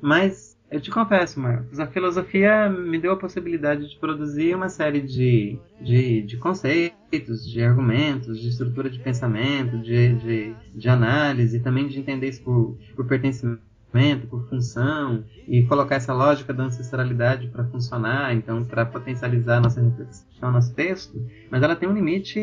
[0.00, 5.00] Mas eu te confesso, Marcos, a filosofia me deu a possibilidade de produzir uma série
[5.00, 11.60] de, de, de conceitos, de argumentos, de estrutura de pensamento, de, de, de análise, e
[11.60, 13.68] também de entender isso por, por pertencimento
[14.28, 20.52] por função e colocar essa lógica da ancestralidade para funcionar, então para potencializar nossa reflexão,
[20.52, 21.18] nosso texto,
[21.50, 22.38] mas ela tem um limite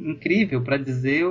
[0.00, 1.24] incrível para dizer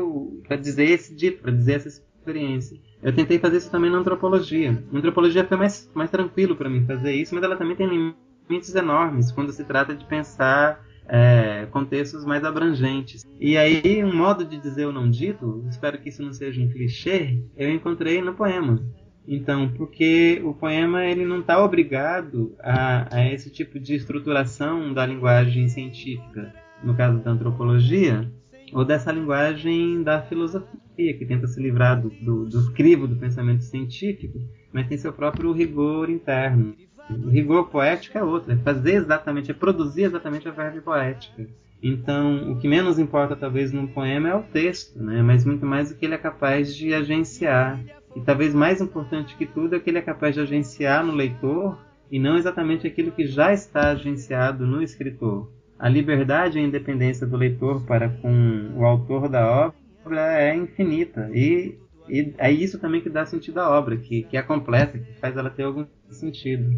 [0.48, 1.90] para dizer esse dito, para dizer essa
[2.28, 2.78] experiência.
[3.02, 4.84] Eu tentei fazer isso também na antropologia.
[4.94, 8.76] A antropologia foi mais mais tranquilo para mim fazer isso, mas ela também tem limites
[8.76, 13.24] enormes quando se trata de pensar é, contextos mais abrangentes.
[13.40, 16.70] E aí, um modo de dizer o não dito, espero que isso não seja um
[16.70, 18.84] clichê, eu encontrei no poema.
[19.26, 25.06] Então, porque o poema ele não está obrigado a, a, esse tipo de estruturação da
[25.06, 28.32] linguagem científica, no caso da antropologia,
[28.74, 33.64] ou dessa linguagem da filosofia, que tenta se livrar do, do, do crivo do pensamento
[33.64, 34.40] científico,
[34.74, 36.76] mas tem seu próprio rigor interno.
[37.10, 41.48] O rigor poético é outro, é fazer exatamente, é produzir exatamente a verve poética.
[41.82, 45.22] Então, o que menos importa talvez num poema é o texto, né?
[45.22, 47.80] mas muito mais o que ele é capaz de agenciar,
[48.15, 51.78] e talvez mais importante que tudo é que ele é capaz de agenciar no leitor
[52.10, 55.52] e não exatamente aquilo que já está agenciado no escritor.
[55.78, 61.30] A liberdade e a independência do leitor para com o autor da obra é infinita
[61.34, 61.78] e,
[62.08, 65.36] e é isso também que dá sentido à obra, que, que é completa, que faz
[65.36, 66.70] ela ter algum sentido.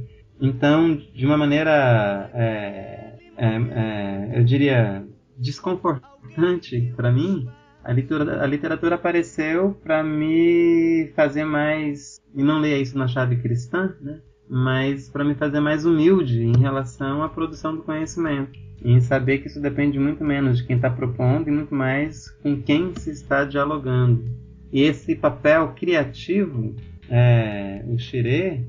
[0.42, 5.06] Então, de uma maneira, é, é, é, eu diria,
[5.38, 7.48] desconfortante para mim,
[7.84, 13.38] a literatura, a literatura apareceu para me fazer mais, e não leia isso na chave
[13.38, 14.22] cristã, né?
[14.50, 18.58] Mas para me fazer mais humilde em relação à produção do conhecimento.
[18.84, 22.60] Em saber que isso depende muito menos de quem está propondo e muito mais com
[22.62, 24.24] quem se está dialogando.
[24.72, 26.76] E esse papel criativo,
[27.10, 28.62] é, o Xirê,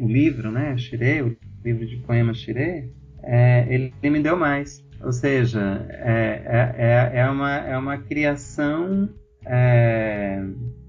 [0.00, 2.88] o livro, né, Xirê, o livro de poemas Xirê,
[3.22, 4.82] é, ele me deu mais.
[5.02, 9.08] Ou seja, é, é, é, é, uma, é uma criação
[9.46, 10.42] é,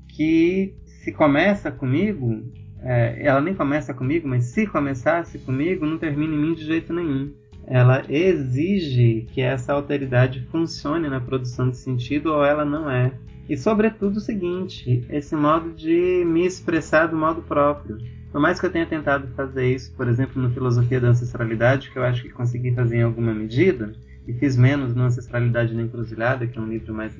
[0.07, 2.43] que se começa comigo,
[2.83, 6.93] é, ela nem começa comigo, mas se começasse comigo, não termina em mim de jeito
[6.93, 7.33] nenhum.
[7.67, 13.11] Ela exige que essa alteridade funcione na produção de sentido ou ela não é.
[13.47, 17.97] E sobretudo o seguinte, esse modo de me expressar do modo próprio.
[18.31, 21.97] Por mais que eu tenha tentado fazer isso, por exemplo, no Filosofia da Ancestralidade, que
[21.97, 23.91] eu acho que consegui fazer em alguma medida,
[24.27, 27.15] e fiz menos no Ancestralidade na Encruzilhada, que é um livro mais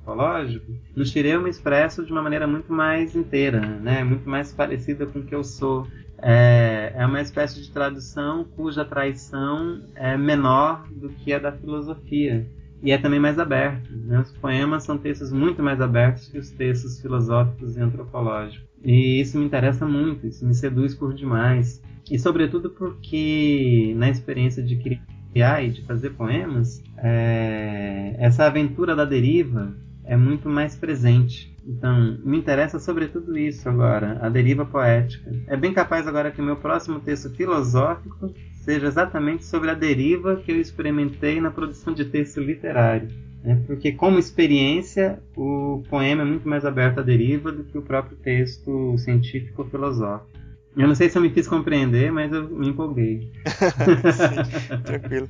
[0.00, 4.02] antropológico, no Shirei eu me expresso de uma maneira muito mais inteira, né?
[4.02, 5.86] muito mais parecida com o que eu sou.
[6.22, 12.46] É, é uma espécie de tradução cuja traição é menor do que a da filosofia
[12.82, 13.90] e é também mais aberto.
[13.90, 14.20] Né?
[14.20, 18.68] Os poemas são textos muito mais abertos que os textos filosóficos e antropológicos.
[18.84, 21.82] E isso me interessa muito, isso me seduz por demais.
[22.10, 28.14] E sobretudo porque na experiência de criar e de fazer poemas, é...
[28.18, 29.74] essa aventura da deriva
[30.10, 31.54] é muito mais presente.
[31.64, 35.30] Então, me interessa sobretudo isso agora, a deriva poética.
[35.46, 38.34] É bem capaz agora que o meu próximo texto filosófico
[38.64, 43.08] seja exatamente sobre a deriva que eu experimentei na produção de texto literário.
[43.44, 43.62] Né?
[43.68, 48.16] Porque, como experiência, o poema é muito mais aberto à deriva do que o próprio
[48.16, 50.28] texto científico ou filosófico.
[50.76, 53.30] Eu não sei se eu me fiz compreender, mas eu me empolguei.
[53.46, 55.28] Sim, tranquilo.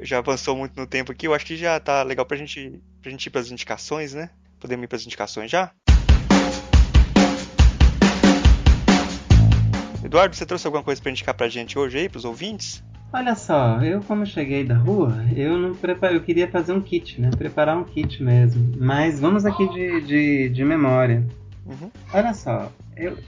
[0.00, 3.10] Já avançou muito no tempo aqui, eu acho que já tá legal pra gente, pra
[3.10, 4.30] gente ir pras indicações, né?
[4.60, 5.72] Podemos ir pras indicações já?
[10.04, 12.82] Eduardo, você trouxe alguma coisa para indicar pra gente hoje aí, pros ouvintes?
[13.12, 17.20] Olha só, eu como cheguei da rua, eu não preparo, eu queria fazer um kit,
[17.20, 17.30] né?
[17.36, 18.74] Preparar um kit mesmo.
[18.78, 21.26] Mas vamos aqui de, de, de memória.
[21.66, 21.90] Uhum.
[22.12, 23.18] Olha só, eu,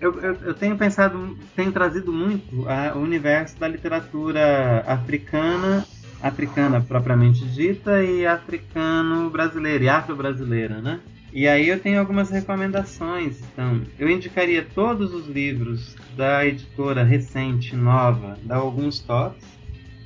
[0.00, 5.84] eu, eu, eu, tenho pensado, tenho trazido muito a, o universo da literatura africana,
[6.24, 11.00] africana propriamente dita, e africano-brasileira, e afro-brasileira, né?
[11.32, 13.40] E aí eu tenho algumas recomendações.
[13.52, 19.44] Então, eu indicaria todos os livros da editora recente, nova, da Alguns Toques,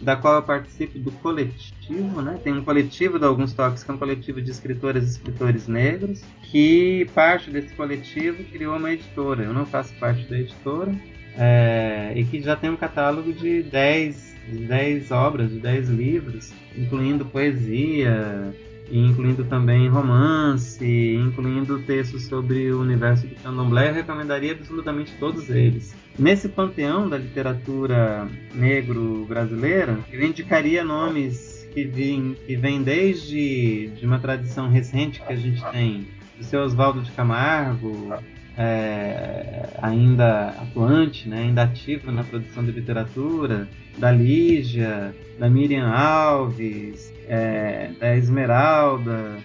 [0.01, 2.41] da qual eu participo do coletivo, né?
[2.43, 6.23] Tem um coletivo da Alguns Toques, que é um coletivo de escritoras e escritores negros,
[6.43, 9.45] que parte desse coletivo criou uma editora.
[9.45, 10.93] Eu não faço parte da editora,
[11.39, 14.35] é, e que já tem um catálogo de 10,
[14.67, 18.53] 10 obras, de 10 livros, incluindo poesia,
[18.91, 20.85] incluindo também romance,
[21.15, 25.95] incluindo textos sobre o universo do candomblé, eu recomendaria absolutamente todos eles.
[26.19, 34.05] Nesse panteão da literatura negro brasileira, eu indicaria nomes que vêm que vem desde de
[34.05, 38.15] uma tradição recente que a gente tem, do seu Oswaldo de Camargo,
[38.59, 47.13] é, ainda atuante, né, ainda ativo na produção de literatura, da Lígia, da Miriam Alves,
[47.29, 49.37] é, da Esmeralda,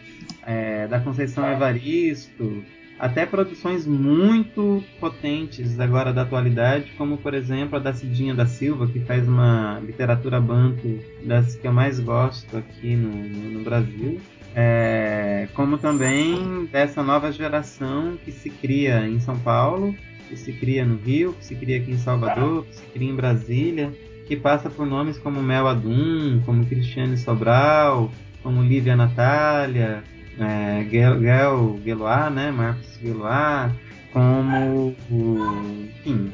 [0.46, 2.64] é, da Conceição Evaristo,
[3.00, 8.88] até produções muito potentes agora da atualidade, como por exemplo a da Cidinha da Silva,
[8.88, 13.12] que faz uma literatura banto das que eu mais gosto aqui no,
[13.52, 14.22] no Brasil.
[14.56, 19.96] É, como também dessa nova geração que se cria em São Paulo,
[20.30, 23.16] que se cria no Rio, que se cria aqui em Salvador, que se cria em
[23.16, 23.92] Brasília,
[24.28, 28.12] que passa por nomes como Mel Adum, como Cristiane Sobral,
[28.42, 30.04] como Lívia Natália,
[30.40, 33.76] é, Gel, Geloar, né, Marcos Geloar,
[34.12, 36.32] como, enfim,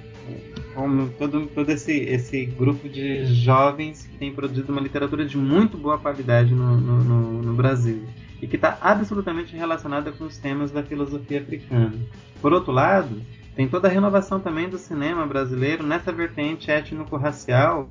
[0.79, 5.77] como todo, todo esse, esse grupo de jovens que tem produzido uma literatura de muito
[5.77, 8.05] boa qualidade no, no, no, no Brasil
[8.41, 11.93] e que está absolutamente relacionada com os temas da filosofia africana.
[12.41, 13.21] Por outro lado,
[13.57, 17.89] tem toda a renovação também do cinema brasileiro nessa vertente étnico-racial,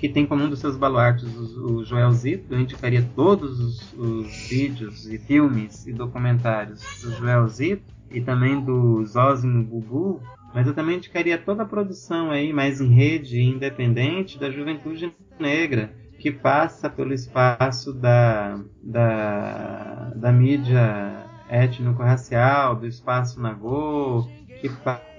[0.00, 1.24] que tem como um dos seus baluartes
[1.56, 2.52] o, Joel Zito.
[2.52, 8.60] Eu indicaria todos os, os, vídeos e filmes e documentários do Joel Zito e também
[8.60, 10.20] do Zósimo Bubu,
[10.54, 15.92] mas eu também indicaria toda a produção aí mais em rede independente da juventude negra,
[16.18, 24.28] que passa pelo espaço da, da, da mídia étnico-racial, do espaço Nagô,
[24.60, 24.68] que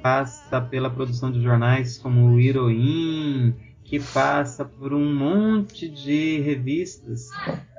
[0.01, 7.31] passa pela produção de jornais como o Heroin, que passa por um monte de revistas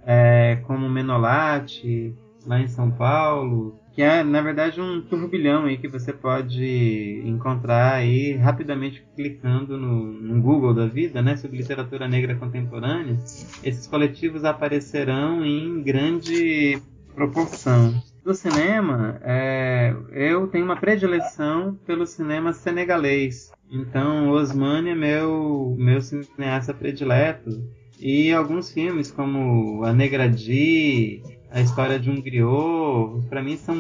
[0.04, 2.14] é, como Menolate,
[2.46, 7.94] lá em São Paulo, que é na verdade um turbilhão aí que você pode encontrar
[7.94, 13.18] aí rapidamente clicando no, no, Google da vida, né, sobre literatura negra contemporânea.
[13.62, 16.80] Esses coletivos aparecerão em grande
[17.14, 18.00] proporção.
[18.24, 23.50] Do cinema, é, eu tenho uma predileção pelo cinema senegalês.
[23.70, 27.50] Então, Osmani é meu, meu cineasta predileto.
[27.98, 33.76] E alguns filmes como A Negra Di, A História de um Griot, para mim são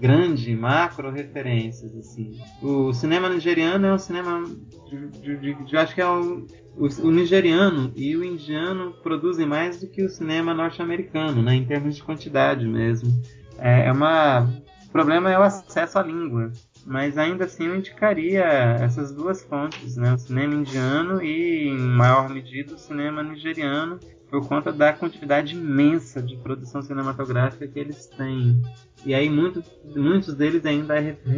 [0.00, 1.94] grandes macro referências.
[1.96, 2.38] Assim.
[2.60, 4.42] O cinema nigeriano é um cinema.
[4.88, 6.46] De, de, de, acho que é o,
[6.76, 11.64] o, o, nigeriano e o indiano produzem mais do que o cinema norte-americano, né, em
[11.64, 13.08] termos de quantidade mesmo.
[13.56, 14.48] É, é uma.
[14.88, 16.50] O problema é o acesso à língua.
[16.84, 20.14] Mas ainda assim eu indicaria essas duas fontes, né?
[20.14, 24.00] O cinema indiano e, em maior medida, o cinema nigeriano,
[24.30, 28.62] por conta da quantidade imensa de produção cinematográfica que eles têm.
[29.04, 29.64] E aí muitos,
[29.96, 30.94] muitos deles ainda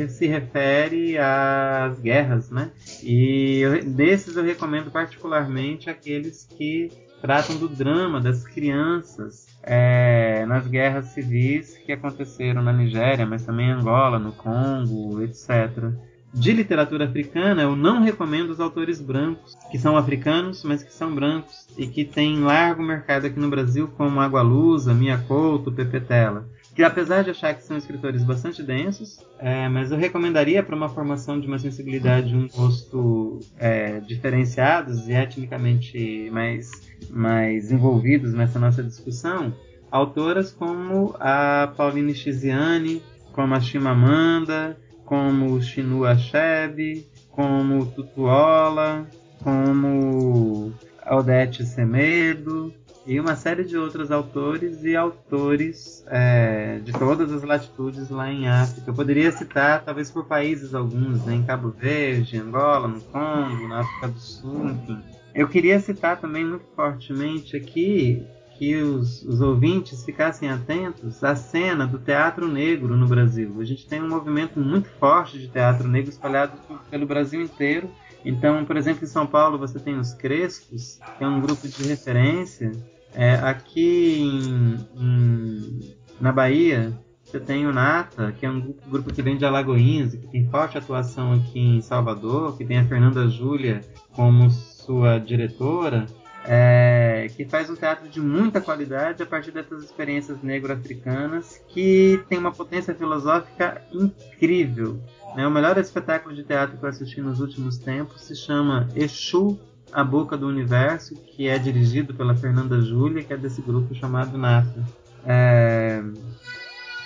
[0.09, 2.71] se refere às guerras, né?
[3.03, 6.91] E eu, desses eu recomendo particularmente aqueles que
[7.21, 13.69] tratam do drama das crianças é, nas guerras civis que aconteceram na Nigéria, mas também
[13.69, 15.93] em Angola, no Congo, etc.
[16.35, 21.15] De literatura africana, eu não recomendo os autores brancos, que são africanos, mas que são
[21.15, 26.01] brancos e que têm largo mercado aqui no Brasil, como Água Lusa, Mia Couto, Pepe
[26.01, 26.49] Tela.
[26.75, 30.89] que apesar de achar que são escritores bastante densos, é, mas eu recomendaria para uma
[30.89, 36.71] formação de uma sensibilidade um rosto é, diferenciados e etnicamente mais,
[37.11, 39.55] mais envolvidos nessa nossa discussão,
[39.91, 43.03] autoras como a Pauline Chiziane,
[43.33, 49.07] como a Chimamanda, como o Shinu Achebe, como Tutuola,
[49.43, 50.73] como
[51.11, 52.73] Odete Semedo,
[53.05, 58.49] e uma série de outros autores e autores é, de todas as latitudes lá em
[58.49, 58.91] África.
[58.91, 63.81] Eu poderia citar, talvez por países alguns, né, em Cabo Verde, Angola, no Congo, na
[63.81, 64.99] África do Sul, enfim.
[65.35, 68.25] Eu queria citar também muito fortemente aqui
[68.63, 73.61] que os, os ouvintes ficassem atentos à cena do teatro negro no Brasil.
[73.61, 76.53] A gente tem um movimento muito forte de teatro negro espalhado
[76.89, 77.91] pelo Brasil inteiro
[78.25, 81.83] então, por exemplo, em São Paulo você tem os Crespos, que é um grupo de
[81.89, 82.71] referência.
[83.15, 86.93] É, aqui em, em, na Bahia
[87.25, 90.49] você tem o Nata, que é um grupo, grupo que vem de Alagoinhas, que tem
[90.49, 93.81] forte atuação aqui em Salvador, que tem a Fernanda Júlia
[94.13, 96.07] como sua diretora,
[96.45, 102.39] é, que faz um teatro de muita qualidade a partir dessas experiências negro-africanas, que tem
[102.39, 105.01] uma potência filosófica incrível.
[105.37, 109.59] É o melhor espetáculo de teatro que eu assisti nos últimos tempos se chama Exu,
[109.93, 114.37] a Boca do Universo, que é dirigido pela Fernanda Júlia, que é desse grupo chamado
[114.39, 114.83] NAFA.
[115.25, 116.03] É...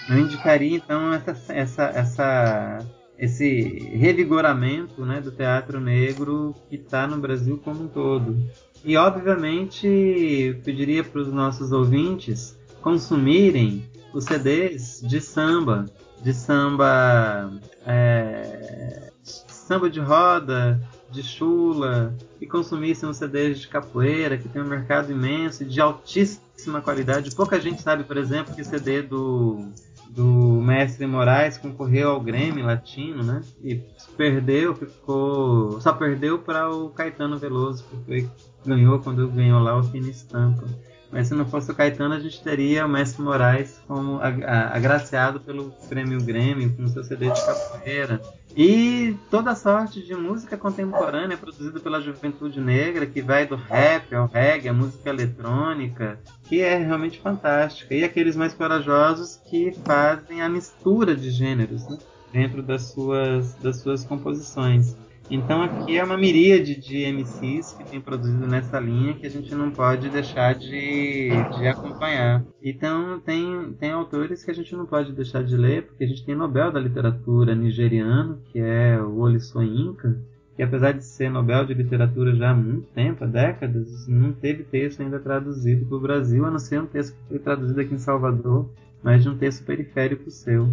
[0.09, 2.79] Eu indicaria então essa, essa, essa,
[3.19, 3.61] esse
[3.93, 8.37] revigoramento né, do teatro negro que está no Brasil como um todo.
[8.85, 15.87] E obviamente pediria para os nossos ouvintes consumirem os CDs de samba
[16.23, 17.53] de samba
[17.87, 20.81] é, samba de roda,
[21.11, 26.81] de chula, e consumissem os CDs de capoeira, que tem um mercado imenso de altíssima
[26.81, 27.35] qualidade.
[27.35, 29.69] Pouca gente sabe, por exemplo, que CD do,
[30.09, 33.43] do Mestre Moraes concorreu ao Grêmio Latino, né?
[33.63, 33.77] E
[34.17, 35.81] perdeu, ficou.
[35.81, 38.31] Só perdeu para o Caetano Veloso, que foi,
[38.67, 40.65] ganhou quando ganhou lá o Fina Estampa.
[41.11, 45.71] Mas se não fosse o Caetano, a gente teria o Mestre Moraes como agraciado pelo
[45.89, 48.21] Prêmio Grêmio, com seu CD de capoeira.
[48.57, 54.27] E toda sorte de música contemporânea produzida pela juventude negra, que vai do rap ao
[54.27, 57.95] reggae, a música eletrônica, que é realmente fantástica.
[57.95, 61.99] E aqueles mais corajosos que fazem a mistura de gêneros né,
[62.33, 64.97] dentro das suas, das suas composições.
[65.29, 69.53] Então aqui é uma miríade de MCs que tem produzido nessa linha que a gente
[69.55, 72.45] não pode deixar de, de acompanhar.
[72.63, 76.25] Então tem, tem autores que a gente não pode deixar de ler, porque a gente
[76.25, 80.17] tem Nobel da Literatura nigeriano, que é o Wole Soyinka,
[80.55, 84.65] que apesar de ser Nobel de Literatura já há muito tempo, há décadas, não teve
[84.65, 87.95] texto ainda traduzido para o Brasil, a não ser um texto que foi traduzido aqui
[87.95, 88.71] em Salvador,
[89.03, 90.69] mas de um texto periférico seu.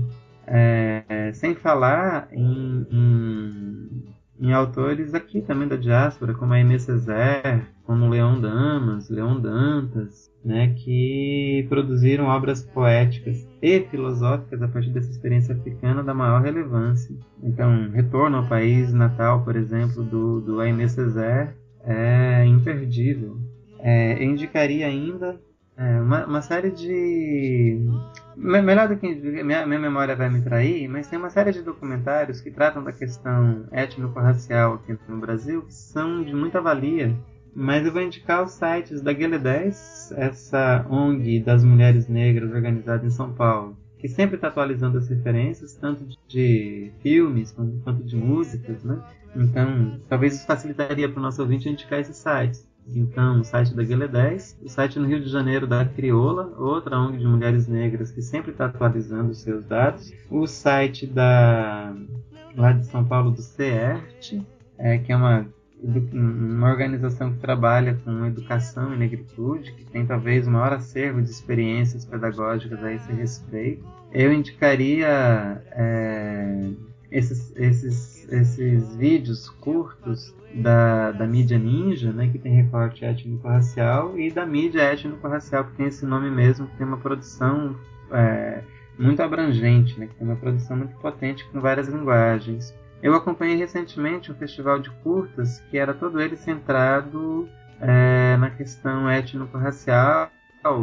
[0.46, 7.66] É, sem falar em, em em autores aqui também da diáspora, como a Aimé Césaire,
[7.86, 15.12] como Leon Damas, Leon Dantas, né, que produziram obras poéticas e filosóficas a partir dessa
[15.12, 17.16] experiência africana da maior relevância.
[17.42, 23.38] Então, Retorno ao País Natal, por exemplo, do, do Aimé Césaire, é imperdível.
[23.80, 25.40] É, indicaria ainda
[25.76, 27.80] é, uma, uma, série de.
[28.36, 29.08] Melhor do que.
[29.44, 32.92] Minha, minha memória vai me trair, mas tem uma série de documentários que tratam da
[32.92, 37.16] questão étnico-racial aqui no Brasil que são de muita valia.
[37.56, 43.06] Mas eu vou indicar os sites da Guele 10, essa ONG das mulheres negras organizada
[43.06, 48.84] em São Paulo, que sempre está atualizando as referências, tanto de filmes quanto de músicas,
[48.84, 49.00] né?
[49.36, 52.68] Então, talvez isso facilitaria para o nosso ouvinte indicar esses sites.
[52.88, 57.00] Então, o site da Guilé 10, o site no Rio de Janeiro da Crioula, outra
[57.00, 61.94] ONG de mulheres negras que sempre está atualizando os seus dados, o site da
[62.56, 64.42] lá de São Paulo do CERT,
[64.78, 65.48] é, que é uma,
[66.14, 71.30] uma organização que trabalha com educação e negritude, que tem talvez o maior acervo de
[71.30, 73.84] experiências pedagógicas a esse respeito.
[74.12, 76.70] Eu indicaria é,
[77.12, 84.32] esses, esses, esses vídeos curtos da, da mídia ninja, né, que tem recorte étnico-racial, e
[84.32, 87.76] da mídia étnico-racial, que tem esse nome mesmo, que tem uma produção
[88.12, 88.62] é,
[88.98, 92.74] muito abrangente, né, que tem uma produção muito potente com várias linguagens.
[93.02, 97.50] Eu acompanhei recentemente um festival de curtas que era todo ele centrado
[97.82, 100.32] é, na questão étnico-racial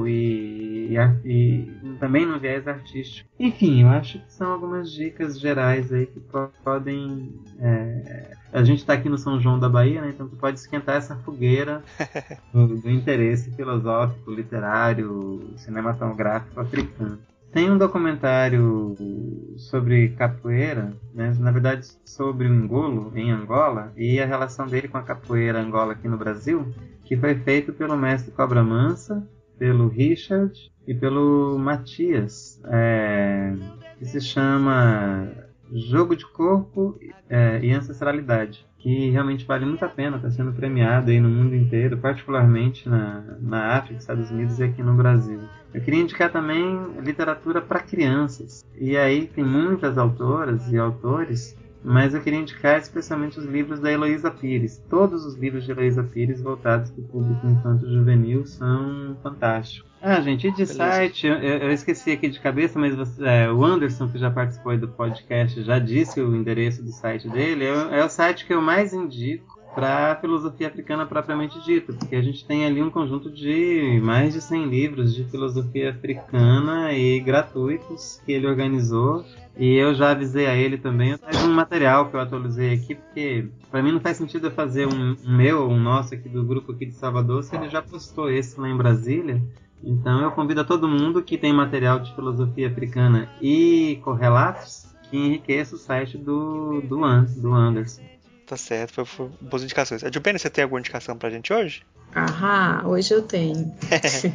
[0.06, 3.28] e, e, e, também no viés artístico.
[3.38, 6.20] Enfim, eu acho que são algumas dicas gerais aí que
[6.62, 7.32] podem.
[7.58, 10.10] É, a gente está aqui no São João da Bahia, né?
[10.10, 11.82] Então tu pode esquentar essa fogueira
[12.52, 17.18] do, do interesse filosófico, literário, cinematográfico africano.
[17.52, 18.96] Tem um documentário
[19.56, 21.34] sobre capoeira, né?
[21.40, 25.94] na verdade sobre o engolo em Angola e a relação dele com a capoeira Angola
[25.94, 26.72] aqui no Brasil,
[27.04, 29.26] que foi feito pelo mestre Cobra Mansa,
[29.60, 33.52] pelo Richard e pelo Matias, é,
[33.98, 35.28] que se chama
[35.70, 41.10] Jogo de Corpo é, e Ancestralidade que realmente vale muito a pena, está sendo premiado
[41.10, 45.38] aí no mundo inteiro, particularmente na, na África, Estados Unidos e aqui no Brasil.
[45.72, 48.64] Eu queria indicar também literatura para crianças.
[48.74, 53.90] E aí tem muitas autoras e autores, mas eu queria indicar especialmente os livros da
[53.90, 54.82] Heloísa Pires.
[54.88, 59.90] Todos os livros de Heloísa Pires voltados para o público infanto-juvenil são fantásticos.
[60.02, 60.74] Ah, gente, e de Beleza.
[60.74, 64.76] site, eu, eu, esqueci aqui de cabeça, mas você, é, o Anderson, que já participou
[64.78, 67.66] do podcast, já disse o endereço do site dele.
[67.66, 72.16] É, é o site que eu mais indico para a filosofia africana propriamente dita, porque
[72.16, 77.20] a gente tem ali um conjunto de mais de 100 livros de filosofia africana e
[77.20, 79.24] gratuitos que ele organizou.
[79.56, 83.48] E eu já avisei a ele também, mais um material que eu atualizei aqui, porque
[83.70, 86.72] para mim não faz sentido eu fazer um, um meu um nosso aqui do grupo
[86.72, 89.42] aqui de Salvador se ele já postou esse lá em Brasília.
[89.82, 95.16] Então eu convido a todo mundo que tem material de filosofia africana e correlatos que
[95.16, 97.00] enriqueça o site do, do,
[97.40, 98.02] do Anderson.
[98.50, 100.02] Tá certo, foi, foi boas indicações.
[100.02, 101.84] Adilpena, você tem alguma indicação pra gente hoje?
[102.16, 103.72] Aham, hoje eu tenho.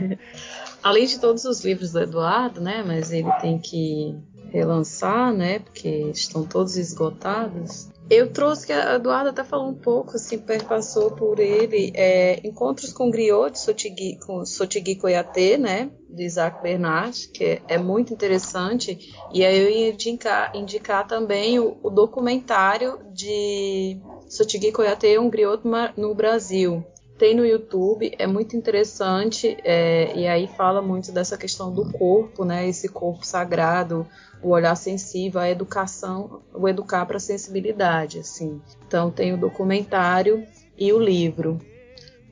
[0.82, 2.82] Além de todos os livros do Eduardo, né?
[2.88, 4.16] Mas ele tem que
[4.54, 5.60] relançar, né?
[5.60, 7.90] Porque estão todos esgotados.
[8.10, 12.94] Eu trouxe que a Eduarda até falou um pouco, assim, perpassou por ele, é, Encontros
[12.94, 18.14] com Griot, de Sotigui, com Sotigui Coyatê, né, de Isaac Bernard, que é, é, muito
[18.14, 24.00] interessante, e aí eu ia indicar, indicar também o, o documentário de
[24.30, 25.64] Sotigui Coyatê, um griot
[25.98, 26.86] no Brasil,
[27.18, 32.44] tem no YouTube, é muito interessante, é, e aí fala muito dessa questão do corpo,
[32.44, 32.68] né?
[32.68, 34.06] Esse corpo sagrado,
[34.42, 38.62] o olhar sensível, a educação, o educar para a sensibilidade, assim.
[38.88, 40.46] Então tem o documentário
[40.78, 41.60] e o livro.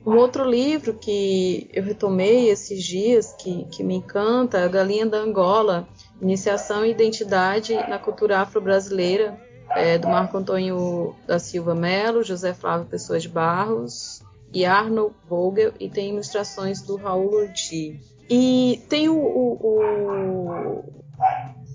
[0.06, 5.06] Um outro livro que eu retomei esses dias, que, que me encanta, é A Galinha
[5.06, 5.88] da Angola,
[6.20, 9.40] Iniciação e Identidade na Cultura Afro-Brasileira,
[9.70, 14.22] é, do Marco Antônio da Silva Melo, José Flávio Pessoa de Barros,
[14.52, 17.98] e Arnold Vogel, e tem ilustrações do Raul Orti.
[18.28, 20.84] E tem o, o,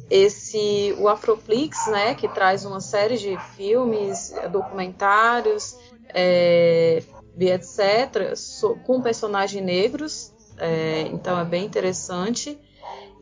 [0.10, 5.78] esse o Afroflix, né, que traz uma série de filmes, documentários,
[6.14, 7.04] é,
[7.40, 12.60] etc, so, com personagens negros, é, então é bem interessante.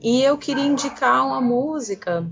[0.01, 2.25] E eu queria indicar uma música.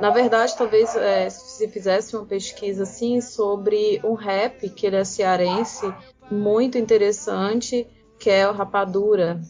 [0.00, 5.04] Na verdade, talvez é, se fizesse uma pesquisa assim sobre um rap que ele é
[5.04, 5.92] cearense,
[6.30, 7.86] muito interessante,
[8.18, 9.40] que é o Rapadura.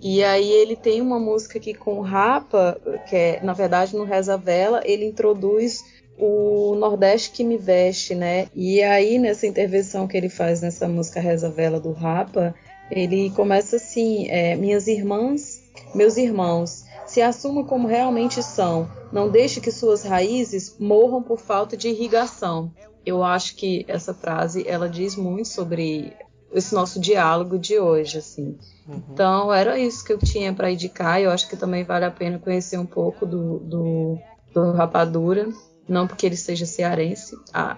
[0.00, 4.36] E aí ele tem uma música aqui com Rapa, que é, na verdade, no Reza
[4.36, 5.84] Vela, ele introduz
[6.16, 8.48] o Nordeste que me veste, né?
[8.54, 12.54] E aí, nessa intervenção que ele faz nessa música Reza Vela do Rapa,
[12.90, 15.60] ele começa assim: é, Minhas irmãs,
[15.94, 21.76] meus irmãos, se assumam como realmente são, não deixe que suas raízes morram por falta
[21.76, 22.70] de irrigação
[23.08, 26.12] eu acho que essa frase ela diz muito sobre
[26.52, 28.56] esse nosso diálogo de hoje, assim.
[28.86, 29.02] Uhum.
[29.12, 31.20] Então era isso que eu tinha para indicar.
[31.20, 34.18] Eu acho que também vale a pena conhecer um pouco do, do,
[34.52, 35.48] do Rapadura,
[35.88, 37.76] não porque ele seja cearense, ah,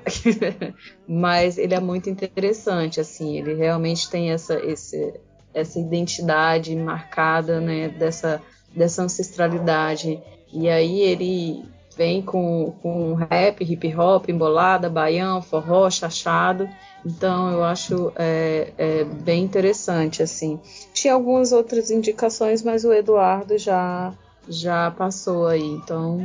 [1.06, 3.38] mas ele é muito interessante, assim.
[3.38, 5.14] Ele realmente tem essa esse,
[5.55, 7.88] essa identidade marcada, né?
[7.88, 8.40] Dessa
[8.74, 10.20] dessa ancestralidade.
[10.52, 11.64] E aí ele
[11.96, 16.68] vem com, com rap, hip hop, embolada, baião, forró, chachado.
[17.04, 20.60] Então eu acho é, é, bem interessante assim.
[20.92, 24.12] Tinha algumas outras indicações, mas o Eduardo já
[24.48, 25.62] já passou aí.
[25.62, 26.18] Então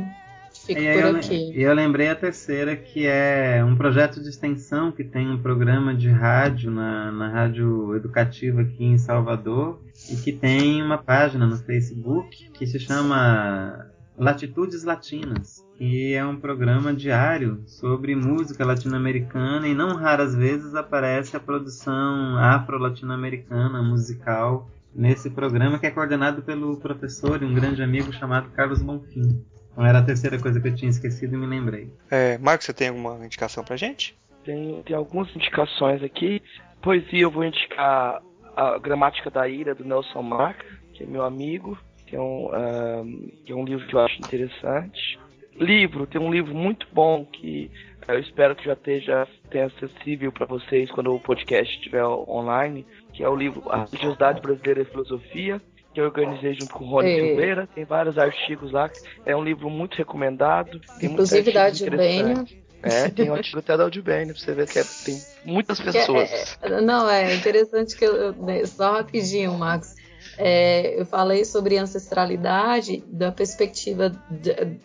[0.66, 1.52] fico por eu, aqui.
[1.54, 5.94] E eu lembrei a terceira que é um projeto de extensão que tem um programa
[5.94, 9.80] de rádio na, na rádio educativa aqui em Salvador
[10.10, 16.36] e que tem uma página no Facebook que se chama Latitudes Latinas que é um
[16.36, 25.28] programa diário sobre música latino-americana e não raras vezes aparece a produção afro-latino-americana musical nesse
[25.28, 29.44] programa que é coordenado pelo professor e um grande amigo chamado Carlos Bonfim.
[29.70, 31.92] Então era a terceira coisa que eu tinha esquecido e me lembrei.
[32.10, 34.16] É, Marcos, você tem alguma indicação pra gente?
[34.42, 36.42] Tem, tem algumas indicações aqui.
[36.80, 38.22] Poesia eu vou indicar
[38.56, 40.64] a Gramática da Ira do Nelson Mark,
[40.94, 41.76] que é meu amigo,
[42.06, 45.18] que é um, um, que é um livro que eu acho interessante.
[45.58, 47.70] Livro, tem um livro muito bom que
[48.06, 52.86] eh, eu espero que já esteja tenha acessível para vocês quando o podcast estiver online,
[53.12, 55.60] que é o livro A Religiosidade Brasileira e Filosofia,
[55.94, 57.14] que eu organizei junto com o Rony é.
[57.16, 57.68] Silveira.
[57.74, 58.90] Tem vários artigos lá.
[59.24, 60.80] É um livro muito recomendado.
[61.02, 62.44] Inclusive da Adubênia.
[62.82, 66.56] É, tem um artigo até da Audibene, pra você ver que é, tem muitas pessoas.
[66.62, 68.34] É, é, não, é interessante que eu,
[68.66, 69.95] só rapidinho, Max.
[70.38, 74.78] É, eu falei sobre ancestralidade da perspectiva de,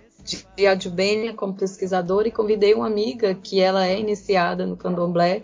[0.56, 5.44] de Adubênia como pesquisadora e convidei uma amiga que ela é iniciada no candomblé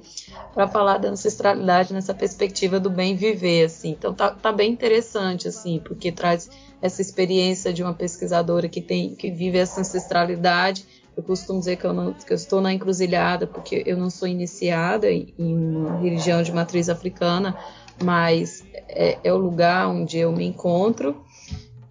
[0.53, 3.91] para falar da ancestralidade nessa perspectiva do bem viver assim.
[3.91, 6.49] Então tá, tá, bem interessante assim porque traz
[6.81, 10.85] essa experiência de uma pesquisadora que tem que vive essa ancestralidade.
[11.15, 14.27] Eu costumo dizer que eu, não, que eu estou na encruzilhada porque eu não sou
[14.27, 17.57] iniciada em uma religião de matriz africana
[18.03, 21.23] mas é, é o lugar onde eu me encontro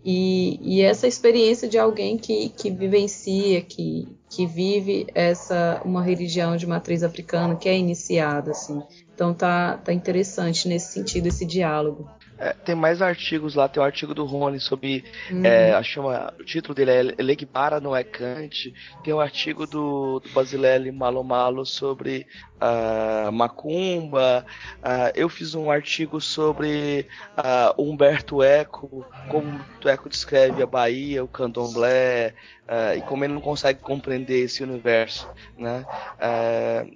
[0.09, 6.57] e, e, essa experiência de alguém que, que vivencia, que, que vive essa uma religião
[6.57, 8.81] de matriz africana, que é iniciada, assim.
[9.13, 12.09] Então tá, tá interessante nesse sentido esse diálogo.
[12.39, 15.05] É, tem mais artigos lá, tem o um artigo do Rony sobre.
[15.31, 15.45] Uhum.
[15.45, 18.73] É, chama, o título dele é Legbara não é Kant.
[19.03, 22.27] Tem o um artigo do, do Basilele Malo Malo sobre
[22.57, 24.45] uh, Macumba.
[24.79, 27.07] Uh, eu fiz um artigo sobre
[27.39, 32.35] uh, Humberto Eco, como Humberto Eco descreve a Bahia, o candomblé,
[32.69, 35.29] uh, e como ele não consegue compreender esse universo.
[35.59, 35.85] Né?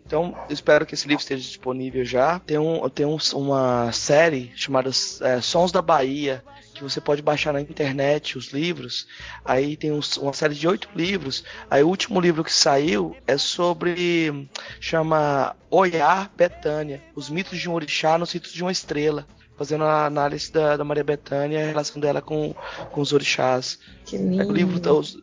[0.04, 2.38] então, espero que esse livro esteja disponível já.
[2.40, 6.42] Tem, um, tem um, uma série chamada Sons da Bahia
[6.80, 9.06] que você pode baixar na internet os livros.
[9.44, 11.44] Aí tem uns, uma série de oito livros.
[11.70, 14.48] Aí o último livro que saiu é sobre.
[14.80, 19.26] chama Oiá Betânia: Os mitos de um orixá nos ritos de uma estrela.
[19.58, 22.54] Fazendo a análise da, da Maria Betânia e a relação dela com,
[22.90, 23.78] com os orixás.
[24.06, 24.48] Que lindo.
[24.48, 25.18] O livro, os,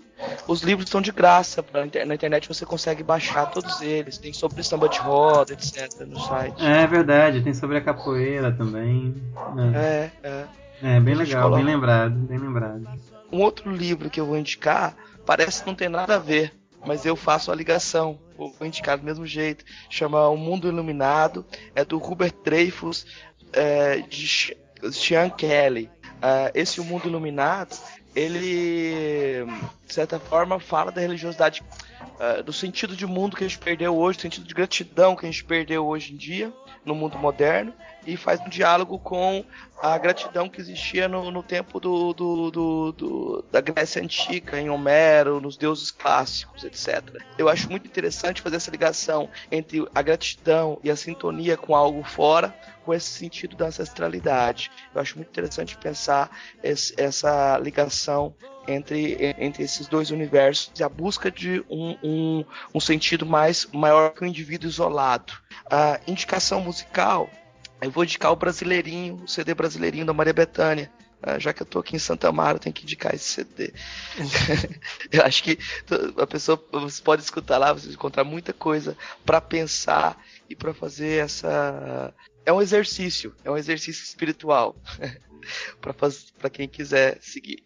[0.48, 1.61] os livros estão de graça.
[1.61, 4.18] Pra, na internet você consegue baixar todos eles.
[4.18, 6.02] Tem sobre samba de roda, etc.
[6.07, 6.64] no site.
[6.64, 9.15] É verdade, tem sobre a capoeira também.
[9.76, 10.27] É, é.
[10.27, 10.48] é.
[10.80, 12.88] É, bem legal, bem lembrado, bem lembrado.
[13.31, 14.95] Um outro livro que eu vou indicar
[15.26, 16.53] parece que não tem nada a ver,
[16.85, 18.19] mas eu faço a ligação.
[18.38, 19.65] Vou indicar do mesmo jeito.
[19.89, 21.44] Chama O Mundo Iluminado.
[21.73, 23.07] É do Hubert Dreyfus,
[23.52, 24.56] é, de
[24.91, 25.89] Sean Kelly.
[26.18, 27.76] Uh, esse O Mundo Iluminado,
[28.18, 29.45] ele,
[29.85, 31.64] de certa forma, fala da religiosidade,
[32.19, 35.25] uh, do sentido de mundo que a gente perdeu hoje, do sentido de gratidão que
[35.25, 36.53] a gente perdeu hoje em dia,
[36.85, 37.73] no mundo moderno,
[38.05, 39.43] e faz um diálogo com
[39.81, 44.69] a gratidão que existia no, no tempo do, do, do, do, da Grécia Antiga, em
[44.69, 47.21] Homero, nos deuses clássicos, etc.
[47.37, 52.01] Eu acho muito interessante fazer essa ligação entre a gratidão e a sintonia com algo
[52.03, 52.55] fora,
[52.85, 54.71] com esse sentido da ancestralidade.
[54.95, 56.31] Eu acho muito interessante pensar
[56.63, 58.33] esse, essa ligação
[58.68, 62.45] entre, entre esses dois universos e a busca de um, um,
[62.76, 65.34] um sentido mais maior que o indivíduo isolado.
[65.69, 67.30] A indicação musical
[67.81, 70.91] eu vou indicar o Brasileirinho, o CD Brasileirinho da Maria Bethânia.
[71.22, 73.73] Ah, já que eu tô aqui em Santa Mara, eu tenho que indicar esse CD.
[75.11, 75.57] eu acho que
[76.18, 78.95] a pessoa você pode escutar lá, você encontrar muita coisa
[79.26, 82.14] para pensar e para fazer essa.
[82.45, 84.76] É um exercício, é um exercício espiritual
[85.81, 87.64] para quem quiser seguir.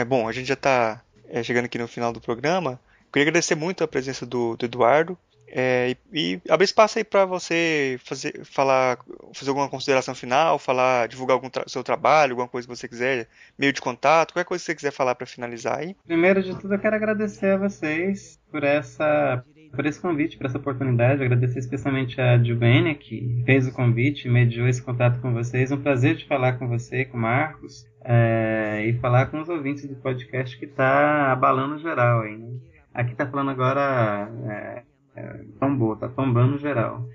[0.00, 2.80] É bom, a gente já está é, chegando aqui no final do programa.
[3.12, 5.18] Queria agradecer muito a presença do, do Eduardo.
[5.46, 8.98] É, e, e abre espaço aí para você fazer, falar,
[9.34, 13.28] fazer alguma consideração final, falar, divulgar algum tra seu trabalho, alguma coisa que você quiser,
[13.58, 15.94] meio de contato, qualquer coisa que você quiser falar para finalizar aí.
[16.06, 20.58] Primeiro de tudo, eu quero agradecer a vocês por essa por esse convite, por essa
[20.58, 21.22] oportunidade.
[21.22, 25.70] Agradecer especialmente a Jubênia, que fez o convite, mediou esse contato com vocês.
[25.70, 29.86] Um prazer de falar com você, com o Marcos, é, e falar com os ouvintes
[29.86, 32.22] do podcast que está abalando geral.
[32.24, 32.58] Né?
[32.92, 34.82] Aqui está falando agora é,
[35.16, 37.08] é, tombou, tá tombando geral.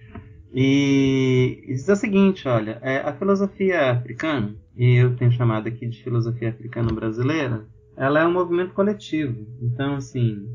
[0.54, 5.86] E, e diz o seguinte, olha, é, a filosofia africana, e eu tenho chamado aqui
[5.86, 7.66] de filosofia africana brasileira,
[7.98, 9.46] ela é um movimento coletivo.
[9.62, 10.48] Então, assim,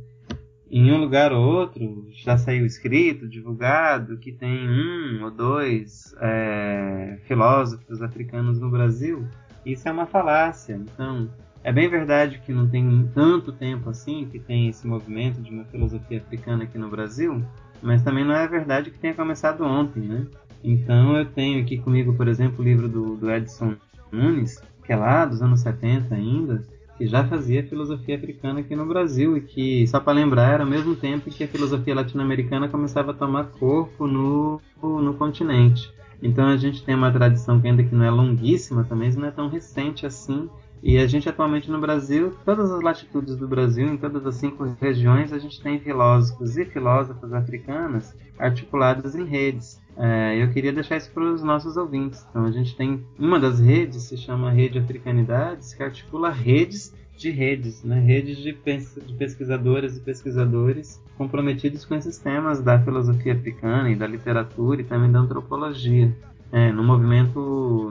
[0.70, 7.18] em um lugar ou outro já saiu escrito, divulgado, que tem um ou dois é,
[7.26, 9.26] filósofos africanos no Brasil.
[9.66, 10.74] Isso é uma falácia.
[10.74, 11.28] Então,
[11.64, 15.64] é bem verdade que não tem tanto tempo assim que tem esse movimento de uma
[15.64, 17.42] filosofia africana aqui no Brasil,
[17.82, 20.26] mas também não é verdade que tenha começado ontem, né?
[20.62, 23.74] Então eu tenho aqui comigo, por exemplo, o livro do, do Edson
[24.12, 26.62] Nunes, que é lá dos anos 70 ainda,
[27.01, 30.68] que já fazia filosofia africana aqui no Brasil e que, só para lembrar, era ao
[30.68, 35.90] mesmo tempo que a filosofia latino-americana começava a tomar corpo no, no continente.
[36.22, 39.31] Então a gente tem uma tradição que ainda que não é longuíssima também, não é
[39.31, 40.51] tão recente assim,
[40.82, 44.64] E a gente atualmente no Brasil, todas as latitudes do Brasil, em todas as cinco
[44.81, 49.81] regiões, a gente tem filósofos e filósofas africanas articulados em redes.
[50.02, 52.27] É, eu queria deixar isso para os nossos ouvintes.
[52.31, 57.31] Então a gente tem uma das redes, se chama Rede Africanidades, que articula redes de
[57.31, 58.01] redes, né?
[58.01, 63.94] redes de, pes de pesquisadoras e pesquisadores comprometidos com esses temas da filosofia africana e
[63.94, 66.16] da literatura e também da antropologia,
[66.51, 67.39] é, no movimento,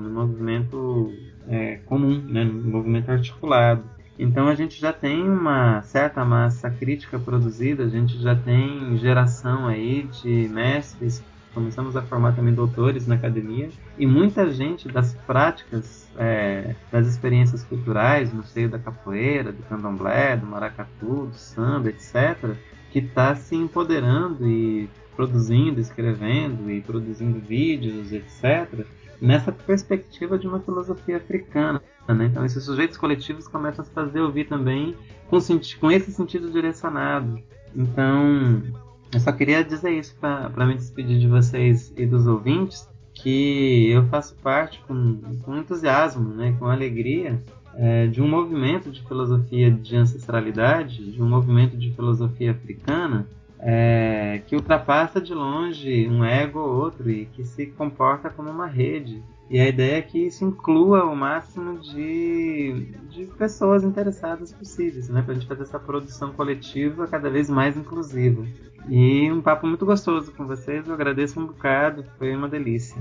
[0.01, 1.13] no movimento
[1.47, 2.43] é, comum, né?
[2.43, 3.83] no movimento articulado.
[4.17, 9.67] Então a gente já tem uma certa massa crítica produzida, a gente já tem geração
[9.67, 11.23] aí de mestres
[11.53, 17.63] começamos a formar também doutores na academia e muita gente das práticas, é, das experiências
[17.63, 22.55] culturais no seio da capoeira, do candomblé, do maracatu, do samba, etc.,
[22.91, 28.85] que está se empoderando e produzindo, escrevendo e produzindo vídeos, etc.,
[29.21, 31.81] nessa perspectiva de uma filosofia africana.
[32.07, 32.25] Né?
[32.25, 34.95] Então, esses sujeitos coletivos começam a se fazer ouvir também
[35.29, 35.37] com,
[35.79, 37.39] com esse sentido direcionado.
[37.75, 38.63] Então,
[39.11, 44.05] eu só queria dizer isso para me despedir de vocês e dos ouvintes, que eu
[44.07, 47.41] faço parte com, com entusiasmo, né, com alegria,
[47.75, 53.27] é, de um movimento de filosofia de ancestralidade, de um movimento de filosofia africana,
[53.59, 58.67] é, que ultrapassa de longe um ego ou outro e que se comporta como uma
[58.67, 59.21] rede.
[59.49, 65.23] E a ideia é que isso inclua o máximo de, de pessoas interessadas possíveis, né?
[65.23, 68.45] Para a gente fazer essa produção coletiva cada vez mais inclusiva.
[68.87, 72.97] E um papo muito gostoso com vocês, eu agradeço um bocado, foi uma delícia.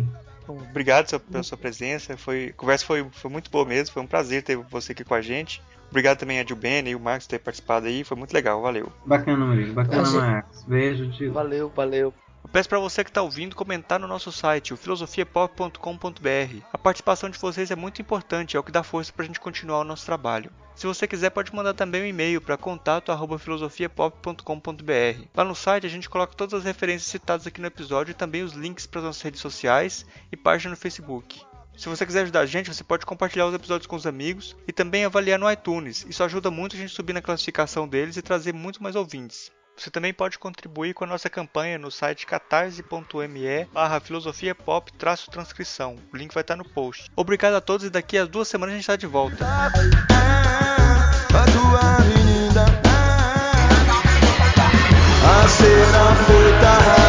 [0.46, 4.42] Obrigado pela sua presença, foi, a conversa foi, foi muito boa mesmo, foi um prazer
[4.42, 5.62] ter você aqui com a gente.
[5.90, 8.92] Obrigado também a Gilbene e o Marcos por ter participado aí, foi muito legal, valeu.
[9.05, 10.64] Bacana, Murilo, bacana, Marcos.
[10.64, 11.32] Beijo, tio.
[11.32, 12.12] Valeu, valeu.
[12.44, 16.65] Eu peço para você que está ouvindo comentar no nosso site, o filosofiapop.com.br.
[16.73, 19.39] A participação de vocês é muito importante, é o que dá força para a gente
[19.39, 20.51] continuar o nosso trabalho.
[20.74, 25.27] Se você quiser, pode mandar também um e-mail para contato@filosofiapop.com.br.
[25.35, 28.43] Lá no site a gente coloca todas as referências citadas aqui no episódio e também
[28.43, 31.43] os links para as nossas redes sociais e página no Facebook.
[31.77, 34.73] Se você quiser ajudar a gente, você pode compartilhar os episódios com os amigos e
[34.73, 36.05] também avaliar no iTunes.
[36.09, 39.52] Isso ajuda muito a gente subir na classificação deles e trazer muito mais ouvintes.
[39.78, 45.94] Você também pode contribuir com a nossa campanha no site catarse.me barra filosofia pop transcrição.
[46.12, 47.09] O link vai estar no post.
[47.14, 49.46] Obrigado a todos e daqui a duas semanas a gente está de volta.
[55.24, 57.07] A